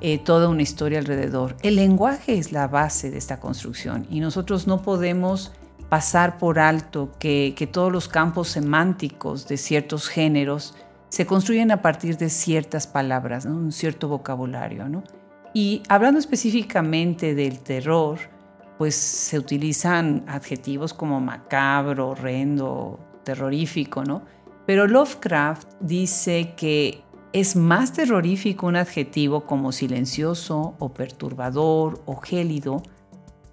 eh, 0.00 0.18
toda 0.18 0.48
una 0.48 0.62
historia 0.62 0.98
alrededor. 0.98 1.56
El 1.62 1.76
lenguaje 1.76 2.36
es 2.36 2.52
la 2.52 2.66
base 2.66 3.10
de 3.10 3.18
esta 3.18 3.38
construcción 3.38 4.06
y 4.10 4.20
nosotros 4.20 4.66
no 4.66 4.82
podemos 4.82 5.52
pasar 5.94 6.38
por 6.38 6.58
alto 6.58 7.12
que, 7.20 7.68
todos 7.72 7.92
los 7.92 8.08
campos 8.08 8.48
semánticos 8.48 9.46
de 9.46 9.56
ciertos 9.56 10.08
géneros 10.08 10.74
se 11.08 11.24
construyen 11.24 11.70
a 11.70 11.82
partir 11.82 12.16
de 12.16 12.30
ciertas 12.30 12.88
palabras, 12.88 13.44
un 13.44 13.70
cierto 13.70 14.08
vocabulario. 14.08 14.88
¿no? 14.88 15.04
Y 15.54 15.84
hablando 15.88 16.18
específicamente 16.18 17.36
del 17.36 17.60
terror, 17.60 18.18
pues 18.76 18.96
se 18.96 19.38
utilizan 19.38 20.24
adjetivos 20.26 20.92
como 20.92 21.20
macabro, 21.20 22.08
horrendo, 22.08 22.98
terrorífico, 23.22 24.02
¿no? 24.02 24.22
Pero 24.66 24.88
Lovecraft 24.88 25.74
dice 25.78 26.54
que 26.56 27.04
es 27.32 27.54
más 27.54 27.92
terrorífico 27.92 28.66
un 28.66 28.74
adjetivo 28.74 29.46
como 29.46 29.70
silencioso 29.70 30.74
o 30.80 30.92
perturbador 30.92 32.02
o 32.04 32.16
gélido. 32.16 32.82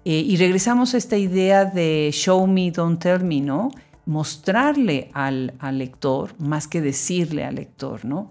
Eh, 0.04 0.24
y 0.26 0.36
regresamos 0.36 0.94
a 0.94 0.98
esta 0.98 1.16
idea 1.16 1.64
de 1.64 2.10
show 2.12 2.46
me, 2.46 2.70
don't 2.70 3.00
tell 3.00 3.22
me, 3.22 3.40
¿no? 3.40 3.70
mostrarle 4.06 5.10
al, 5.14 5.52
lector 5.72 6.30
más 6.38 6.66
que 6.68 6.80
decirle 6.80 7.44
al 7.44 7.56
lector, 7.56 8.04
¿no? 8.04 8.30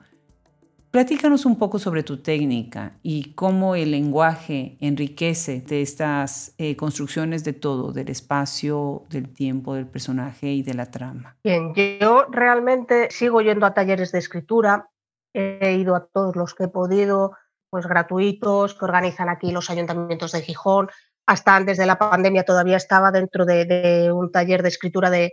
Platícanos 0.91 1.45
un 1.45 1.57
poco 1.57 1.79
sobre 1.79 2.03
tu 2.03 2.17
técnica 2.17 2.97
y 3.01 3.33
cómo 3.33 3.75
el 3.75 3.91
lenguaje 3.91 4.75
enriquece 4.81 5.61
de 5.61 5.81
estas 5.81 6.53
eh, 6.57 6.75
construcciones 6.75 7.45
de 7.45 7.53
todo, 7.53 7.93
del 7.93 8.09
espacio, 8.09 9.03
del 9.09 9.31
tiempo, 9.31 9.73
del 9.75 9.87
personaje 9.87 10.47
y 10.47 10.63
de 10.63 10.73
la 10.73 10.87
trama. 10.87 11.37
Bien, 11.45 11.73
yo 11.73 12.25
realmente 12.29 13.07
sigo 13.09 13.39
yendo 13.39 13.65
a 13.65 13.73
talleres 13.73 14.11
de 14.11 14.19
escritura, 14.19 14.89
he 15.33 15.77
ido 15.79 15.95
a 15.95 16.05
todos 16.07 16.35
los 16.35 16.53
que 16.53 16.65
he 16.65 16.67
podido, 16.67 17.37
pues 17.69 17.87
gratuitos, 17.87 18.73
que 18.73 18.83
organizan 18.83 19.29
aquí 19.29 19.53
los 19.53 19.69
ayuntamientos 19.69 20.33
de 20.33 20.41
Gijón. 20.41 20.89
Hasta 21.31 21.55
antes 21.55 21.77
de 21.77 21.85
la 21.85 21.97
pandemia 21.97 22.43
todavía 22.43 22.75
estaba 22.75 23.09
dentro 23.09 23.45
de 23.45 24.11
un 24.11 24.33
taller 24.33 24.61
de 24.63 24.67
escritura 24.67 25.09
de, 25.09 25.31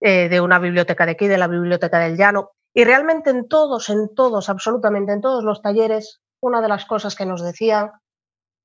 eh, 0.00 0.28
de 0.28 0.40
una 0.40 0.58
biblioteca 0.58 1.06
de 1.06 1.12
aquí, 1.12 1.28
de 1.28 1.38
la 1.38 1.46
Biblioteca 1.46 2.00
del 2.00 2.16
Llano. 2.16 2.50
Y 2.74 2.82
realmente 2.82 3.30
en 3.30 3.46
todos, 3.46 3.88
en 3.88 4.12
todos, 4.16 4.48
absolutamente 4.48 5.12
en 5.12 5.20
todos 5.20 5.44
los 5.44 5.62
talleres, 5.62 6.20
una 6.40 6.60
de 6.60 6.66
las 6.66 6.86
cosas 6.86 7.14
que 7.14 7.24
nos 7.24 7.40
decían 7.40 7.92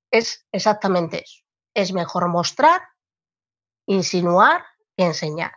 es 0.09 0.47
exactamente 0.51 1.23
eso. 1.23 1.43
Es 1.75 1.93
mejor 1.93 2.27
mostrar, 2.27 2.81
insinuar 3.85 4.63
que 4.97 5.05
enseñar. 5.05 5.51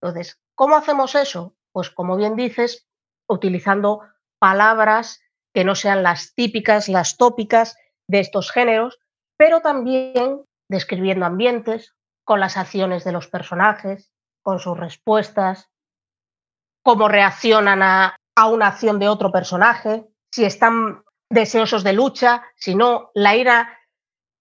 Entonces, 0.00 0.38
¿cómo 0.54 0.76
hacemos 0.76 1.16
eso? 1.16 1.56
Pues 1.72 1.90
como 1.90 2.16
bien 2.16 2.36
dices, 2.36 2.86
utilizando 3.28 4.02
palabras 4.38 5.18
que 5.52 5.64
no 5.64 5.74
sean 5.74 6.04
las 6.04 6.34
típicas, 6.34 6.88
las 6.88 7.16
tópicas 7.16 7.76
de 8.06 8.20
estos 8.20 8.52
géneros, 8.52 9.00
pero 9.36 9.60
también 9.60 10.42
describiendo 10.68 11.26
ambientes, 11.26 11.94
con 12.26 12.40
las 12.40 12.56
acciones 12.56 13.04
de 13.04 13.12
los 13.12 13.28
personajes, 13.28 14.10
con 14.42 14.58
sus 14.58 14.76
respuestas, 14.76 15.70
cómo 16.82 17.08
reaccionan 17.08 17.82
a, 17.82 18.18
una 18.50 18.66
acción 18.66 18.98
de 18.98 19.08
otro 19.08 19.32
personaje, 19.32 20.04
si 20.30 20.44
están 20.44 21.02
deseosos 21.30 21.82
de 21.84 21.94
lucha, 21.94 22.42
si 22.56 22.74
no, 22.74 23.10
la 23.14 23.34
ira 23.34 23.78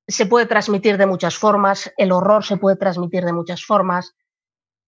se 0.07 0.25
puede 0.25 0.45
transmitir 0.47 0.97
de 0.97 1.05
muchas 1.05 1.37
formas, 1.37 1.93
el 1.97 2.11
horror 2.11 2.43
se 2.43 2.57
puede 2.57 2.75
transmitir 2.75 3.23
de 3.23 3.33
muchas 3.33 3.63
formas. 3.63 4.15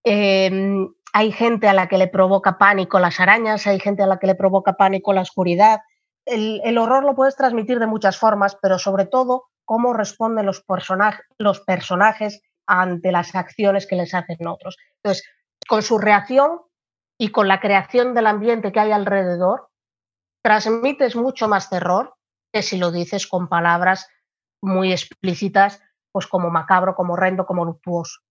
Em, 0.03 0.93
hay 1.13 1.31
gente 1.31 1.67
a 1.67 1.73
la 1.73 1.87
que 1.87 1.97
le 1.97 2.07
provoca 2.07 2.57
pánico 2.57 2.99
las 2.99 3.19
arañas, 3.19 3.65
hay 3.65 3.79
gente 3.79 4.03
a 4.03 4.07
la 4.07 4.19
que 4.19 4.27
le 4.27 4.35
provoca 4.35 4.73
pánico 4.73 5.13
la 5.13 5.21
oscuridad. 5.21 5.81
El, 6.25 6.61
el 6.63 6.77
horror 6.77 7.03
lo 7.03 7.15
puedes 7.15 7.35
transmitir 7.35 7.79
de 7.79 7.87
muchas 7.87 8.17
formas, 8.17 8.57
pero 8.61 8.77
sobre 8.77 9.05
todo 9.05 9.45
cómo 9.67 9.91
responden 9.91 10.45
los, 10.45 10.63
personajes 11.65 12.41
ante 12.65 13.11
las 13.11 13.35
acciones 13.35 13.85
que 13.85 13.97
les 13.97 14.13
hacen 14.13 14.47
otros. 14.47 14.77
Entonces, 14.95 15.27
con 15.67 15.83
su 15.83 15.97
reacción 15.99 16.61
y 17.19 17.29
con 17.29 17.49
la 17.49 17.59
creación 17.59 18.13
del 18.15 18.27
ambiente 18.27 18.71
que 18.71 18.79
hay 18.79 18.93
alrededor, 18.93 19.67
transmites 20.41 21.17
mucho 21.17 21.49
más 21.49 21.69
terror 21.69 22.15
que 22.53 22.63
si 22.63 22.77
lo 22.77 22.91
dices 22.91 23.27
con 23.27 23.49
palabras 23.49 24.07
muy 24.61 24.93
explícitas, 24.93 25.83
pues 26.13 26.27
como 26.27 26.49
macabro, 26.49 26.95
como 26.95 27.13
horrendo, 27.13 27.45
como 27.45 27.65
luctuoso. 27.65 28.21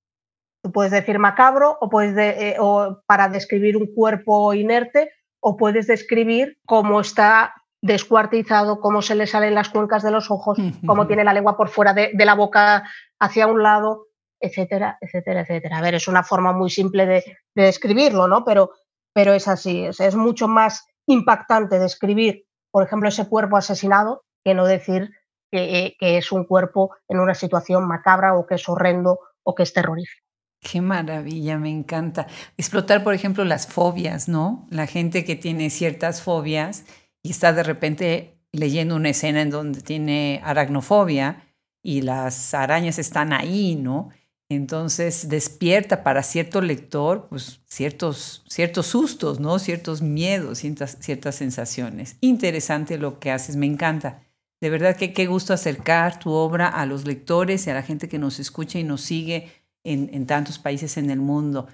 Tú 0.64 0.72
puedes 0.72 0.90
decir 0.90 1.18
macabro 1.18 1.76
o 1.82 1.90
puedes 1.90 2.16
eh, 2.16 2.56
o 2.58 3.02
para 3.06 3.28
describir 3.28 3.76
un 3.76 3.94
cuerpo 3.94 4.54
inerte 4.54 5.12
o 5.40 5.58
puedes 5.58 5.86
describir 5.86 6.58
cómo 6.64 6.98
está 6.98 7.54
descuartizado, 7.82 8.80
cómo 8.80 9.02
se 9.02 9.14
le 9.14 9.26
salen 9.26 9.54
las 9.54 9.68
cuencas 9.68 10.02
de 10.02 10.10
los 10.10 10.30
ojos, 10.30 10.58
cómo 10.86 11.06
tiene 11.06 11.24
la 11.24 11.32
lengua 11.32 11.56
por 11.56 11.68
fuera 11.68 11.92
de 11.92 12.24
la 12.24 12.34
boca 12.34 12.84
hacia 13.18 13.46
un 13.46 13.62
lado, 13.62 14.06
etcétera, 14.40 14.98
etcétera, 15.00 15.42
etcétera. 15.42 15.78
A 15.78 15.80
ver, 15.80 15.94
es 15.94 16.08
una 16.08 16.22
forma 16.22 16.52
muy 16.52 16.70
simple 16.70 17.06
de, 17.06 17.24
describirlo, 17.54 18.28
¿no? 18.28 18.44
Pero, 18.44 18.70
pero 19.14 19.32
es 19.32 19.48
así, 19.48 19.86
es, 19.86 20.14
mucho 20.14 20.48
más 20.48 20.84
impactante 21.06 21.78
describir, 21.78 22.44
por 22.70 22.84
ejemplo, 22.84 23.08
ese 23.08 23.28
cuerpo 23.28 23.56
asesinado 23.56 24.24
que 24.44 24.54
no 24.54 24.66
decir 24.66 25.10
que, 25.50 25.96
que, 25.98 26.18
es 26.18 26.32
un 26.32 26.44
cuerpo 26.44 26.94
en 27.08 27.20
una 27.20 27.34
situación 27.34 27.86
macabra 27.86 28.34
o 28.34 28.46
que 28.46 28.56
es 28.56 28.68
horrendo 28.68 29.20
o 29.42 29.54
que 29.54 29.62
es 29.62 29.72
terrorífico. 29.72 30.26
Qué 30.60 30.80
maravilla, 30.80 31.58
me 31.58 31.70
encanta. 31.70 32.26
Explotar, 32.56 33.04
por 33.04 33.14
ejemplo, 33.14 33.44
las 33.44 33.66
fobias, 33.66 34.28
¿no? 34.28 34.66
La 34.70 34.86
gente 34.86 35.24
que 35.24 35.36
tiene 35.36 35.70
ciertas 35.70 36.22
fobias 36.22 36.84
y 37.26 37.30
está 37.30 37.52
de 37.52 37.64
repente 37.64 38.38
leyendo 38.52 38.94
una 38.94 39.08
escena 39.08 39.42
en 39.42 39.50
donde 39.50 39.80
tiene 39.80 40.40
aracnofobia 40.44 41.42
y 41.82 42.02
las 42.02 42.54
arañas 42.54 43.00
están 43.00 43.32
ahí, 43.32 43.74
¿no? 43.74 44.10
Entonces 44.48 45.28
despierta 45.28 46.04
para 46.04 46.22
cierto 46.22 46.60
lector 46.60 47.26
pues, 47.28 47.62
ciertos, 47.66 48.44
ciertos 48.48 48.86
sustos, 48.86 49.40
¿no? 49.40 49.58
ciertos 49.58 50.02
miedos, 50.02 50.58
ciertas, 50.58 50.98
ciertas 51.00 51.34
sensaciones. 51.34 52.16
Interesante 52.20 52.96
lo 52.96 53.18
que 53.18 53.32
haces, 53.32 53.56
me 53.56 53.66
encanta. 53.66 54.22
De 54.60 54.70
verdad 54.70 54.96
que 54.96 55.12
qué 55.12 55.26
gusto 55.26 55.52
acercar 55.52 56.20
tu 56.20 56.30
obra 56.30 56.68
a 56.68 56.86
los 56.86 57.06
lectores 57.06 57.66
y 57.66 57.70
a 57.70 57.74
la 57.74 57.82
gente 57.82 58.08
que 58.08 58.20
nos 58.20 58.38
escucha 58.38 58.78
y 58.78 58.84
nos 58.84 59.00
sigue 59.00 59.50
en, 59.82 60.10
en 60.12 60.26
tantos 60.26 60.60
países 60.60 60.96
en 60.96 61.10
el 61.10 61.18
mundo. 61.18 61.66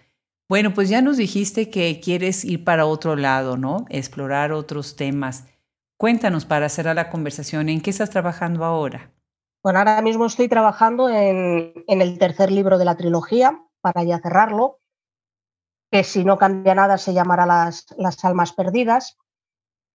Bueno, 0.49 0.75
pues 0.75 0.89
ya 0.89 1.01
nos 1.01 1.17
dijiste 1.17 1.71
que 1.71 2.01
quieres 2.01 2.45
ir 2.45 2.65
para 2.65 2.87
otro 2.87 3.17
lado, 3.17 3.57
¿no? 3.57 3.87
Explorar 3.89 4.53
otros 4.53 4.97
temas. 4.97 5.47
Cuéntanos 5.97 6.45
para 6.45 6.69
cerrar 6.69 6.97
la 6.97 7.11
conversación, 7.11 7.69
¿en 7.69 7.81
qué 7.81 7.91
estás 7.91 8.11
trabajando 8.11 8.65
ahora? 8.65 9.13
Bueno, 9.63 9.79
ahora 9.79 10.03
mismo 10.03 10.27
estoy 10.27 10.49
trabajando 10.49 11.09
en, 11.09 11.85
el 11.87 12.19
tercer 12.19 12.51
libro 12.51 12.77
de 12.77 12.85
la 12.85 12.97
trilogía 12.97 13.63
para 13.81 14.03
ya 14.03 14.19
cerrarlo, 14.19 14.81
que 15.93 16.03
si 16.03 16.25
no 16.25 16.39
cambia 16.39 16.75
nada 16.75 16.99
se 16.99 17.15
llamará 17.15 17.47
Las, 17.47 17.87
las 17.97 18.25
Almas 18.25 18.53
Perdidas. 18.53 19.17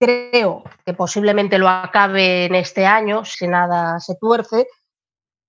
Creo 0.00 0.64
que 0.86 0.94
posiblemente 0.94 1.58
lo 1.58 1.68
acabe 1.68 2.46
en 2.46 2.54
este 2.54 2.86
año, 2.86 3.26
si 3.26 3.46
nada 3.46 4.00
se 4.00 4.14
tuerce, 4.14 4.66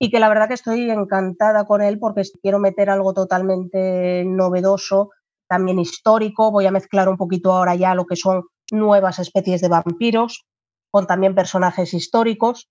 y 0.02 0.10
que 0.10 0.18
la 0.18 0.30
verdad 0.30 0.48
que 0.48 0.54
estoy 0.54 0.90
encantada 0.90 1.66
con 1.66 1.82
él 1.82 1.98
porque 1.98 2.22
quiero 2.40 2.58
meter 2.58 2.88
algo 2.88 3.12
totalmente 3.12 4.24
novedoso, 4.24 5.10
también 5.46 5.78
histórico. 5.78 6.50
Voy 6.50 6.64
a 6.64 6.70
mezclar 6.70 7.10
un 7.10 7.18
poquito 7.18 7.52
ahora 7.52 7.74
ya 7.74 7.94
lo 7.94 8.06
que 8.06 8.16
son 8.16 8.44
nuevas 8.72 9.18
especies 9.18 9.60
de 9.60 9.68
vampiros 9.68 10.46
con 10.90 11.06
también 11.06 11.34
personajes 11.34 11.92
históricos 11.92 12.70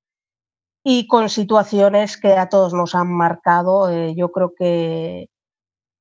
y 0.84 1.06
con 1.06 1.30
situaciones 1.30 2.18
que 2.18 2.34
a 2.34 2.50
todos 2.50 2.74
nos 2.74 2.96
han 2.96 3.14
marcado. 3.14 3.92
Eh, 3.92 4.16
yo 4.16 4.32
creo 4.32 4.54
que 4.58 5.28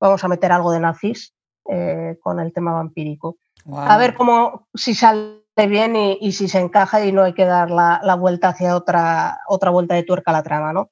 vamos 0.01 0.25
a 0.25 0.29
meter 0.29 0.51
algo 0.51 0.73
de 0.73 0.81
nazis 0.81 1.35
eh, 1.69 2.17
con 2.23 2.41
el 2.41 2.55
tema 2.55 2.73
vampírico. 2.73 3.37
A 3.71 3.99
ver 3.99 4.15
cómo, 4.15 4.67
si 4.73 4.95
sale 4.95 5.43
bien 5.57 5.95
y, 5.95 6.33
si 6.33 6.49
se 6.49 6.59
encaja 6.59 7.05
y 7.05 7.13
no 7.13 7.25
hay 7.25 7.35
que 7.35 7.45
dar 7.45 7.71
la, 7.71 8.15
vuelta 8.15 8.49
hacia 8.49 8.75
otra, 8.75 9.41
otra 9.47 9.71
vuelta 9.71 9.95
de 9.95 10.05
tuerca 10.05 10.31
a 10.31 10.35
la 10.35 10.43
trama, 10.43 10.73
¿no? 10.73 10.89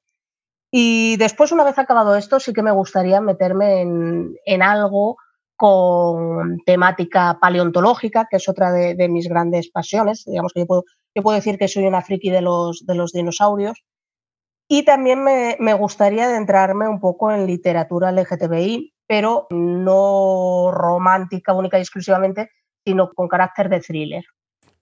Y 0.71 1.17
después, 1.17 1.53
una 1.53 1.65
vez 1.65 1.79
acabado 1.79 2.17
esto, 2.17 2.41
sí 2.41 2.53
que 2.53 2.63
me 2.63 2.73
gustaría 2.73 3.21
meterme 3.21 3.83
en, 3.83 4.63
algo 4.63 5.17
con 5.57 6.59
temática 6.67 7.39
paleontológica, 7.41 8.27
que 8.31 8.37
es 8.37 8.49
otra 8.49 8.73
de, 8.73 9.09
mis 9.09 9.29
grandes 9.29 9.71
pasiones. 9.71 10.25
Digamos 10.27 10.53
que 10.53 10.61
yo 10.61 10.67
puedo, 10.67 10.85
yo 11.15 11.23
puedo, 11.23 11.37
decir 11.37 11.59
que 11.59 11.69
soy 11.69 11.87
una 11.87 12.03
friki 12.03 12.31
de 12.31 12.43
los, 12.43 12.85
de 12.85 12.95
los 12.95 13.13
dinosaurios. 13.13 13.83
Y 14.69 14.85
también 14.85 15.23
me, 15.23 15.57
me, 15.61 15.75
gustaría 15.75 16.25
adentrarme 16.25 16.89
un 16.89 16.99
poco 16.99 17.31
en 17.31 17.47
literatura 17.47 18.11
LGTBI, 18.11 18.93
pero 19.07 19.47
no 19.51 20.73
romántica 20.73 21.55
única 21.55 21.79
y 21.79 21.83
exclusivamente, 21.83 22.51
sino 22.85 23.13
con 23.15 23.29
carácter 23.29 23.69
de 23.69 23.81
thriller. 23.81 24.25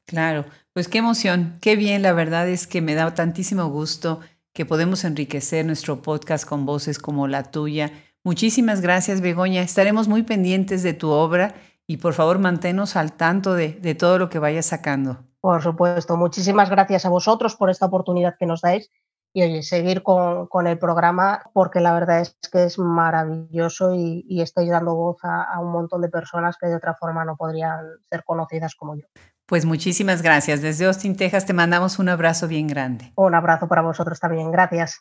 Claro, 0.07 0.45
pues 0.73 0.89
qué 0.89 0.99
emoción, 0.99 1.59
qué 1.63 1.77
bien, 1.77 2.03
la 2.03 2.13
verdad 2.13 2.49
es 2.49 2.67
que 2.67 2.83
me 2.83 2.95
da 2.95 3.15
tantísimo 3.15 3.67
gusto 3.69 4.21
que 4.55 4.65
podemos 4.65 5.05
enriquecer 5.05 5.67
nuestro 5.67 6.01
podcast 6.01 6.49
con 6.49 6.65
voces 6.65 6.99
como 6.99 7.27
la 7.27 7.43
tuya. 7.43 7.91
Muchísimas 8.23 8.81
gracias, 8.81 9.21
Begoña. 9.21 9.61
Estaremos 9.61 10.09
muy 10.09 10.23
pendientes 10.23 10.83
de 10.83 10.95
tu 10.95 11.11
obra 11.11 11.55
y 11.87 11.99
por 11.99 12.15
favor 12.15 12.39
manténnos 12.39 12.97
al 12.97 13.13
tanto 13.13 13.55
de, 13.55 13.95
todo 13.97 14.19
lo 14.19 14.31
que 14.31 14.39
vayas 14.39 14.67
sacando. 14.67 15.19
Por 15.41 15.61
supuesto, 15.61 16.17
muchísimas 16.17 16.71
gracias 16.71 17.05
a 17.05 17.11
vosotros 17.11 17.57
por 17.57 17.69
esta 17.69 17.87
oportunidad 17.87 18.37
que 18.39 18.47
nos 18.47 18.63
dais 18.63 18.91
y 19.35 19.63
seguir 19.65 20.05
con, 20.05 20.67
el 20.69 20.79
programa 20.79 21.43
porque 21.53 21.81
la 21.81 21.93
verdad 21.93 22.21
es 22.21 22.39
que 22.53 22.63
es 22.63 22.79
maravilloso 22.79 23.93
y, 23.93 24.25
y 24.29 24.41
estáis 24.41 24.71
dando 24.71 24.95
voz 24.95 25.19
a, 25.25 25.59
un 25.59 25.73
montón 25.73 26.01
de 26.01 26.09
personas 26.09 26.57
que 26.57 26.69
de 26.69 26.77
otra 26.77 26.95
forma 26.95 27.25
no 27.25 27.37
podrían 27.37 27.85
ser 28.09 28.23
conocidas 28.25 28.77
como 28.77 28.95
yo. 28.95 29.07
Pues 29.47 29.65
muchísimas 29.65 30.23
gracias. 30.23 30.63
Desde 30.63 30.87
Austin, 30.87 31.17
Texas, 31.17 31.45
te 31.47 31.53
mandamos 31.53 31.99
un 31.99 32.09
abrazo 32.09 32.49
bien 32.49 32.67
grande. 32.67 33.13
Un 33.17 33.35
abrazo 33.35 33.69
para 33.69 33.83
vosotros 33.83 34.19
también. 34.19 34.51
Gracias. 34.51 35.01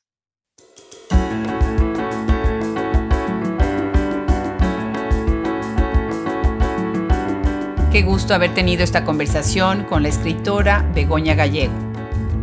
Qué 7.91 8.01
gusto 8.01 8.33
haber 8.33 8.55
tenido 8.55 8.83
esta 8.83 9.05
conversación 9.05 9.83
con 9.83 10.01
la 10.01 10.09
escritora 10.09 10.83
Begoña 10.95 11.35
Gallego. 11.35 11.82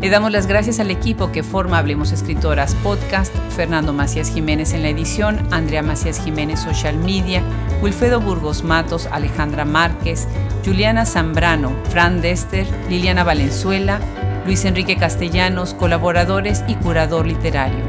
Le 0.00 0.08
damos 0.08 0.32
las 0.32 0.46
gracias 0.46 0.80
al 0.80 0.90
equipo 0.90 1.30
que 1.30 1.42
forma 1.42 1.76
Hablemos 1.76 2.10
Escritoras 2.10 2.74
Podcast, 2.76 3.34
Fernando 3.54 3.92
Macías 3.92 4.32
Jiménez 4.32 4.72
en 4.72 4.80
la 4.80 4.88
edición, 4.88 5.46
Andrea 5.50 5.82
Macías 5.82 6.24
Jiménez 6.24 6.58
Social 6.58 6.96
Media, 6.96 7.42
Wilfredo 7.82 8.18
Burgos 8.18 8.64
Matos, 8.64 9.06
Alejandra 9.12 9.66
Márquez, 9.66 10.26
Juliana 10.64 11.04
Zambrano, 11.04 11.74
Fran 11.90 12.22
Dester, 12.22 12.66
Liliana 12.88 13.24
Valenzuela, 13.24 14.00
Luis 14.46 14.64
Enrique 14.64 14.96
Castellanos, 14.96 15.74
colaboradores 15.74 16.64
y 16.66 16.76
curador 16.76 17.26
literario. 17.26 17.84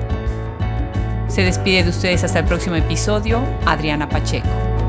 Se 1.30 1.44
despide 1.44 1.84
de 1.84 1.92
ustedes 1.92 2.26
hasta 2.26 2.40
el 2.40 2.46
próximo 2.46 2.76
episodio, 2.76 3.42
Adriana 3.66 4.10
Pacheco. 4.10 4.81